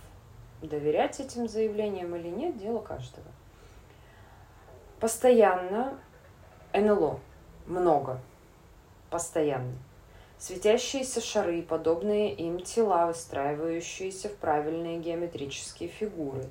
Доверять 0.62 1.20
этим 1.20 1.48
заявлениям 1.48 2.16
или 2.16 2.28
нет, 2.28 2.56
дело 2.56 2.78
каждого. 2.78 3.26
Постоянно 4.98 5.98
НЛО. 6.72 7.20
Много. 7.66 8.20
Постоянно. 9.10 9.74
Светящиеся 10.38 11.20
шары, 11.20 11.60
подобные 11.60 12.32
им 12.32 12.60
тела, 12.60 13.06
выстраивающиеся 13.06 14.30
в 14.30 14.36
правильные 14.36 14.98
геометрические 14.98 15.90
фигуры. 15.90 16.48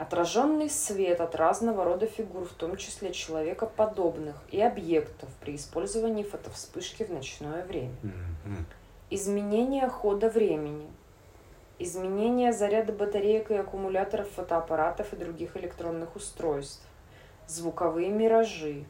Отраженный 0.00 0.70
свет 0.70 1.20
от 1.20 1.34
разного 1.34 1.84
рода 1.84 2.06
фигур, 2.06 2.46
в 2.46 2.54
том 2.54 2.78
числе 2.78 3.12
человекоподобных, 3.12 4.34
и 4.50 4.58
объектов 4.58 5.28
при 5.42 5.56
использовании 5.56 6.22
фотовспышки 6.22 7.02
в 7.02 7.12
ночное 7.12 7.66
время. 7.66 7.92
Изменение 9.10 9.86
хода 9.90 10.30
времени. 10.30 10.90
Изменение 11.78 12.54
заряда 12.54 12.94
батареек 12.94 13.50
и 13.50 13.56
аккумуляторов 13.56 14.30
фотоаппаратов 14.30 15.12
и 15.12 15.16
других 15.16 15.54
электронных 15.58 16.16
устройств. 16.16 16.82
Звуковые 17.46 18.08
миражи. 18.08 18.86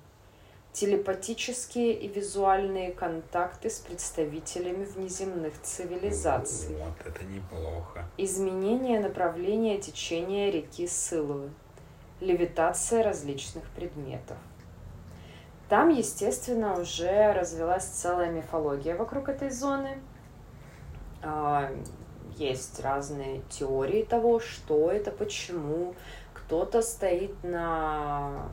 Телепатические 0.73 1.95
и 1.95 2.07
визуальные 2.07 2.93
контакты 2.93 3.69
с 3.71 3.81
представителями 3.81 4.85
внеземных 4.85 5.61
цивилизаций. 5.63 6.77
Вот 6.77 6.95
это 7.05 7.25
неплохо. 7.25 8.09
Изменение 8.17 9.01
направления 9.01 9.79
течения 9.79 10.51
реки 10.51 10.87
Сыловы. 10.87 11.51
Левитация 12.21 13.03
различных 13.03 13.65
предметов. 13.71 14.39
Там, 15.69 15.89
естественно, 15.89 16.81
уже 16.81 17.33
развилась 17.33 17.85
целая 17.85 18.31
мифология 18.31 18.97
вокруг 18.97 19.29
этой 19.29 19.51
зоны. 19.51 19.99
А, 21.23 21.71
Есть 22.37 22.81
разные 22.81 23.43
теории 23.51 24.03
того, 24.03 24.41
что 24.41 24.91
это, 24.91 25.11
почему. 25.11 25.95
Кто-то 26.33 26.81
стоит 26.81 27.35
на 27.43 28.49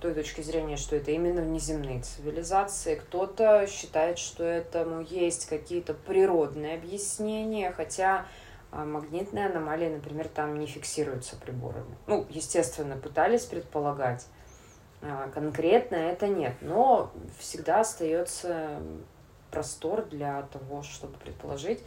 той 0.00 0.14
точки 0.14 0.40
зрения, 0.40 0.76
что 0.76 0.96
это 0.96 1.10
именно 1.10 1.42
внеземные 1.42 2.00
цивилизации. 2.00 2.94
Кто-то 2.96 3.66
считает, 3.66 4.18
что 4.18 4.44
этому 4.44 5.00
есть 5.00 5.46
какие-то 5.46 5.94
природные 5.94 6.74
объяснения, 6.74 7.72
хотя 7.72 8.26
а, 8.70 8.84
магнитные 8.84 9.46
аномалии, 9.46 9.88
например, 9.88 10.28
там 10.28 10.58
не 10.58 10.66
фиксируются 10.66 11.36
приборами. 11.36 11.96
Ну, 12.06 12.26
естественно, 12.28 12.96
пытались 12.96 13.44
предполагать. 13.44 14.26
А, 15.02 15.28
Конкретно 15.30 15.96
это 15.96 16.28
нет, 16.28 16.54
но 16.60 17.12
всегда 17.38 17.80
остается 17.80 18.80
простор 19.50 20.04
для 20.06 20.42
того, 20.42 20.82
чтобы 20.82 21.14
предположить, 21.18 21.82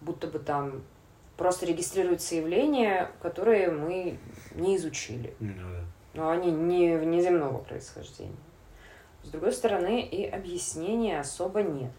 будто 0.00 0.26
бы 0.26 0.38
там 0.38 0.82
просто 1.36 1.66
регистрируются 1.66 2.34
явления, 2.34 3.10
которые 3.20 3.70
мы 3.70 4.18
не 4.54 4.76
изучили 4.76 5.34
Ну 5.40 5.54
да. 5.54 5.81
Но 6.14 6.30
они 6.30 6.50
не 6.50 6.96
внеземного 6.96 7.58
происхождения. 7.58 8.36
С 9.22 9.28
другой 9.28 9.52
стороны, 9.52 10.02
и 10.02 10.26
объяснения 10.26 11.20
особо 11.20 11.62
нет. 11.62 11.92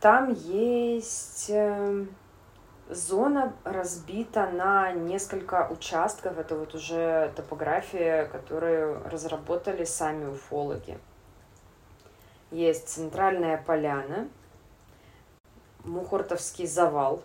Там 0.00 0.32
есть 0.32 1.50
э, 1.50 2.06
зона 2.88 3.54
разбита 3.64 4.48
на 4.50 4.92
несколько 4.92 5.68
участков. 5.70 6.38
Это 6.38 6.56
вот 6.56 6.74
уже 6.74 7.32
топография, 7.36 8.26
которую 8.26 9.02
разработали 9.08 9.84
сами 9.84 10.26
уфологи. 10.26 10.98
Есть 12.50 12.88
центральная 12.88 13.56
поляна, 13.56 14.28
Мухортовский 15.84 16.66
завал, 16.66 17.22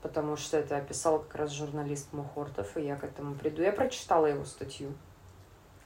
потому 0.00 0.36
что 0.36 0.56
это 0.56 0.76
описал 0.76 1.20
как 1.20 1.34
раз 1.34 1.50
журналист 1.50 2.12
Мухортов, 2.12 2.76
и 2.76 2.82
я 2.82 2.96
к 2.96 3.04
этому 3.04 3.34
приду. 3.34 3.62
Я 3.62 3.72
прочитала 3.72 4.26
его 4.26 4.44
статью. 4.44 4.92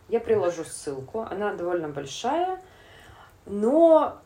Я 0.09 0.21
приложу 0.21 0.65
ссылку. 0.65 1.27
Она 1.31 1.55
довольно 1.55 1.89
большая, 1.89 2.61
но 3.45 4.19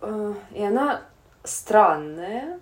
э, 0.00 0.34
и 0.52 0.62
она 0.62 1.02
странная. 1.44 2.60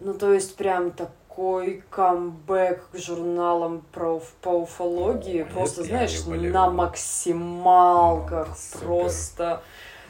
Ну, 0.00 0.14
то 0.14 0.32
есть 0.32 0.56
прям 0.56 0.90
такой 0.90 1.82
камбэк 1.90 2.90
к 2.92 2.96
журналам 2.96 3.82
про, 3.92 4.22
по 4.42 4.48
уфологии. 4.50 5.42
О, 5.42 5.46
просто, 5.46 5.82
я 5.82 5.86
знаешь, 6.06 6.24
на 6.26 6.70
максималках. 6.70 8.48
Ну, 8.48 8.80
просто. 8.80 9.62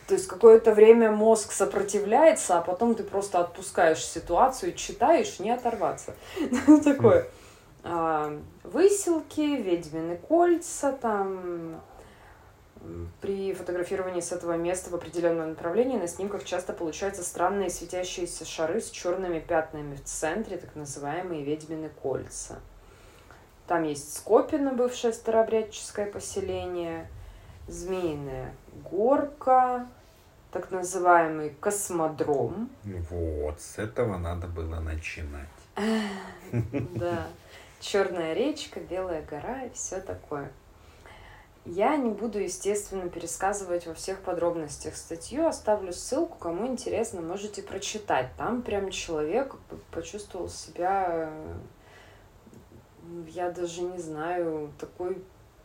То 0.06 0.14
есть 0.14 0.28
какое-то 0.28 0.72
время 0.72 1.10
мозг 1.10 1.50
сопротивляется, 1.50 2.58
а 2.58 2.62
потом 2.62 2.94
ты 2.94 3.02
просто 3.02 3.40
отпускаешь 3.40 4.04
ситуацию, 4.04 4.72
читаешь, 4.74 5.40
не 5.40 5.50
оторваться. 5.50 6.14
Такое. 6.84 7.26
Выселки, 8.64 9.56
ведьмины 9.56 10.16
кольца, 10.16 10.92
там 10.92 11.80
при 13.20 13.52
фотографировании 13.52 14.20
с 14.20 14.32
этого 14.32 14.56
места 14.56 14.90
в 14.90 14.94
определенном 14.94 15.50
направлении 15.50 15.98
на 15.98 16.06
снимках 16.06 16.44
часто 16.44 16.72
получаются 16.72 17.22
странные 17.22 17.70
светящиеся 17.70 18.44
шары 18.44 18.80
с 18.80 18.90
черными 18.90 19.40
пятнами 19.40 19.96
в 19.96 20.04
центре, 20.04 20.56
так 20.56 20.74
называемые 20.74 21.42
ведьмины 21.42 21.90
кольца. 22.02 22.60
Там 23.66 23.82
есть 23.82 24.16
Скопино, 24.16 24.72
бывшее 24.72 25.12
старообрядческое 25.12 26.06
поселение, 26.06 27.08
Змеиная 27.66 28.54
горка, 28.88 29.88
так 30.52 30.70
называемый 30.70 31.50
космодром. 31.50 32.70
Вот, 32.84 33.60
с 33.60 33.78
этого 33.78 34.18
надо 34.18 34.46
было 34.46 34.80
начинать. 34.80 35.48
Да. 36.94 37.26
Черная 37.80 38.32
речка, 38.32 38.80
Белая 38.80 39.22
гора 39.22 39.64
и 39.64 39.70
все 39.70 40.00
такое. 40.00 40.52
Я 41.66 41.96
не 41.96 42.10
буду, 42.10 42.38
естественно, 42.38 43.08
пересказывать 43.08 43.86
во 43.86 43.94
всех 43.94 44.20
подробностях 44.20 44.94
статью, 44.94 45.46
оставлю 45.46 45.92
ссылку, 45.92 46.38
кому 46.38 46.66
интересно, 46.68 47.20
можете 47.20 47.60
прочитать. 47.60 48.28
Там 48.38 48.62
прям 48.62 48.90
человек 48.90 49.56
почувствовал 49.90 50.48
себя, 50.48 51.28
э, 51.28 51.54
я 53.26 53.50
даже 53.50 53.82
не 53.82 53.98
знаю, 53.98 54.72
такой 54.78 55.20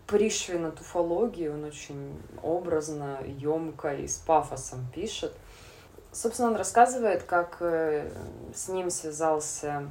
пришвин 0.07 0.65
от 0.65 0.81
уфологии, 0.81 1.47
он 1.47 1.63
очень 1.65 2.19
образно, 2.41 3.19
емко 3.23 3.93
и 3.93 4.07
с 4.07 4.17
пафосом 4.17 4.87
пишет. 4.95 5.33
Собственно, 6.11 6.49
он 6.49 6.55
рассказывает, 6.55 7.23
как 7.23 7.57
э, 7.59 8.11
с 8.55 8.69
ним 8.69 8.89
связался 8.89 9.87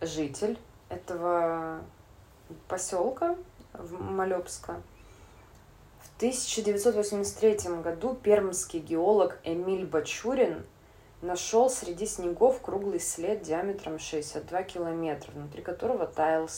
житель 0.00 0.58
этого 0.88 1.80
поселка 2.68 3.36
в 3.72 4.00
Малепска. 4.00 4.80
В 6.00 6.16
1983 6.16 7.80
году 7.82 8.14
пермский 8.14 8.78
геолог 8.80 9.38
Эмиль 9.44 9.86
Бачурин 9.86 10.64
нашел 11.22 11.68
среди 11.70 12.06
снегов 12.06 12.60
круглый 12.60 13.00
след 13.00 13.42
диаметром 13.42 13.98
62 13.98 14.62
километра, 14.64 15.32
внутри 15.32 15.62
которого 15.62 16.06
таял 16.06 16.48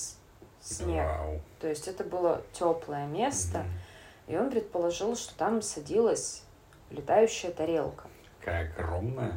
снег. 0.61 1.07
Вау. 1.07 1.41
То 1.61 1.69
есть 1.69 1.89
это 1.89 2.05
было 2.05 2.43
теплое 2.53 3.07
место, 3.07 3.59
Мгм. 3.61 3.69
и 4.27 4.37
он 4.37 4.51
предположил, 4.51 5.17
что 5.17 5.35
там 5.37 5.63
садилась 5.63 6.43
летающая 6.91 7.51
тарелка. 7.51 8.05
Какая 8.41 8.71
огромная. 8.73 9.35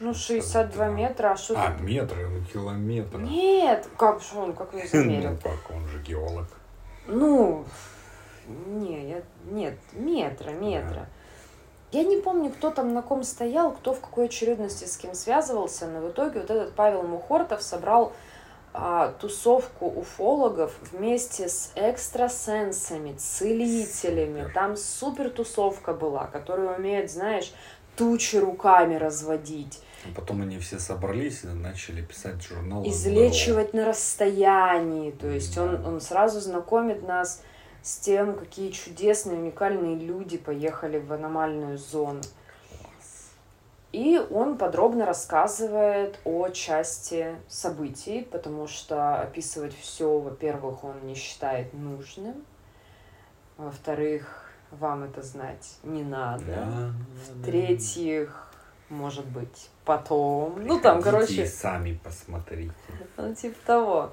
Ну, 0.00 0.14
62 0.14 0.88
метра, 0.88 1.32
а 1.32 1.36
что 1.36 1.54
А, 1.56 1.70
метры, 1.80 2.28
ну 2.28 2.44
километры. 2.44 3.20
Нет, 3.22 3.88
как 3.96 4.20
же 4.20 4.36
он, 4.36 4.52
как 4.52 4.72
он 4.72 4.80
замерил? 4.92 5.30
Ну 5.30 5.36
как, 5.42 5.76
он 5.76 5.86
же 5.88 5.98
геолог. 6.02 6.46
Ну, 7.06 7.64
не, 8.46 9.08
я, 9.08 9.22
нет, 9.44 9.74
метра, 9.92 10.50
метра. 10.50 11.06
Я 11.90 12.04
не 12.04 12.18
помню, 12.18 12.50
кто 12.50 12.70
там 12.70 12.92
на 12.92 13.02
ком 13.02 13.24
стоял, 13.24 13.72
кто 13.72 13.94
в 13.94 14.00
какой 14.00 14.26
очередности 14.26 14.84
с 14.84 14.96
кем 14.98 15.14
связывался, 15.14 15.86
но 15.86 16.00
в 16.00 16.10
итоге 16.10 16.40
вот 16.40 16.50
этот 16.50 16.74
Павел 16.74 17.02
Мухортов 17.02 17.62
собрал 17.62 18.12
а, 18.74 19.12
тусовку 19.18 19.86
уфологов 19.86 20.76
вместе 20.92 21.48
с 21.48 21.72
экстрасенсами, 21.74 23.14
целителями. 23.14 24.42
Супер. 24.42 24.54
Там 24.54 24.76
супер 24.76 25.30
тусовка 25.30 25.94
была, 25.94 26.26
которая 26.26 26.76
умеет, 26.76 27.10
знаешь, 27.10 27.52
тучи 27.96 28.36
руками 28.36 28.96
разводить. 28.96 29.80
А 30.04 30.14
потом 30.14 30.42
они 30.42 30.58
все 30.58 30.78
собрались 30.78 31.44
и 31.44 31.48
начали 31.48 32.02
писать 32.02 32.42
журнал. 32.42 32.86
Излечивать 32.86 33.74
на 33.74 33.84
расстоянии. 33.84 35.10
То 35.10 35.28
есть 35.28 35.56
да. 35.56 35.64
он, 35.64 35.86
он 35.86 36.00
сразу 36.00 36.40
знакомит 36.40 37.06
нас 37.06 37.42
с 37.82 37.98
тем, 37.98 38.34
какие 38.34 38.70
чудесные, 38.70 39.38
уникальные 39.38 39.96
люди 39.96 40.36
поехали 40.36 40.98
в 40.98 41.12
аномальную 41.12 41.78
зону. 41.78 42.20
И 43.92 44.18
он 44.30 44.58
подробно 44.58 45.06
рассказывает 45.06 46.20
о 46.24 46.50
части 46.50 47.36
событий, 47.48 48.26
потому 48.30 48.66
что 48.66 49.20
описывать 49.20 49.74
все, 49.78 50.18
во-первых, 50.18 50.84
он 50.84 51.06
не 51.06 51.14
считает 51.14 51.72
нужным, 51.72 52.44
во-вторых, 53.56 54.44
вам 54.70 55.04
это 55.04 55.22
знать 55.22 55.78
не 55.82 56.02
надо, 56.02 56.44
да, 56.44 56.92
в-третьих, 57.32 58.52
может 58.90 59.24
быть, 59.26 59.70
потом. 59.88 60.52
Приходите 60.52 60.74
ну 60.74 60.80
там, 60.80 61.02
короче. 61.02 61.46
сами 61.46 61.98
посмотрите. 62.04 62.74
Ну 63.16 63.34
типа 63.34 63.56
того. 63.66 64.10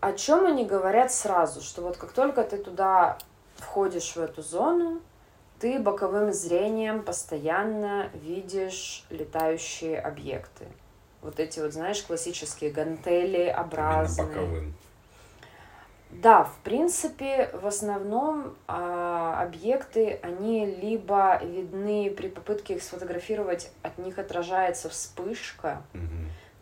О 0.00 0.12
чем 0.12 0.46
они 0.46 0.64
говорят 0.64 1.12
сразу, 1.12 1.60
что 1.60 1.82
вот 1.82 1.96
как 1.96 2.12
только 2.12 2.44
ты 2.44 2.58
туда 2.58 3.18
входишь 3.56 4.14
в 4.14 4.18
эту 4.18 4.42
зону, 4.42 5.00
ты 5.58 5.78
боковым 5.78 6.32
зрением 6.32 7.02
постоянно 7.02 8.10
видишь 8.14 9.04
летающие 9.10 9.98
объекты. 9.98 10.66
Вот 11.22 11.40
эти 11.40 11.58
вот, 11.60 11.72
знаешь, 11.72 12.02
классические 12.02 12.70
гантели 12.70 13.48
образные. 13.48 14.28
боковым. 14.28 14.74
Да, 16.22 16.44
в 16.44 16.56
принципе, 16.64 17.50
в 17.52 17.66
основном 17.66 18.56
а, 18.66 19.42
объекты, 19.42 20.18
они 20.22 20.66
либо 20.66 21.40
видны 21.42 22.10
при 22.10 22.28
попытке 22.28 22.74
их 22.74 22.82
сфотографировать, 22.82 23.70
от 23.82 23.98
них 23.98 24.18
отражается 24.18 24.88
вспышка, 24.88 25.82
угу. 25.94 26.02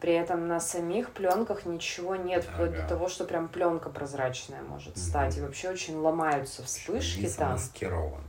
при 0.01 0.15
этом 0.15 0.49
на 0.49 0.61
самих 0.61 1.11
пленках 1.11 1.67
ничего 1.67 2.17
нет, 2.17 2.45
вплоть 2.45 2.71
ага. 2.71 2.83
до 2.83 2.89
того, 2.89 3.09
что 3.09 3.25
прям 3.25 3.49
пленка 3.49 3.91
прозрачная 3.91 4.63
может 4.63 4.97
угу. 4.97 5.01
стать. 5.01 5.37
И 5.39 5.41
вообще 5.41 5.71
очень 5.71 5.97
ломаются 5.97 6.63
вспышки 6.63 7.29
там. 7.29 7.53
Маскирован 7.53 8.23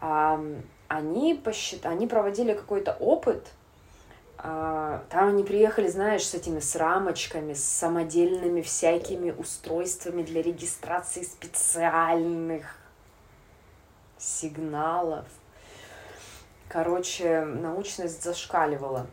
а, 0.00 0.40
они, 0.88 1.34
посчит... 1.34 1.86
они 1.86 2.06
проводили 2.06 2.54
какой-то 2.54 2.92
опыт, 2.98 3.46
там 4.42 5.28
они 5.28 5.44
приехали, 5.44 5.88
знаешь, 5.88 6.26
с 6.26 6.34
этими 6.34 6.60
с 6.60 6.74
рамочками, 6.76 7.52
с 7.52 7.64
самодельными 7.64 8.62
всякими 8.62 9.32
устройствами 9.32 10.22
для 10.22 10.40
регистрации 10.42 11.22
специальных 11.22 12.76
сигналов. 14.18 15.26
Короче, 16.68 17.40
научность 17.42 18.22
зашкаливала. 18.22 19.06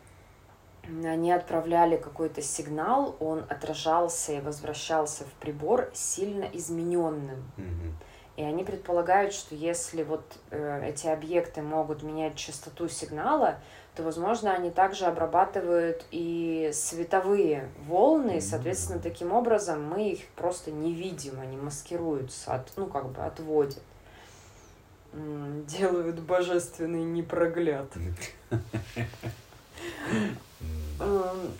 Они 0.84 1.32
отправляли 1.34 1.98
какой-то 1.98 2.42
сигнал, 2.42 3.18
он 3.20 3.44
отражался 3.50 4.34
и 4.34 4.40
возвращался 4.40 5.26
в 5.26 5.32
прибор 5.42 5.90
сильно 5.94 6.46
измененным. 6.54 7.52
Mm-hmm. 7.58 7.92
И 8.38 8.44
они 8.44 8.64
предполагают, 8.64 9.34
что 9.34 9.56
если 9.56 10.04
вот 10.04 10.22
э, 10.52 10.90
эти 10.90 11.08
объекты 11.08 11.64
могут 11.64 12.04
менять 12.04 12.36
частоту 12.36 12.88
сигнала, 12.88 13.58
то, 13.96 14.04
возможно, 14.04 14.54
они 14.54 14.70
также 14.70 15.06
обрабатывают 15.06 16.06
и 16.12 16.70
световые 16.72 17.68
волны, 17.88 18.38
и, 18.38 18.42
соответственно, 18.42 19.00
таким 19.00 19.34
образом 19.34 19.84
мы 19.84 20.12
их 20.12 20.28
просто 20.36 20.70
не 20.70 20.94
видим, 20.94 21.40
они 21.40 21.58
маскируются, 21.58 22.54
от, 22.54 22.72
ну, 22.76 22.86
как 22.86 23.10
бы 23.10 23.24
отводят. 23.24 23.82
Делают 25.14 26.20
божественный 26.20 27.04
непрогляд. 27.04 27.88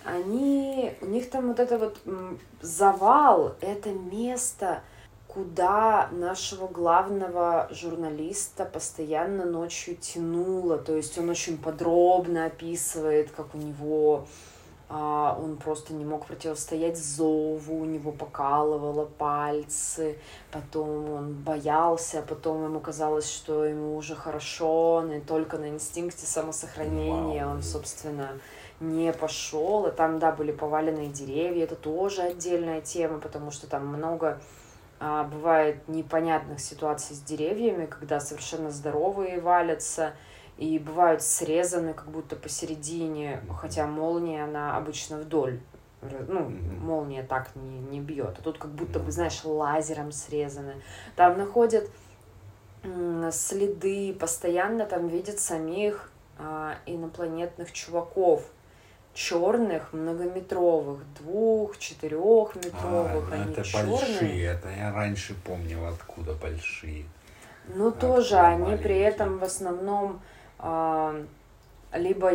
Они, 0.04 0.92
у 1.00 1.06
них 1.06 1.30
там 1.30 1.48
вот 1.48 1.58
это 1.58 1.78
вот 1.78 1.98
завал, 2.60 3.56
это 3.60 3.90
место, 3.90 4.82
куда 5.38 6.08
нашего 6.10 6.66
главного 6.66 7.68
журналиста 7.70 8.64
постоянно 8.64 9.44
ночью 9.44 9.94
тянуло. 9.94 10.78
То 10.78 10.96
есть 10.96 11.16
он 11.16 11.28
очень 11.30 11.58
подробно 11.58 12.46
описывает, 12.46 13.30
как 13.30 13.54
у 13.54 13.58
него 13.58 14.26
а, 14.88 15.38
он 15.40 15.56
просто 15.56 15.94
не 15.94 16.04
мог 16.04 16.26
противостоять 16.26 16.98
зову, 16.98 17.82
у 17.82 17.84
него 17.84 18.10
покалывало 18.10 19.04
пальцы, 19.04 20.18
потом 20.50 21.08
он 21.08 21.34
боялся, 21.34 22.20
потом 22.28 22.64
ему 22.64 22.80
казалось, 22.80 23.30
что 23.30 23.64
ему 23.64 23.96
уже 23.96 24.16
хорошо, 24.16 25.04
и 25.14 25.20
только 25.20 25.56
на 25.58 25.68
инстинкте 25.68 26.26
самосохранения 26.26 27.46
он, 27.46 27.62
собственно, 27.62 28.40
не 28.80 29.12
пошел. 29.12 29.86
И 29.86 29.92
там, 29.92 30.18
да, 30.18 30.32
были 30.32 30.50
поваленные 30.50 31.10
деревья, 31.10 31.62
это 31.62 31.76
тоже 31.76 32.22
отдельная 32.22 32.80
тема, 32.80 33.20
потому 33.20 33.52
что 33.52 33.68
там 33.68 33.86
много 33.86 34.40
а, 35.00 35.24
бывает 35.24 35.86
непонятных 35.88 36.60
ситуаций 36.60 37.14
с 37.14 37.20
деревьями, 37.20 37.86
когда 37.86 38.20
совершенно 38.20 38.70
здоровые 38.70 39.40
валятся, 39.40 40.14
и 40.56 40.78
бывают 40.78 41.22
срезаны 41.22 41.94
как 41.94 42.08
будто 42.10 42.34
посередине, 42.34 43.40
хотя 43.56 43.86
молния, 43.86 44.44
она 44.44 44.76
обычно 44.76 45.18
вдоль. 45.18 45.60
Ну, 46.00 46.48
молния 46.80 47.22
так 47.22 47.54
не, 47.56 47.78
не 47.78 48.00
бьет. 48.00 48.36
А 48.38 48.42
тут 48.42 48.58
как 48.58 48.70
будто 48.70 48.98
бы, 48.98 49.10
знаешь, 49.10 49.44
лазером 49.44 50.12
срезаны. 50.12 50.74
Там 51.16 51.38
находят 51.38 51.88
следы, 53.32 54.14
постоянно 54.14 54.86
там 54.86 55.08
видят 55.08 55.40
самих 55.40 56.10
а, 56.38 56.76
инопланетных 56.86 57.72
чуваков 57.72 58.44
черных, 59.18 59.92
многометровых, 59.92 61.00
двух, 61.18 61.76
четырехметровых. 61.78 63.32
А, 63.32 63.34
они 63.34 63.52
это 63.52 63.64
черные. 63.64 63.96
большие, 63.96 64.44
это 64.44 64.68
я 64.68 64.92
раньше 64.92 65.34
помнил, 65.34 65.86
откуда 65.86 66.34
большие. 66.34 67.04
Ну 67.74 67.90
тоже 67.90 68.36
маленькие. 68.36 68.66
они 68.66 68.82
при 68.82 68.98
этом 69.00 69.38
в 69.38 69.42
основном 69.42 70.20
а, 70.60 71.20
либо 71.92 72.30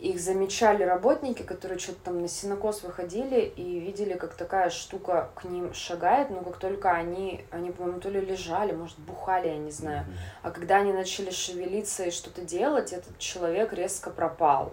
их 0.00 0.20
замечали 0.20 0.82
работники, 0.82 1.42
которые 1.42 1.78
что-то 1.78 2.00
там 2.06 2.20
на 2.20 2.28
синокос 2.28 2.82
выходили 2.82 3.40
и 3.42 3.78
видели, 3.78 4.14
как 4.14 4.34
такая 4.34 4.70
штука 4.70 5.30
к 5.36 5.44
ним 5.44 5.72
шагает, 5.74 6.30
но 6.30 6.42
как 6.42 6.56
только 6.56 6.90
они, 6.90 7.44
они, 7.52 7.70
по-моему, 7.70 8.00
то 8.00 8.10
ли 8.10 8.20
лежали, 8.20 8.72
может, 8.72 8.98
бухали, 8.98 9.46
я 9.46 9.58
не 9.58 9.70
знаю. 9.70 10.00
Mm-hmm. 10.00 10.40
А 10.42 10.50
когда 10.50 10.78
они 10.78 10.92
начали 10.92 11.30
шевелиться 11.30 12.02
и 12.02 12.10
что-то 12.10 12.42
делать, 12.42 12.92
этот 12.92 13.16
человек 13.18 13.72
резко 13.72 14.10
пропал. 14.10 14.72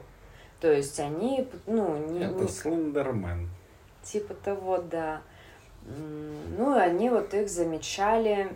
То 0.63 0.71
есть 0.71 0.97
они, 1.01 1.45
ну, 1.67 1.97
не... 1.97 2.23
Это 2.23 2.43
не... 2.43 2.47
Слендермен. 2.47 3.49
Типа 4.01 4.33
того, 4.33 4.77
да. 4.77 5.21
Ну, 5.85 6.77
и 6.77 6.79
они 6.79 7.09
вот 7.09 7.33
их 7.33 7.49
замечали. 7.49 8.49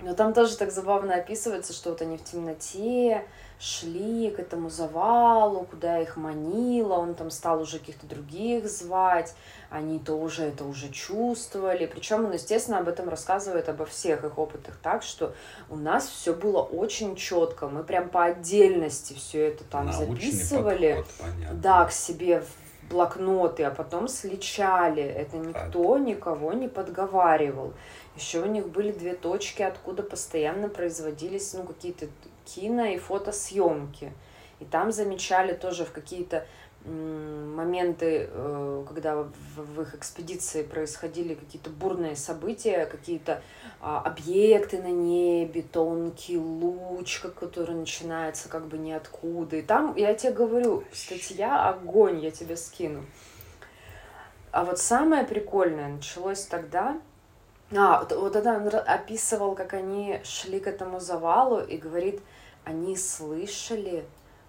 Но 0.00 0.14
там 0.14 0.34
тоже 0.34 0.56
так 0.56 0.72
забавно 0.72 1.14
описывается, 1.14 1.72
что 1.72 1.90
вот 1.90 2.02
они 2.02 2.16
в 2.16 2.24
темноте, 2.24 3.24
шли 3.58 4.30
к 4.30 4.38
этому 4.38 4.70
завалу, 4.70 5.64
куда 5.64 6.00
их 6.00 6.16
манило, 6.16 6.94
он 6.94 7.14
там 7.14 7.30
стал 7.30 7.60
уже 7.60 7.78
каких-то 7.78 8.06
других 8.06 8.68
звать, 8.68 9.34
они 9.68 9.98
то 9.98 10.14
уже 10.14 10.44
это 10.44 10.64
уже 10.64 10.88
чувствовали. 10.90 11.86
Причем 11.86 12.24
он, 12.24 12.32
естественно, 12.32 12.78
об 12.78 12.88
этом 12.88 13.08
рассказывает 13.08 13.68
обо 13.68 13.84
всех 13.84 14.24
их 14.24 14.38
опытах 14.38 14.76
так, 14.82 15.02
что 15.02 15.34
у 15.68 15.76
нас 15.76 16.06
все 16.06 16.32
было 16.32 16.62
очень 16.62 17.16
четко. 17.16 17.68
Мы 17.68 17.82
прям 17.82 18.08
по 18.08 18.24
отдельности 18.24 19.14
все 19.14 19.48
это 19.48 19.64
там 19.64 19.86
Научный 19.86 20.30
записывали. 20.30 21.04
Подход, 21.18 21.60
да, 21.60 21.84
к 21.84 21.92
себе 21.92 22.40
в 22.40 22.90
блокноты, 22.90 23.64
а 23.64 23.70
потом 23.70 24.08
сличали. 24.08 25.02
Это 25.02 25.36
никто 25.36 25.94
так. 25.94 26.06
никого 26.06 26.52
не 26.52 26.68
подговаривал. 26.68 27.72
Еще 28.16 28.40
у 28.40 28.46
них 28.46 28.68
были 28.68 28.92
две 28.92 29.14
точки, 29.14 29.62
откуда 29.62 30.02
постоянно 30.02 30.68
производились 30.68 31.52
ну, 31.54 31.64
какие-то 31.64 32.06
кино 32.54 32.84
и 32.86 32.98
фотосъемки. 32.98 34.12
И 34.60 34.64
там 34.64 34.92
замечали 34.92 35.52
тоже 35.52 35.84
в 35.84 35.92
какие-то 35.92 36.46
моменты, 36.84 38.28
э, 38.30 38.84
когда 38.86 39.26
в 39.56 39.82
их 39.82 39.94
экспедиции 39.94 40.62
происходили 40.62 41.34
какие-то 41.34 41.70
бурные 41.70 42.16
события, 42.16 42.86
какие-то 42.86 43.42
а, 43.80 44.00
объекты 44.00 44.80
на 44.80 44.90
небе, 44.90 45.62
тонкий 45.62 46.38
луч, 46.38 47.20
который 47.20 47.74
начинается 47.74 48.48
как 48.48 48.66
бы 48.66 48.78
ниоткуда. 48.78 49.56
И 49.56 49.62
там, 49.62 49.94
я 49.96 50.14
тебе 50.14 50.32
говорю, 50.32 50.84
статья 50.92 51.68
огонь, 51.68 52.20
я 52.20 52.30
тебе 52.30 52.56
скину. 52.56 53.04
А 54.50 54.64
вот 54.64 54.78
самое 54.78 55.24
прикольное 55.24 55.88
началось 55.88 56.44
тогда, 56.44 56.98
а, 57.76 58.00
вот, 58.00 58.12
вот 58.12 58.36
это 58.36 58.56
он 58.56 58.68
описывал, 58.86 59.54
как 59.54 59.74
они 59.74 60.20
шли 60.24 60.58
к 60.58 60.66
этому 60.66 61.00
завалу 61.00 61.60
и 61.60 61.76
говорит, 61.76 62.22
они 62.68 62.96
слышали, 62.96 64.04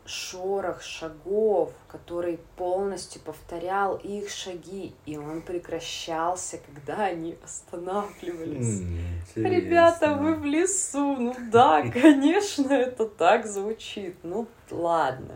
шорох 0.05 0.81
шагов, 0.81 1.71
который 1.87 2.39
полностью 2.57 3.21
повторял 3.21 3.95
их 3.95 4.29
шаги, 4.29 4.93
и 5.05 5.17
он 5.17 5.41
прекращался, 5.41 6.57
когда 6.65 7.05
они 7.05 7.37
останавливались. 7.43 8.81
М, 8.81 9.45
Ребята, 9.45 10.15
вы 10.15 10.35
в 10.35 10.43
лесу. 10.45 11.15
Ну 11.15 11.35
да, 11.51 11.81
конечно, 11.93 12.73
это 12.73 13.05
так 13.05 13.45
звучит. 13.47 14.15
Ну 14.23 14.47
ладно. 14.71 15.35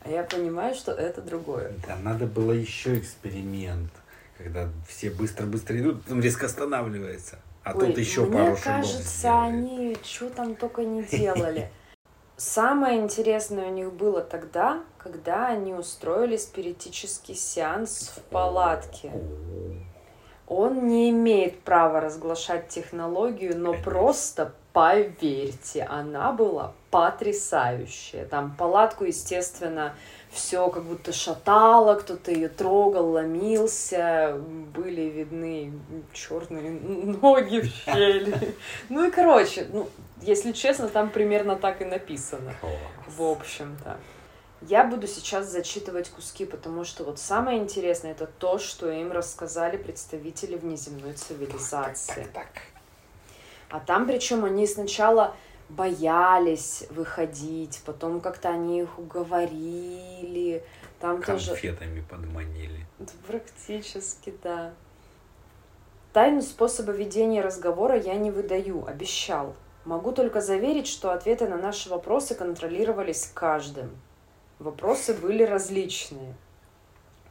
А 0.00 0.08
я 0.10 0.22
понимаю, 0.22 0.74
что 0.74 0.92
это 0.92 1.20
другое. 1.20 1.72
Да, 1.86 1.96
надо 1.96 2.26
было 2.26 2.52
еще 2.52 2.98
эксперимент, 2.98 3.90
когда 4.38 4.68
все 4.88 5.10
быстро-быстро 5.10 5.76
идут, 5.78 6.02
потом 6.04 6.20
резко 6.20 6.46
останавливается. 6.46 7.38
А 7.64 7.74
Ой, 7.74 7.88
тут 7.88 7.98
еще 7.98 8.24
мне 8.24 8.32
пару 8.32 8.56
шагов 8.56 8.64
кажется, 8.64 9.02
сделали. 9.18 9.50
они 9.50 9.96
что 10.02 10.30
там 10.30 10.54
только 10.54 10.84
не 10.84 11.02
делали. 11.02 11.70
Самое 12.38 13.00
интересное 13.00 13.66
у 13.66 13.72
них 13.72 13.92
было 13.92 14.20
тогда, 14.20 14.84
когда 14.96 15.48
они 15.48 15.74
устроили 15.74 16.36
спиритический 16.36 17.34
сеанс 17.34 18.12
в 18.14 18.20
палатке. 18.30 19.10
Он 20.46 20.86
не 20.86 21.10
имеет 21.10 21.58
права 21.58 22.00
разглашать 22.00 22.68
технологию, 22.68 23.58
но 23.58 23.74
просто 23.74 24.52
поверьте, 24.72 25.82
она 25.82 26.30
была 26.30 26.74
потрясающая. 26.92 28.24
Там 28.24 28.54
палатку, 28.56 29.02
естественно, 29.02 29.94
все 30.30 30.68
как 30.68 30.84
будто 30.84 31.12
шатало, 31.12 31.96
кто-то 31.96 32.30
ее 32.30 32.48
трогал, 32.48 33.10
ломился, 33.10 34.40
были 34.76 35.02
видны 35.02 35.72
черные 36.12 36.70
ноги 36.70 37.62
в 37.62 37.66
щели. 37.84 38.54
Ну 38.88 39.08
и 39.08 39.10
короче, 39.10 39.66
ну, 39.72 39.88
если 40.22 40.52
честно, 40.52 40.88
там 40.88 41.10
примерно 41.10 41.56
так 41.56 41.82
и 41.82 41.84
написано. 41.84 42.54
В 43.06 43.22
общем-то. 43.22 43.98
Я 44.62 44.84
буду 44.84 45.06
сейчас 45.06 45.46
зачитывать 45.46 46.08
куски, 46.10 46.44
потому 46.44 46.82
что 46.84 47.04
вот 47.04 47.20
самое 47.20 47.58
интересное 47.58 48.10
это 48.10 48.26
то, 48.26 48.58
что 48.58 48.90
им 48.90 49.12
рассказали 49.12 49.76
представители 49.76 50.56
внеземной 50.56 51.12
цивилизации. 51.12 52.26
Так, 52.34 52.48
А 53.70 53.78
там 53.78 54.06
причем 54.06 54.44
они 54.44 54.66
сначала 54.66 55.36
боялись 55.68 56.84
выходить, 56.90 57.82
потом 57.84 58.20
как-то 58.20 58.48
они 58.48 58.80
их 58.80 58.98
уговорили. 58.98 60.64
Там 60.98 61.22
тоже 61.22 61.50
конфетами 61.50 62.00
подманили. 62.00 62.84
да, 62.98 63.12
Практически, 63.28 64.34
да. 64.42 64.72
Тайну 66.12 66.42
способа 66.42 66.90
ведения 66.90 67.42
разговора 67.42 67.96
я 67.96 68.14
не 68.14 68.32
выдаю, 68.32 68.84
обещал. 68.86 69.54
Могу 69.84 70.12
только 70.12 70.40
заверить, 70.40 70.86
что 70.86 71.12
ответы 71.12 71.48
на 71.48 71.56
наши 71.56 71.88
вопросы 71.88 72.34
контролировались 72.34 73.30
каждым. 73.32 73.90
Вопросы 74.58 75.14
были 75.14 75.44
различные. 75.44 76.34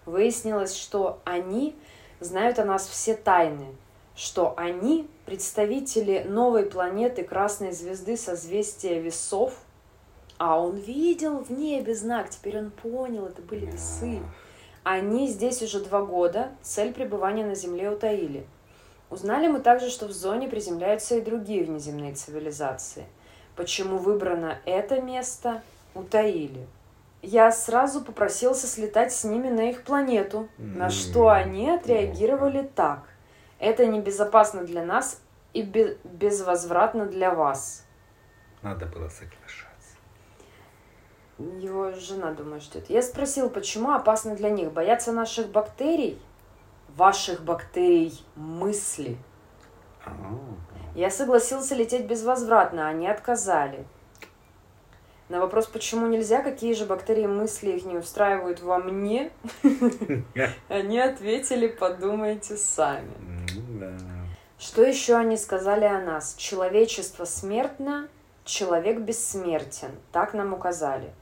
Выяснилось, 0.06 0.76
что 0.76 1.20
они 1.26 1.76
знают 2.20 2.60
о 2.60 2.66
нас 2.66 2.88
все 2.88 3.16
тайны, 3.16 3.76
что 4.16 4.54
они 4.58 5.08
представители 5.26 6.24
новой 6.28 6.66
планеты 6.66 7.24
Красной 7.24 7.74
Звезды 7.74 8.18
созвездия 8.18 9.00
весов, 9.00 9.54
а 10.38 10.60
он 10.60 10.78
видел 10.78 11.40
в 11.40 11.52
небе 11.52 11.94
знак, 11.94 12.30
теперь 12.30 12.58
он 12.58 12.72
понял, 12.72 13.26
это 13.26 13.42
были 13.42 13.66
весы. 13.66 14.20
Они 14.84 15.28
здесь 15.28 15.62
уже 15.62 15.82
два 15.82 16.02
года, 16.02 16.52
цель 16.62 16.94
пребывания 16.94 17.46
на 17.46 17.56
Земле 17.56 17.90
утаили. 17.90 18.48
Узнали 19.10 19.48
мы 19.48 19.60
также, 19.60 19.90
что 19.90 20.08
в 20.08 20.12
зоне 20.12 20.48
приземляются 20.50 21.16
и 21.16 21.22
другие 21.22 21.64
внеземные 21.64 22.14
цивилизации. 22.14 23.06
Почему 23.56 23.98
выбрано 23.98 24.60
это 24.66 25.02
место, 25.02 25.62
утаили. 25.96 26.68
Я 27.22 27.52
сразу 27.52 28.02
попросился 28.04 28.68
слетать 28.68 29.12
с 29.14 29.24
ними 29.24 29.50
на 29.50 29.70
их 29.70 29.84
планету, 29.84 30.48
на 30.58 30.90
что 30.90 31.24
М. 31.24 31.30
они 31.30 31.70
отреагировали 31.70 32.70
так. 32.76 33.04
Это 33.60 33.88
небезопасно 33.88 34.64
для 34.64 34.84
нас 34.86 35.20
и 35.54 35.64
бе- 35.64 35.98
безвозвратно 36.04 37.06
для 37.08 37.32
вас. 37.34 37.86
Надо 38.62 38.86
было 38.86 39.10
соглашаться. 39.10 39.68
Его 41.40 41.92
жена, 41.94 42.32
думаю, 42.34 42.62
ждет. 42.62 42.90
Я 42.90 43.02
спросил, 43.02 43.50
почему 43.50 43.92
опасно 43.92 44.36
для 44.36 44.50
них? 44.50 44.72
Боятся 44.72 45.12
наших 45.12 45.50
бактерий? 45.50 46.20
Ваших 46.98 47.44
бактерий 47.44 48.26
мысли. 48.36 49.18
А, 50.04 50.12
Я 50.96 51.12
согласился 51.12 51.76
лететь 51.76 52.08
безвозвратно, 52.08 52.88
они 52.88 53.08
отказали. 53.08 53.86
На 55.30 55.40
вопрос, 55.40 55.68
почему 55.68 56.08
нельзя, 56.08 56.42
какие 56.42 56.74
же 56.74 56.86
бактерии 56.88 57.28
мысли 57.28 57.74
их 57.74 57.86
не 57.86 57.98
устраивают 57.98 58.62
во 58.62 58.80
мне, 58.80 59.30
они 60.70 61.00
ответили, 61.00 61.68
подумайте 61.68 62.58
сами. 62.58 63.12
Что 64.58 64.82
еще 64.82 65.18
они 65.18 65.38
сказали 65.38 65.86
о 65.86 66.02
нас? 66.02 66.34
Человечество 66.36 67.26
смертно, 67.26 68.08
человек 68.44 69.02
бессмертен. 69.02 69.92
Так 70.12 70.34
нам 70.34 70.54
указали. 70.54 71.14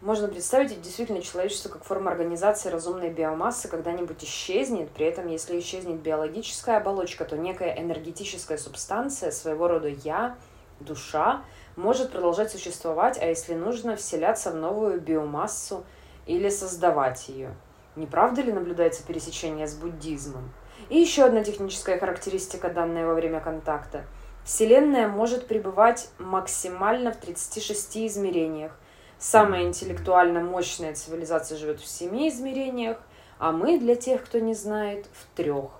Можно 0.00 0.28
представить, 0.28 0.80
действительно, 0.80 1.20
человечество 1.20 1.70
как 1.70 1.82
форма 1.82 2.12
организации 2.12 2.68
разумной 2.68 3.10
биомассы 3.10 3.66
когда-нибудь 3.66 4.22
исчезнет. 4.22 4.90
При 4.90 5.06
этом, 5.06 5.26
если 5.26 5.58
исчезнет 5.58 6.00
биологическая 6.00 6.76
оболочка, 6.76 7.24
то 7.24 7.36
некая 7.36 7.74
энергетическая 7.76 8.58
субстанция, 8.58 9.32
своего 9.32 9.66
рода 9.66 9.88
я, 9.88 10.36
душа, 10.78 11.42
может 11.74 12.12
продолжать 12.12 12.52
существовать, 12.52 13.18
а 13.20 13.26
если 13.26 13.54
нужно, 13.54 13.96
вселяться 13.96 14.52
в 14.52 14.54
новую 14.54 15.00
биомассу 15.00 15.84
или 16.26 16.48
создавать 16.48 17.28
ее. 17.28 17.52
Не 17.96 18.06
правда 18.06 18.42
ли 18.42 18.52
наблюдается 18.52 19.04
пересечение 19.04 19.66
с 19.66 19.74
буддизмом? 19.74 20.52
И 20.90 20.98
еще 20.98 21.24
одна 21.24 21.42
техническая 21.42 21.98
характеристика, 21.98 22.70
данная 22.70 23.04
во 23.04 23.14
время 23.14 23.40
контакта. 23.40 24.04
Вселенная 24.44 25.08
может 25.08 25.48
пребывать 25.48 26.08
максимально 26.18 27.12
в 27.12 27.16
36 27.16 27.96
измерениях. 28.06 28.72
Самая 29.18 29.62
интеллектуально 29.62 30.40
мощная 30.40 30.94
цивилизация 30.94 31.58
живет 31.58 31.80
в 31.80 31.86
7 31.86 32.28
измерениях, 32.28 32.98
а 33.38 33.52
мы, 33.52 33.78
для 33.78 33.96
тех, 33.96 34.24
кто 34.24 34.38
не 34.38 34.54
знает, 34.54 35.06
в 35.12 35.36
трех. 35.36 35.70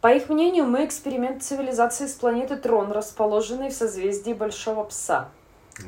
По 0.00 0.14
их 0.14 0.28
мнению, 0.28 0.64
мы 0.64 0.84
эксперимент 0.84 1.42
цивилизации 1.42 2.06
с 2.06 2.14
планеты 2.14 2.56
Трон, 2.56 2.92
расположенной 2.92 3.70
в 3.70 3.74
созвездии 3.74 4.32
Большого 4.32 4.84
Пса. 4.84 5.28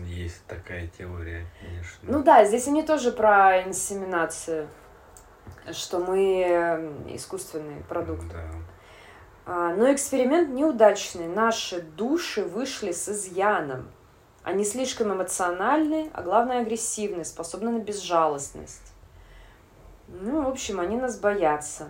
Есть 0.06 0.44
такая 0.46 0.88
теория, 0.98 1.46
конечно. 1.60 1.98
Ну 2.02 2.22
да, 2.22 2.44
здесь 2.44 2.68
они 2.68 2.82
тоже 2.82 3.12
про 3.12 3.62
инсеминацию, 3.62 4.68
что 5.72 5.98
мы 5.98 6.44
э, 6.46 7.14
искусственный 7.14 7.82
продукт. 7.88 8.24
Да. 8.28 8.44
А, 9.46 9.74
Но 9.74 9.92
эксперимент 9.92 10.50
неудачный. 10.50 11.26
Наши 11.26 11.80
души 11.80 12.44
вышли 12.44 12.92
с 12.92 13.08
изъяном. 13.08 13.88
Они 14.42 14.64
слишком 14.64 15.12
эмоциональны, 15.12 16.10
а 16.14 16.22
главное 16.22 16.62
агрессивны, 16.62 17.24
способны 17.24 17.70
на 17.70 17.78
безжалостность. 17.78 18.92
Ну, 20.08 20.42
в 20.42 20.48
общем, 20.48 20.80
они 20.80 20.96
нас 20.96 21.18
боятся. 21.18 21.88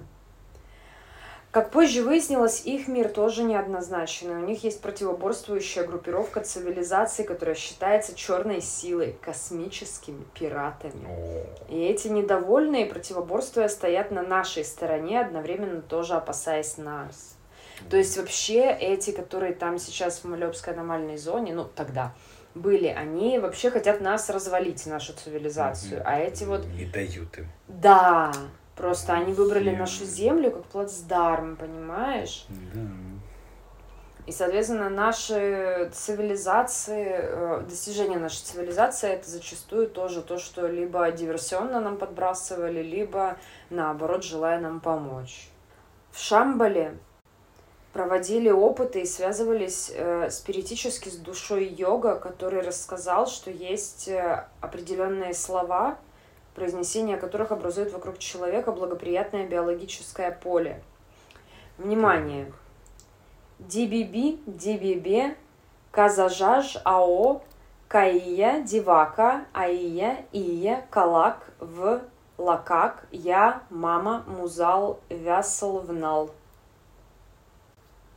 Как 1.50 1.72
позже 1.72 2.04
выяснилось, 2.04 2.64
их 2.64 2.86
мир 2.86 3.08
тоже 3.08 3.42
неоднозначный. 3.42 4.36
У 4.36 4.46
них 4.46 4.62
есть 4.62 4.80
противоборствующая 4.80 5.84
группировка 5.84 6.42
цивилизаций, 6.42 7.24
которая 7.24 7.56
считается 7.56 8.14
черной 8.14 8.60
силой, 8.60 9.16
космическими 9.20 10.22
пиратами. 10.32 11.08
И 11.68 11.76
эти 11.76 12.06
недовольные, 12.06 12.86
противоборствуя, 12.86 13.66
стоят 13.66 14.12
на 14.12 14.22
нашей 14.22 14.64
стороне, 14.64 15.20
одновременно 15.20 15.82
тоже 15.82 16.14
опасаясь 16.14 16.78
нас. 16.78 17.34
То 17.88 17.96
есть 17.96 18.16
вообще 18.16 18.70
эти, 18.70 19.10
которые 19.10 19.52
там 19.52 19.78
сейчас 19.78 20.20
в 20.20 20.26
Малебской 20.26 20.74
аномальной 20.74 21.16
зоне, 21.16 21.52
ну 21.54 21.64
тогда 21.64 22.12
были, 22.54 22.86
они 22.88 23.38
вообще 23.38 23.70
хотят 23.70 24.00
нас 24.00 24.28
развалить, 24.30 24.86
нашу 24.86 25.12
цивилизацию. 25.12 26.02
А 26.04 26.18
эти 26.18 26.44
вот, 26.44 26.66
Не 26.66 26.84
дают 26.86 27.38
им. 27.38 27.46
да, 27.68 28.32
просто 28.76 29.12
они 29.12 29.32
выбрали 29.32 29.70
нашу 29.74 30.04
землю 30.04 30.50
как 30.50 30.64
плацдарм, 30.64 31.56
понимаешь? 31.56 32.46
Да. 32.74 32.80
И, 34.26 34.32
соответственно, 34.32 34.90
наши 34.90 35.90
цивилизации, 35.92 37.08
э, 37.10 37.64
достижения 37.68 38.18
нашей 38.18 38.42
цивилизации, 38.44 39.10
это 39.10 39.28
зачастую 39.28 39.88
тоже 39.88 40.22
то, 40.22 40.38
что 40.38 40.66
либо 40.68 41.10
диверсионно 41.10 41.80
нам 41.80 41.96
подбрасывали, 41.96 42.82
либо, 42.82 43.38
наоборот, 43.70 44.22
желая 44.22 44.60
нам 44.60 44.80
помочь. 44.80 45.48
В 46.12 46.18
Шамбале 46.20 46.98
проводили 47.92 48.50
опыты 48.50 49.02
и 49.02 49.06
связывались 49.06 49.90
э, 49.94 50.30
спиритически 50.30 51.08
с 51.08 51.16
душой 51.16 51.66
йога, 51.66 52.16
который 52.16 52.60
рассказал, 52.60 53.26
что 53.26 53.50
есть 53.50 54.08
э, 54.08 54.46
определенные 54.60 55.34
слова, 55.34 55.98
произнесение 56.54 57.16
которых 57.16 57.52
образует 57.52 57.92
вокруг 57.92 58.18
человека 58.18 58.72
благоприятное 58.72 59.46
биологическое 59.46 60.30
поле. 60.30 60.82
Внимание! 61.78 62.52
DBB, 63.58 64.38
DBB, 64.46 65.36
Казажаж, 65.90 66.76
АО, 66.84 67.42
Каия, 67.88 68.62
Дивака, 68.62 69.44
Аия, 69.52 70.24
Ия, 70.32 70.86
Калак, 70.90 71.50
В, 71.58 72.00
Лакак, 72.38 73.04
Я, 73.10 73.62
Мама, 73.68 74.24
Музал, 74.26 75.00
Вясал, 75.08 75.80
Внал. 75.80 76.30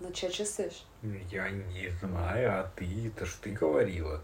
Ну, 0.04 0.14
что 0.14 0.30
чувствуешь? 0.30 0.84
Я 1.32 1.50
не 1.50 1.90
знаю, 2.02 2.60
а 2.60 2.72
ты, 2.76 3.08
это 3.08 3.26
ж 3.26 3.36
ты 3.42 3.52
говорила. 3.52 4.22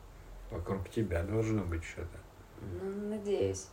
Вокруг 0.52 0.90
тебя 0.90 1.24
должно 1.24 1.64
быть 1.64 1.86
что-то. 1.86 2.18
Ну, 2.62 3.12
надеюсь. 3.12 3.68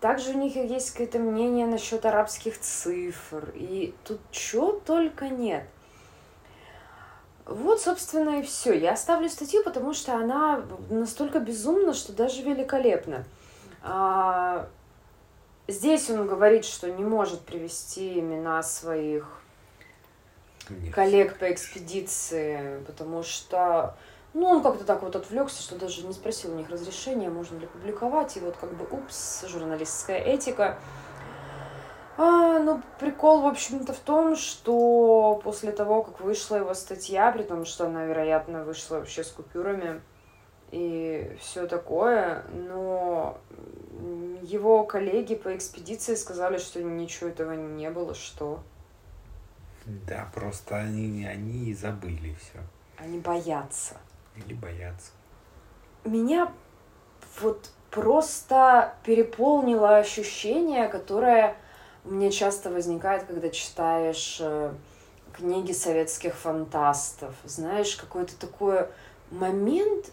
Также 0.00 0.30
у 0.30 0.38
них 0.38 0.56
есть 0.56 0.90
какое-то 0.90 1.20
мнение 1.20 1.66
насчет 1.66 2.04
арабских 2.04 2.58
цифр. 2.58 3.52
И 3.54 3.94
тут 4.02 4.20
чего 4.32 4.72
только 4.72 5.28
нет. 5.28 5.64
Вот, 7.44 7.80
собственно, 7.80 8.40
и 8.40 8.42
все. 8.42 8.72
Я 8.76 8.94
оставлю 8.94 9.28
статью, 9.28 9.62
потому 9.62 9.94
что 9.94 10.16
она 10.16 10.64
настолько 10.90 11.38
безумна, 11.38 11.94
что 11.94 12.12
даже 12.12 12.42
великолепна. 12.42 13.24
А, 13.84 14.68
здесь 15.68 16.10
он 16.10 16.26
говорит, 16.26 16.64
что 16.64 16.90
не 16.90 17.04
может 17.04 17.42
привести 17.42 18.18
имена 18.18 18.64
своих 18.64 19.42
Нет. 20.68 20.94
коллег 20.94 21.38
по 21.38 21.50
экспедиции, 21.52 22.82
потому 22.86 23.22
что 23.22 23.96
ну, 24.36 24.48
он 24.48 24.62
как-то 24.62 24.84
так 24.84 25.02
вот 25.02 25.16
отвлекся, 25.16 25.62
что 25.62 25.76
даже 25.76 26.06
не 26.06 26.12
спросил 26.12 26.52
у 26.52 26.56
них 26.56 26.68
разрешения, 26.68 27.30
можно 27.30 27.58
ли 27.58 27.66
публиковать. 27.66 28.36
И 28.36 28.40
вот 28.40 28.54
как 28.60 28.74
бы, 28.74 28.84
упс, 28.84 29.46
журналистская 29.48 30.18
этика. 30.18 30.78
А, 32.18 32.58
ну, 32.58 32.82
прикол, 32.98 33.40
в 33.40 33.46
общем-то, 33.46 33.94
в 33.94 33.98
том, 33.98 34.36
что 34.36 35.40
после 35.42 35.72
того, 35.72 36.02
как 36.02 36.20
вышла 36.20 36.56
его 36.56 36.74
статья, 36.74 37.32
при 37.32 37.44
том, 37.44 37.64
что 37.64 37.86
она, 37.86 38.04
вероятно, 38.04 38.62
вышла 38.64 38.96
вообще 38.96 39.24
с 39.24 39.30
купюрами 39.30 40.02
и 40.70 41.36
все 41.40 41.66
такое, 41.66 42.44
но 42.52 43.38
его 44.42 44.84
коллеги 44.84 45.34
по 45.34 45.56
экспедиции 45.56 46.14
сказали, 46.14 46.58
что 46.58 46.82
ничего 46.82 47.30
этого 47.30 47.52
не 47.52 47.90
было, 47.90 48.14
что 48.14 48.60
Да, 49.86 50.28
просто 50.34 50.76
они, 50.76 51.24
они 51.24 51.70
и 51.70 51.74
забыли 51.74 52.34
все. 52.40 52.58
они 52.98 53.18
боятся. 53.18 53.96
Или 54.34 54.52
боятся. 54.52 55.12
меня 56.04 56.52
вот 57.40 57.70
просто 57.90 58.94
переполнило 59.04 59.96
ощущение, 59.96 60.88
которое 60.88 61.56
у 62.04 62.10
меня 62.10 62.30
часто 62.30 62.70
возникает, 62.70 63.24
когда 63.24 63.48
читаешь 63.48 64.38
э, 64.40 64.74
книги 65.32 65.72
советских 65.72 66.34
фантастов. 66.34 67.34
Знаешь, 67.44 67.96
какой-то 67.96 68.36
такой 68.38 68.88
момент 69.30 70.10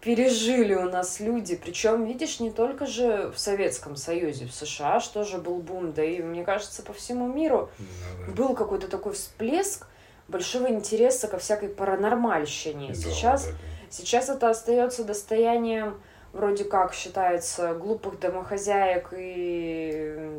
пережили 0.00 0.74
у 0.74 0.88
нас 0.88 1.20
люди. 1.20 1.56
Причем, 1.56 2.04
видишь, 2.04 2.40
не 2.40 2.50
только 2.50 2.86
же 2.86 3.30
в 3.34 3.38
Советском 3.38 3.96
Союзе, 3.96 4.46
в 4.46 4.52
США 4.52 5.00
ж 5.00 5.08
тоже 5.08 5.38
был 5.38 5.56
бум, 5.56 5.92
да 5.92 6.02
и, 6.02 6.22
мне 6.22 6.44
кажется, 6.44 6.82
по 6.82 6.92
всему 6.92 7.26
миру 7.26 7.70
Ну 7.78 7.86
да. 8.26 8.32
был 8.32 8.54
какой-то 8.54 8.88
такой 8.88 9.12
всплеск 9.12 9.86
большого 10.28 10.68
интереса 10.68 11.28
ко 11.28 11.38
всякой 11.38 11.68
паранормальщине. 11.68 12.88
Да, 12.88 12.94
Сейчас 12.94 13.44
да, 13.46 13.50
да. 13.52 13.56
Сейчас 13.88 14.28
это 14.28 14.50
остается 14.50 15.04
достоянием, 15.04 16.00
вроде 16.32 16.64
как 16.64 16.92
считается, 16.92 17.74
глупых 17.74 18.18
домохозяек 18.18 19.14
и 19.16 20.30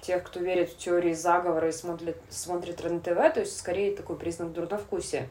тех, 0.00 0.22
кто 0.22 0.40
верит 0.40 0.70
в 0.70 0.76
теории 0.78 1.12
заговора 1.12 1.68
и 1.68 1.72
смотрит, 1.72 2.16
смотрит 2.30 2.80
РЕН-ТВ, 2.80 3.34
то 3.34 3.40
есть 3.40 3.58
скорее 3.58 3.94
такой 3.94 4.16
признак 4.16 4.52
дурновкусия. 4.52 5.28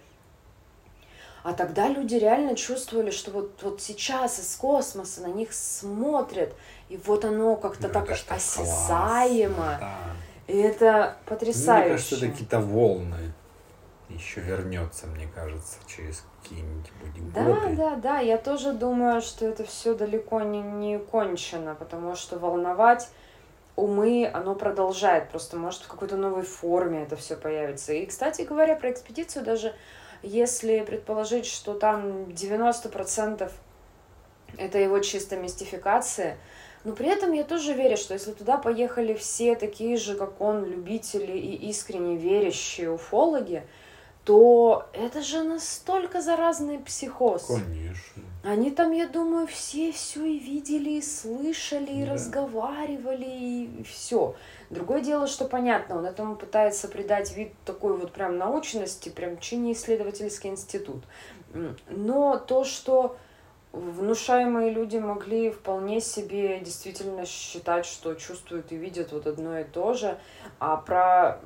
А 1.44 1.54
тогда 1.54 1.88
люди 1.88 2.16
реально 2.16 2.56
чувствовали, 2.56 3.12
что 3.12 3.32
вот, 3.32 3.64
вот 3.64 3.82
сейчас 3.82 4.40
из 4.40 4.56
космоса 4.56 5.22
на 5.22 5.28
них 5.28 5.54
смотрят, 5.54 6.54
и 6.90 6.98
вот 6.98 7.24
оно 7.26 7.56
как-то 7.56 7.88
Ну, 7.88 7.94
так 7.94 8.10
осязаемо. 8.10 9.56
классно, 9.56 9.78
да. 9.80 10.54
И 10.54 10.58
это 10.58 11.18
потрясающе. 11.26 11.80
Мне 11.86 11.90
кажется, 11.96 12.16
это 12.16 12.28
какие-то 12.28 12.60
волны 12.60 13.34
еще 14.10 14.42
вернется, 14.42 15.08
мне 15.08 15.28
кажется, 15.34 15.78
через 15.88 16.26
какие-нибудь 16.42 17.34
Да, 17.34 17.44
годы. 17.44 17.76
да, 17.76 17.96
да, 17.96 18.20
я 18.20 18.38
тоже 18.38 18.74
думаю, 18.74 19.22
что 19.22 19.46
это 19.46 19.64
все 19.64 19.94
далеко 19.94 20.42
не, 20.42 20.62
не 20.62 20.98
кончено, 20.98 21.76
потому 21.76 22.16
что 22.16 22.40
волновать 22.40 23.08
умы, 23.76 24.30
оно 24.34 24.56
продолжает, 24.56 25.30
просто 25.30 25.56
может 25.58 25.84
в 25.84 25.88
какой-то 25.88 26.18
новой 26.18 26.44
форме 26.44 27.04
это 27.04 27.16
все 27.16 27.36
появится. 27.36 27.94
И, 27.94 28.06
кстати 28.08 28.42
говоря, 28.42 28.76
про 28.76 28.92
экспедицию 28.92 29.46
даже 29.46 29.74
если 30.24 30.82
предположить, 30.82 31.45
что 31.45 31.74
там 31.74 32.26
90% 32.26 33.51
это 34.57 34.78
его 34.78 34.99
чисто 34.99 35.38
мистификация, 35.38 36.38
но 36.84 36.93
при 36.93 37.09
этом 37.09 37.34
я 37.34 37.43
тоже 37.43 37.74
верю, 37.74 37.97
что 37.97 38.13
если 38.13 38.32
туда 38.32 38.57
поехали 38.57 39.13
все 39.13 39.55
такие 39.55 39.97
же, 39.97 40.15
как 40.15 40.39
он, 40.39 40.65
любители 40.65 41.38
и 41.38 41.70
искренне 41.70 42.15
верящие 42.15 42.91
уфологи, 42.91 43.63
то 44.24 44.88
это 44.93 45.22
же 45.22 45.43
настолько 45.43 46.22
заразный 46.22 46.80
психоз. 46.80 47.47
Конечно. 47.47 48.24
Они 48.42 48.72
там, 48.72 48.94
я 48.94 49.08
думаю, 49.08 49.48
все 49.48 49.92
все 49.92 50.24
и 50.24 50.40
видели, 50.40 50.92
и 50.92 51.02
слышали, 51.02 51.92
и 51.92 52.06
Да. 52.06 52.14
разговаривали, 52.14 53.26
и 53.26 53.84
все. 53.84 54.36
Другое 54.70 55.02
дело, 55.02 55.28
что 55.28 55.46
понятно, 55.46 55.98
он 55.98 56.06
этому 56.06 56.36
пытается 56.36 56.88
придать 56.88 57.36
вид 57.36 57.52
такой 57.66 57.98
вот 57.98 58.14
прям 58.14 58.38
научности, 58.38 59.10
прям 59.10 59.40
чини 59.40 59.74
исследовательский 59.74 60.50
институт. 60.50 61.04
Но 61.90 62.38
то, 62.38 62.64
что 62.64 63.18
внушаемые 63.74 64.72
люди 64.72 64.98
могли 64.98 65.52
вполне 65.52 66.00
себе 66.00 66.60
действительно 66.60 67.26
считать, 67.26 67.86
что 67.86 68.14
чувствуют 68.16 68.72
и 68.72 68.78
видят 68.78 69.12
вот 69.12 69.28
одно 69.28 69.60
и 69.60 69.64
то 69.64 69.94
же, 69.94 70.18
а 70.60 70.78
про 70.78 71.40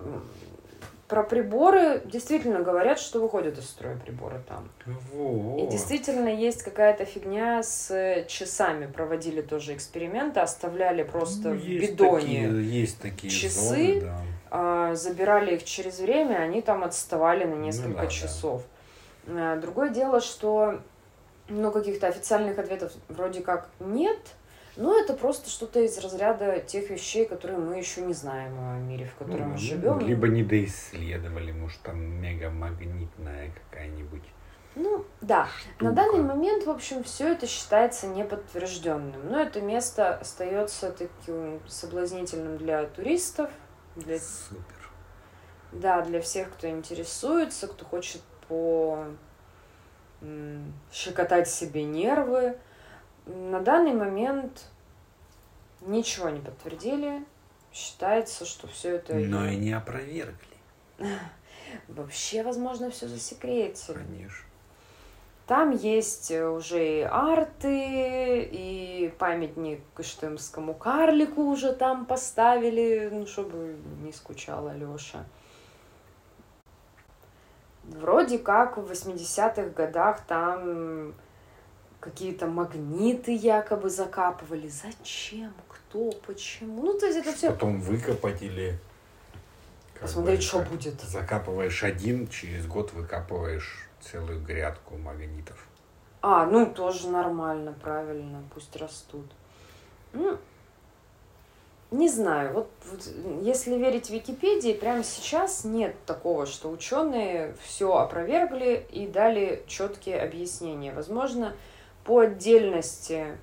про 1.14 1.22
приборы 1.22 2.02
действительно 2.06 2.62
говорят, 2.62 2.98
что 2.98 3.22
выходят 3.22 3.56
из 3.60 3.66
строя 3.66 3.96
приборы 3.96 4.42
там. 4.50 4.68
Вот. 5.14 5.60
И 5.60 5.68
действительно 5.68 6.28
есть 6.28 6.64
какая-то 6.64 7.06
фигня 7.06 7.62
с 7.62 8.26
часами. 8.28 8.88
Проводили 8.88 9.42
тоже 9.44 9.76
эксперименты, 9.76 10.40
оставляли 10.40 11.04
просто 11.04 11.50
Ну, 11.50 11.60
в 11.60 11.64
бидоне, 11.64 12.48
Такие, 12.48 12.82
есть 12.82 13.00
такие 13.00 13.32
часы. 13.32 13.60
зоны, 13.60 14.02
да. 14.02 14.22
а, 14.50 14.96
забирали 14.96 15.54
их 15.56 15.66
через 15.66 16.00
время, 16.00 16.38
они 16.38 16.64
там 16.64 16.84
отставали 16.84 17.44
на 17.44 17.54
несколько 17.58 17.90
Ну 17.90 17.96
да, 17.98 18.02
да. 18.02 18.08
часов. 18.08 18.64
А, 19.28 19.58
Другое 19.58 19.90
дело, 19.92 20.20
что 20.20 20.80
ну, 21.48 21.70
каких-то 21.72 22.08
официальных 22.08 22.58
ответов 22.58 22.92
вроде 23.08 23.42
как 23.42 23.70
нет, 23.80 24.18
но 24.76 24.98
это 25.00 25.14
просто 25.14 25.50
что-то 25.50 25.80
из 25.82 25.98
разряда 26.00 26.60
тех 26.60 26.90
вещей, 26.90 27.26
которые 27.26 27.60
мы 27.60 27.78
еще 27.78 28.02
не 28.02 28.14
знаем 28.14 28.54
о 28.60 28.78
мире, 28.80 29.06
в 29.06 29.16
котором 29.16 29.40
Ну, 29.42 29.46
мы 29.46 29.52
ну, 29.54 29.58
живем. 29.58 30.00
Либо 30.00 30.28
недоисследовали, 30.28 31.52
может, 31.52 31.80
там 31.82 32.00
мегамагнитная 32.22 33.52
какая-нибудь 33.70 34.24
Ну, 34.76 35.06
да. 35.22 35.48
штука. 35.60 35.86
На 35.86 35.92
данный 35.92 36.24
момент, 36.24 36.66
в 36.66 36.70
общем, 36.70 37.04
все 37.04 37.34
это 37.34 37.46
считается 37.46 38.08
неподтвержденным. 38.08 39.30
Но 39.30 39.40
это 39.40 39.62
место 39.62 40.16
остается 40.16 40.92
таким 40.92 41.60
соблазнительным 41.68 42.58
для 42.58 42.86
туристов, 42.86 43.52
для, 43.96 44.18
Супер. 44.20 44.90
да, 45.72 46.02
для 46.02 46.20
всех, 46.22 46.52
кто 46.52 46.68
интересуется, 46.68 47.68
кто 47.68 47.86
хочет 47.86 48.22
по 48.48 49.06
м, 50.22 50.74
щекотать 50.92 51.48
себе 51.48 51.84
нервы. 51.84 52.58
На 53.26 53.60
данный 53.60 53.94
момент 53.94 54.66
ничего 55.82 56.30
не 56.30 56.40
подтвердили. 56.40 57.24
Считается, 57.72 58.46
что 58.46 58.68
все 58.68 58.98
это 58.98 59.16
Но 59.16 59.48
и 59.48 59.56
не 59.56 59.72
опровергли, 59.74 60.36
вообще, 61.88 62.44
возможно, 62.44 62.92
все 62.92 63.08
засекретили. 63.08 63.98
конечно. 63.98 64.46
Там 65.48 65.72
есть 65.72 66.32
э, 66.32 66.48
уже 66.48 67.00
и 67.00 67.02
арты, 67.02 68.44
и 68.44 69.14
памятник 69.18 69.82
Кыштымскому 69.94 70.74
карлику 70.74 71.42
уже 71.42 71.74
там 71.74 72.06
поставили, 72.06 73.10
ну, 73.12 73.26
чтобы 73.26 73.76
не 74.02 74.14
скучала 74.14 74.74
Лёша. 74.74 75.26
Вроде 77.84 78.38
как 78.40 78.78
в 78.78 78.90
80-х 78.90 79.70
годах 79.72 80.22
там 80.26 81.14
какие-то 82.04 82.48
магниты 82.48 83.34
якобы 83.34 83.90
закапывали. 83.90 84.68
Зачем? 84.68 85.54
Кто? 85.70 86.12
Почему? 86.28 86.84
Ну, 86.84 87.00
то 87.00 87.06
есть 87.06 87.20
это 87.20 87.32
все... 87.32 87.52
Потом 87.52 87.80
выкопать 87.80 88.42
или... 88.42 88.78
Посмотреть, 90.02 90.40
бы, 90.40 90.46
что 90.46 90.60
как 90.60 90.70
будет. 90.70 91.02
Закапываешь 91.02 91.82
один, 91.84 92.28
через 92.28 92.68
год 92.68 92.92
выкапываешь 92.92 93.88
целую 94.02 94.44
грядку 94.44 94.98
магнитов. 94.98 95.66
А, 96.22 96.46
ну 96.46 96.66
тоже 96.66 97.08
нормально, 97.08 97.74
правильно, 97.82 98.44
пусть 98.54 98.76
растут. 98.76 99.26
Ну, 100.12 100.38
не 101.92 102.10
знаю, 102.10 102.54
вот, 102.54 102.70
вот 102.92 103.02
если 103.42 103.76
верить 103.76 104.10
Википедии, 104.10 104.74
прямо 104.74 105.04
сейчас 105.04 105.64
нет 105.64 105.96
такого, 106.06 106.46
что 106.48 106.70
ученые 106.70 107.56
все 107.64 107.96
опровергли 107.96 108.86
и 108.92 109.08
дали 109.08 109.64
четкие 109.68 110.22
объяснения. 110.22 110.92
Возможно, 110.92 111.56
по 112.04 112.20
отдельности 112.20 113.38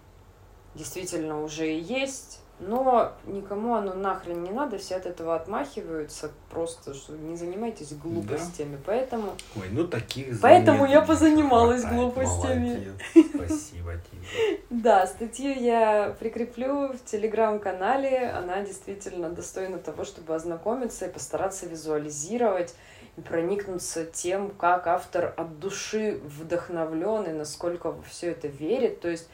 действительно 0.75 1.43
уже 1.43 1.73
и 1.73 1.81
есть, 1.81 2.41
но 2.61 3.13
никому 3.27 3.75
оно 3.75 3.95
нахрен 3.95 4.43
не 4.43 4.51
надо, 4.51 4.79
все 4.79 4.97
от 4.97 5.07
этого 5.07 5.35
отмахиваются, 5.35 6.31
просто 6.51 6.95
что 6.95 7.15
не 7.15 7.37
занимайтесь 7.37 7.93
глупостями, 7.95 8.77
да. 8.77 8.83
поэтому... 8.87 9.33
Ой, 9.57 9.69
ну 9.71 9.87
таких 9.89 10.41
Поэтому 10.41 10.87
я 10.87 11.01
позанималась 11.01 11.85
глупостями. 11.85 12.93
Молодец. 13.15 13.31
Спасибо 13.35 13.93
тебе. 13.95 14.61
Да, 14.69 15.07
статью 15.07 15.53
я 15.59 16.15
прикреплю 16.21 16.93
в 16.93 17.05
телеграм-канале, 17.05 18.29
она 18.29 18.61
действительно 18.63 19.31
достойна 19.31 19.79
того, 19.79 20.05
чтобы 20.05 20.35
ознакомиться 20.35 21.07
и 21.07 21.13
постараться 21.13 21.67
визуализировать 21.67 22.75
и 23.17 23.21
проникнуться 23.23 24.05
тем, 24.05 24.51
как 24.51 24.87
автор 24.87 25.33
от 25.37 25.59
души 25.59 26.21
вдохновлен 26.25 27.25
и 27.25 27.33
насколько 27.33 27.95
все 28.09 28.31
это 28.33 28.49
верит. 28.49 29.01
То 29.01 29.09
есть 29.09 29.29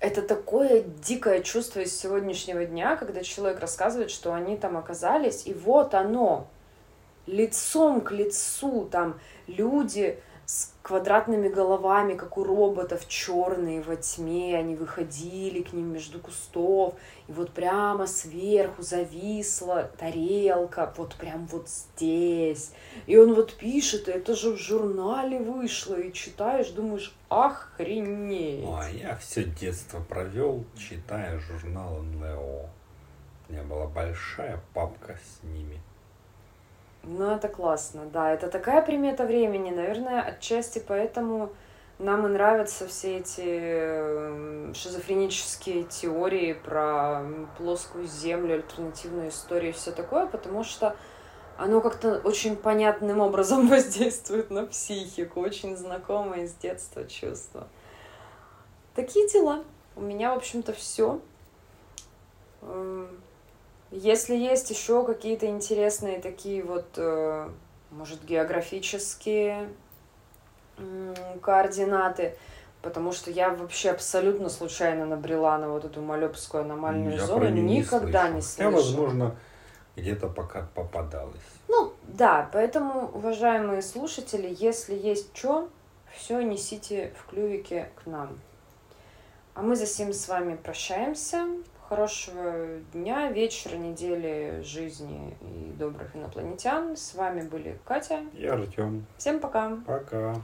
это 0.00 0.22
такое 0.22 0.82
дикое 0.82 1.42
чувство 1.42 1.80
из 1.80 1.96
сегодняшнего 1.96 2.64
дня, 2.64 2.96
когда 2.96 3.22
человек 3.22 3.60
рассказывает, 3.60 4.10
что 4.10 4.32
они 4.32 4.56
там 4.56 4.76
оказались, 4.78 5.46
и 5.46 5.52
вот 5.52 5.94
оно, 5.94 6.48
лицом 7.26 8.00
к 8.00 8.10
лицу, 8.10 8.88
там 8.90 9.20
люди 9.46 10.18
с 10.50 10.74
квадратными 10.82 11.48
головами, 11.48 12.14
как 12.14 12.36
у 12.36 12.42
роботов, 12.42 13.06
черные 13.06 13.82
во 13.82 13.94
тьме, 13.94 14.58
они 14.58 14.74
выходили 14.74 15.62
к 15.62 15.72
ним 15.72 15.92
между 15.92 16.18
кустов, 16.18 16.94
и 17.28 17.32
вот 17.32 17.52
прямо 17.52 18.08
сверху 18.08 18.82
зависла 18.82 19.92
тарелка, 19.96 20.92
вот 20.96 21.14
прям 21.14 21.46
вот 21.46 21.68
здесь. 21.68 22.72
И 23.06 23.16
он 23.16 23.34
вот 23.34 23.54
пишет, 23.54 24.08
это 24.08 24.34
же 24.34 24.50
в 24.50 24.56
журнале 24.56 25.38
вышло, 25.38 25.94
и 25.94 26.12
читаешь, 26.12 26.70
думаешь, 26.70 27.14
охренеть. 27.28 28.64
Ну, 28.64 28.74
а 28.74 28.90
я 28.90 29.16
все 29.18 29.44
детство 29.44 30.00
провел, 30.00 30.64
читая 30.76 31.38
журнал 31.38 32.02
НЛО. 32.02 32.68
У 33.48 33.52
меня 33.52 33.62
была 33.62 33.86
большая 33.86 34.60
папка 34.74 35.16
с 35.16 35.44
ними. 35.44 35.80
Ну, 37.02 37.30
это 37.30 37.48
классно, 37.48 38.02
да. 38.12 38.32
Это 38.32 38.48
такая 38.48 38.82
примета 38.82 39.24
времени. 39.24 39.70
Наверное, 39.70 40.22
отчасти 40.22 40.82
поэтому 40.86 41.50
нам 41.98 42.26
и 42.26 42.30
нравятся 42.30 42.86
все 42.86 43.18
эти 43.18 43.42
эм, 43.42 44.74
шизофренические 44.74 45.84
теории 45.84 46.54
про 46.54 47.22
плоскую 47.58 48.06
землю, 48.06 48.54
альтернативную 48.54 49.28
историю 49.28 49.70
и 49.70 49.74
все 49.74 49.92
такое, 49.92 50.26
потому 50.26 50.64
что 50.64 50.96
оно 51.58 51.82
как-то 51.82 52.20
очень 52.24 52.56
понятным 52.56 53.20
образом 53.20 53.68
воздействует 53.68 54.50
на 54.50 54.66
психику, 54.66 55.40
очень 55.40 55.76
знакомое 55.76 56.48
с 56.48 56.54
детства 56.54 57.04
чувство. 57.06 57.68
Такие 58.94 59.28
дела. 59.28 59.62
У 59.94 60.00
меня, 60.00 60.34
в 60.34 60.38
общем-то, 60.38 60.72
все. 60.72 61.20
Если 63.90 64.36
есть 64.36 64.70
еще 64.70 65.04
какие-то 65.04 65.46
интересные 65.46 66.20
такие 66.20 66.62
вот, 66.62 66.86
э, 66.96 67.48
может, 67.90 68.24
географические 68.24 69.68
координаты, 71.42 72.36
потому 72.82 73.12
что 73.12 73.30
я 73.30 73.50
вообще 73.50 73.90
абсолютно 73.90 74.48
случайно 74.48 75.06
набрела 75.06 75.58
на 75.58 75.68
вот 75.68 75.84
эту 75.84 76.00
Малепскую 76.00 76.64
аномальную 76.64 77.16
я 77.16 77.26
зону, 77.26 77.48
никогда 77.48 78.28
не, 78.28 78.40
слышала. 78.40 78.70
Я, 78.70 78.76
возможно, 78.76 79.36
где-то 79.96 80.28
пока 80.28 80.68
попадалась. 80.74 81.36
Ну, 81.68 81.92
да, 82.04 82.48
поэтому, 82.52 83.10
уважаемые 83.12 83.82
слушатели, 83.82 84.54
если 84.58 84.94
есть 84.94 85.36
что, 85.36 85.68
все 86.14 86.40
несите 86.40 87.12
в 87.16 87.30
клювике 87.30 87.90
к 88.02 88.06
нам. 88.06 88.38
А 89.54 89.62
мы 89.62 89.76
за 89.76 89.86
сим 89.86 90.12
с 90.12 90.28
вами 90.28 90.56
прощаемся. 90.56 91.46
Хорошего 91.90 92.78
дня, 92.92 93.32
вечера, 93.32 93.74
недели, 93.74 94.62
жизни 94.62 95.36
и 95.40 95.72
добрых 95.76 96.14
инопланетян. 96.14 96.96
С 96.96 97.16
вами 97.16 97.42
были 97.42 97.80
Катя 97.84 98.20
и 98.32 98.46
Артем. 98.46 99.06
Всем 99.18 99.40
пока. 99.40 99.76
Пока. 99.84 100.36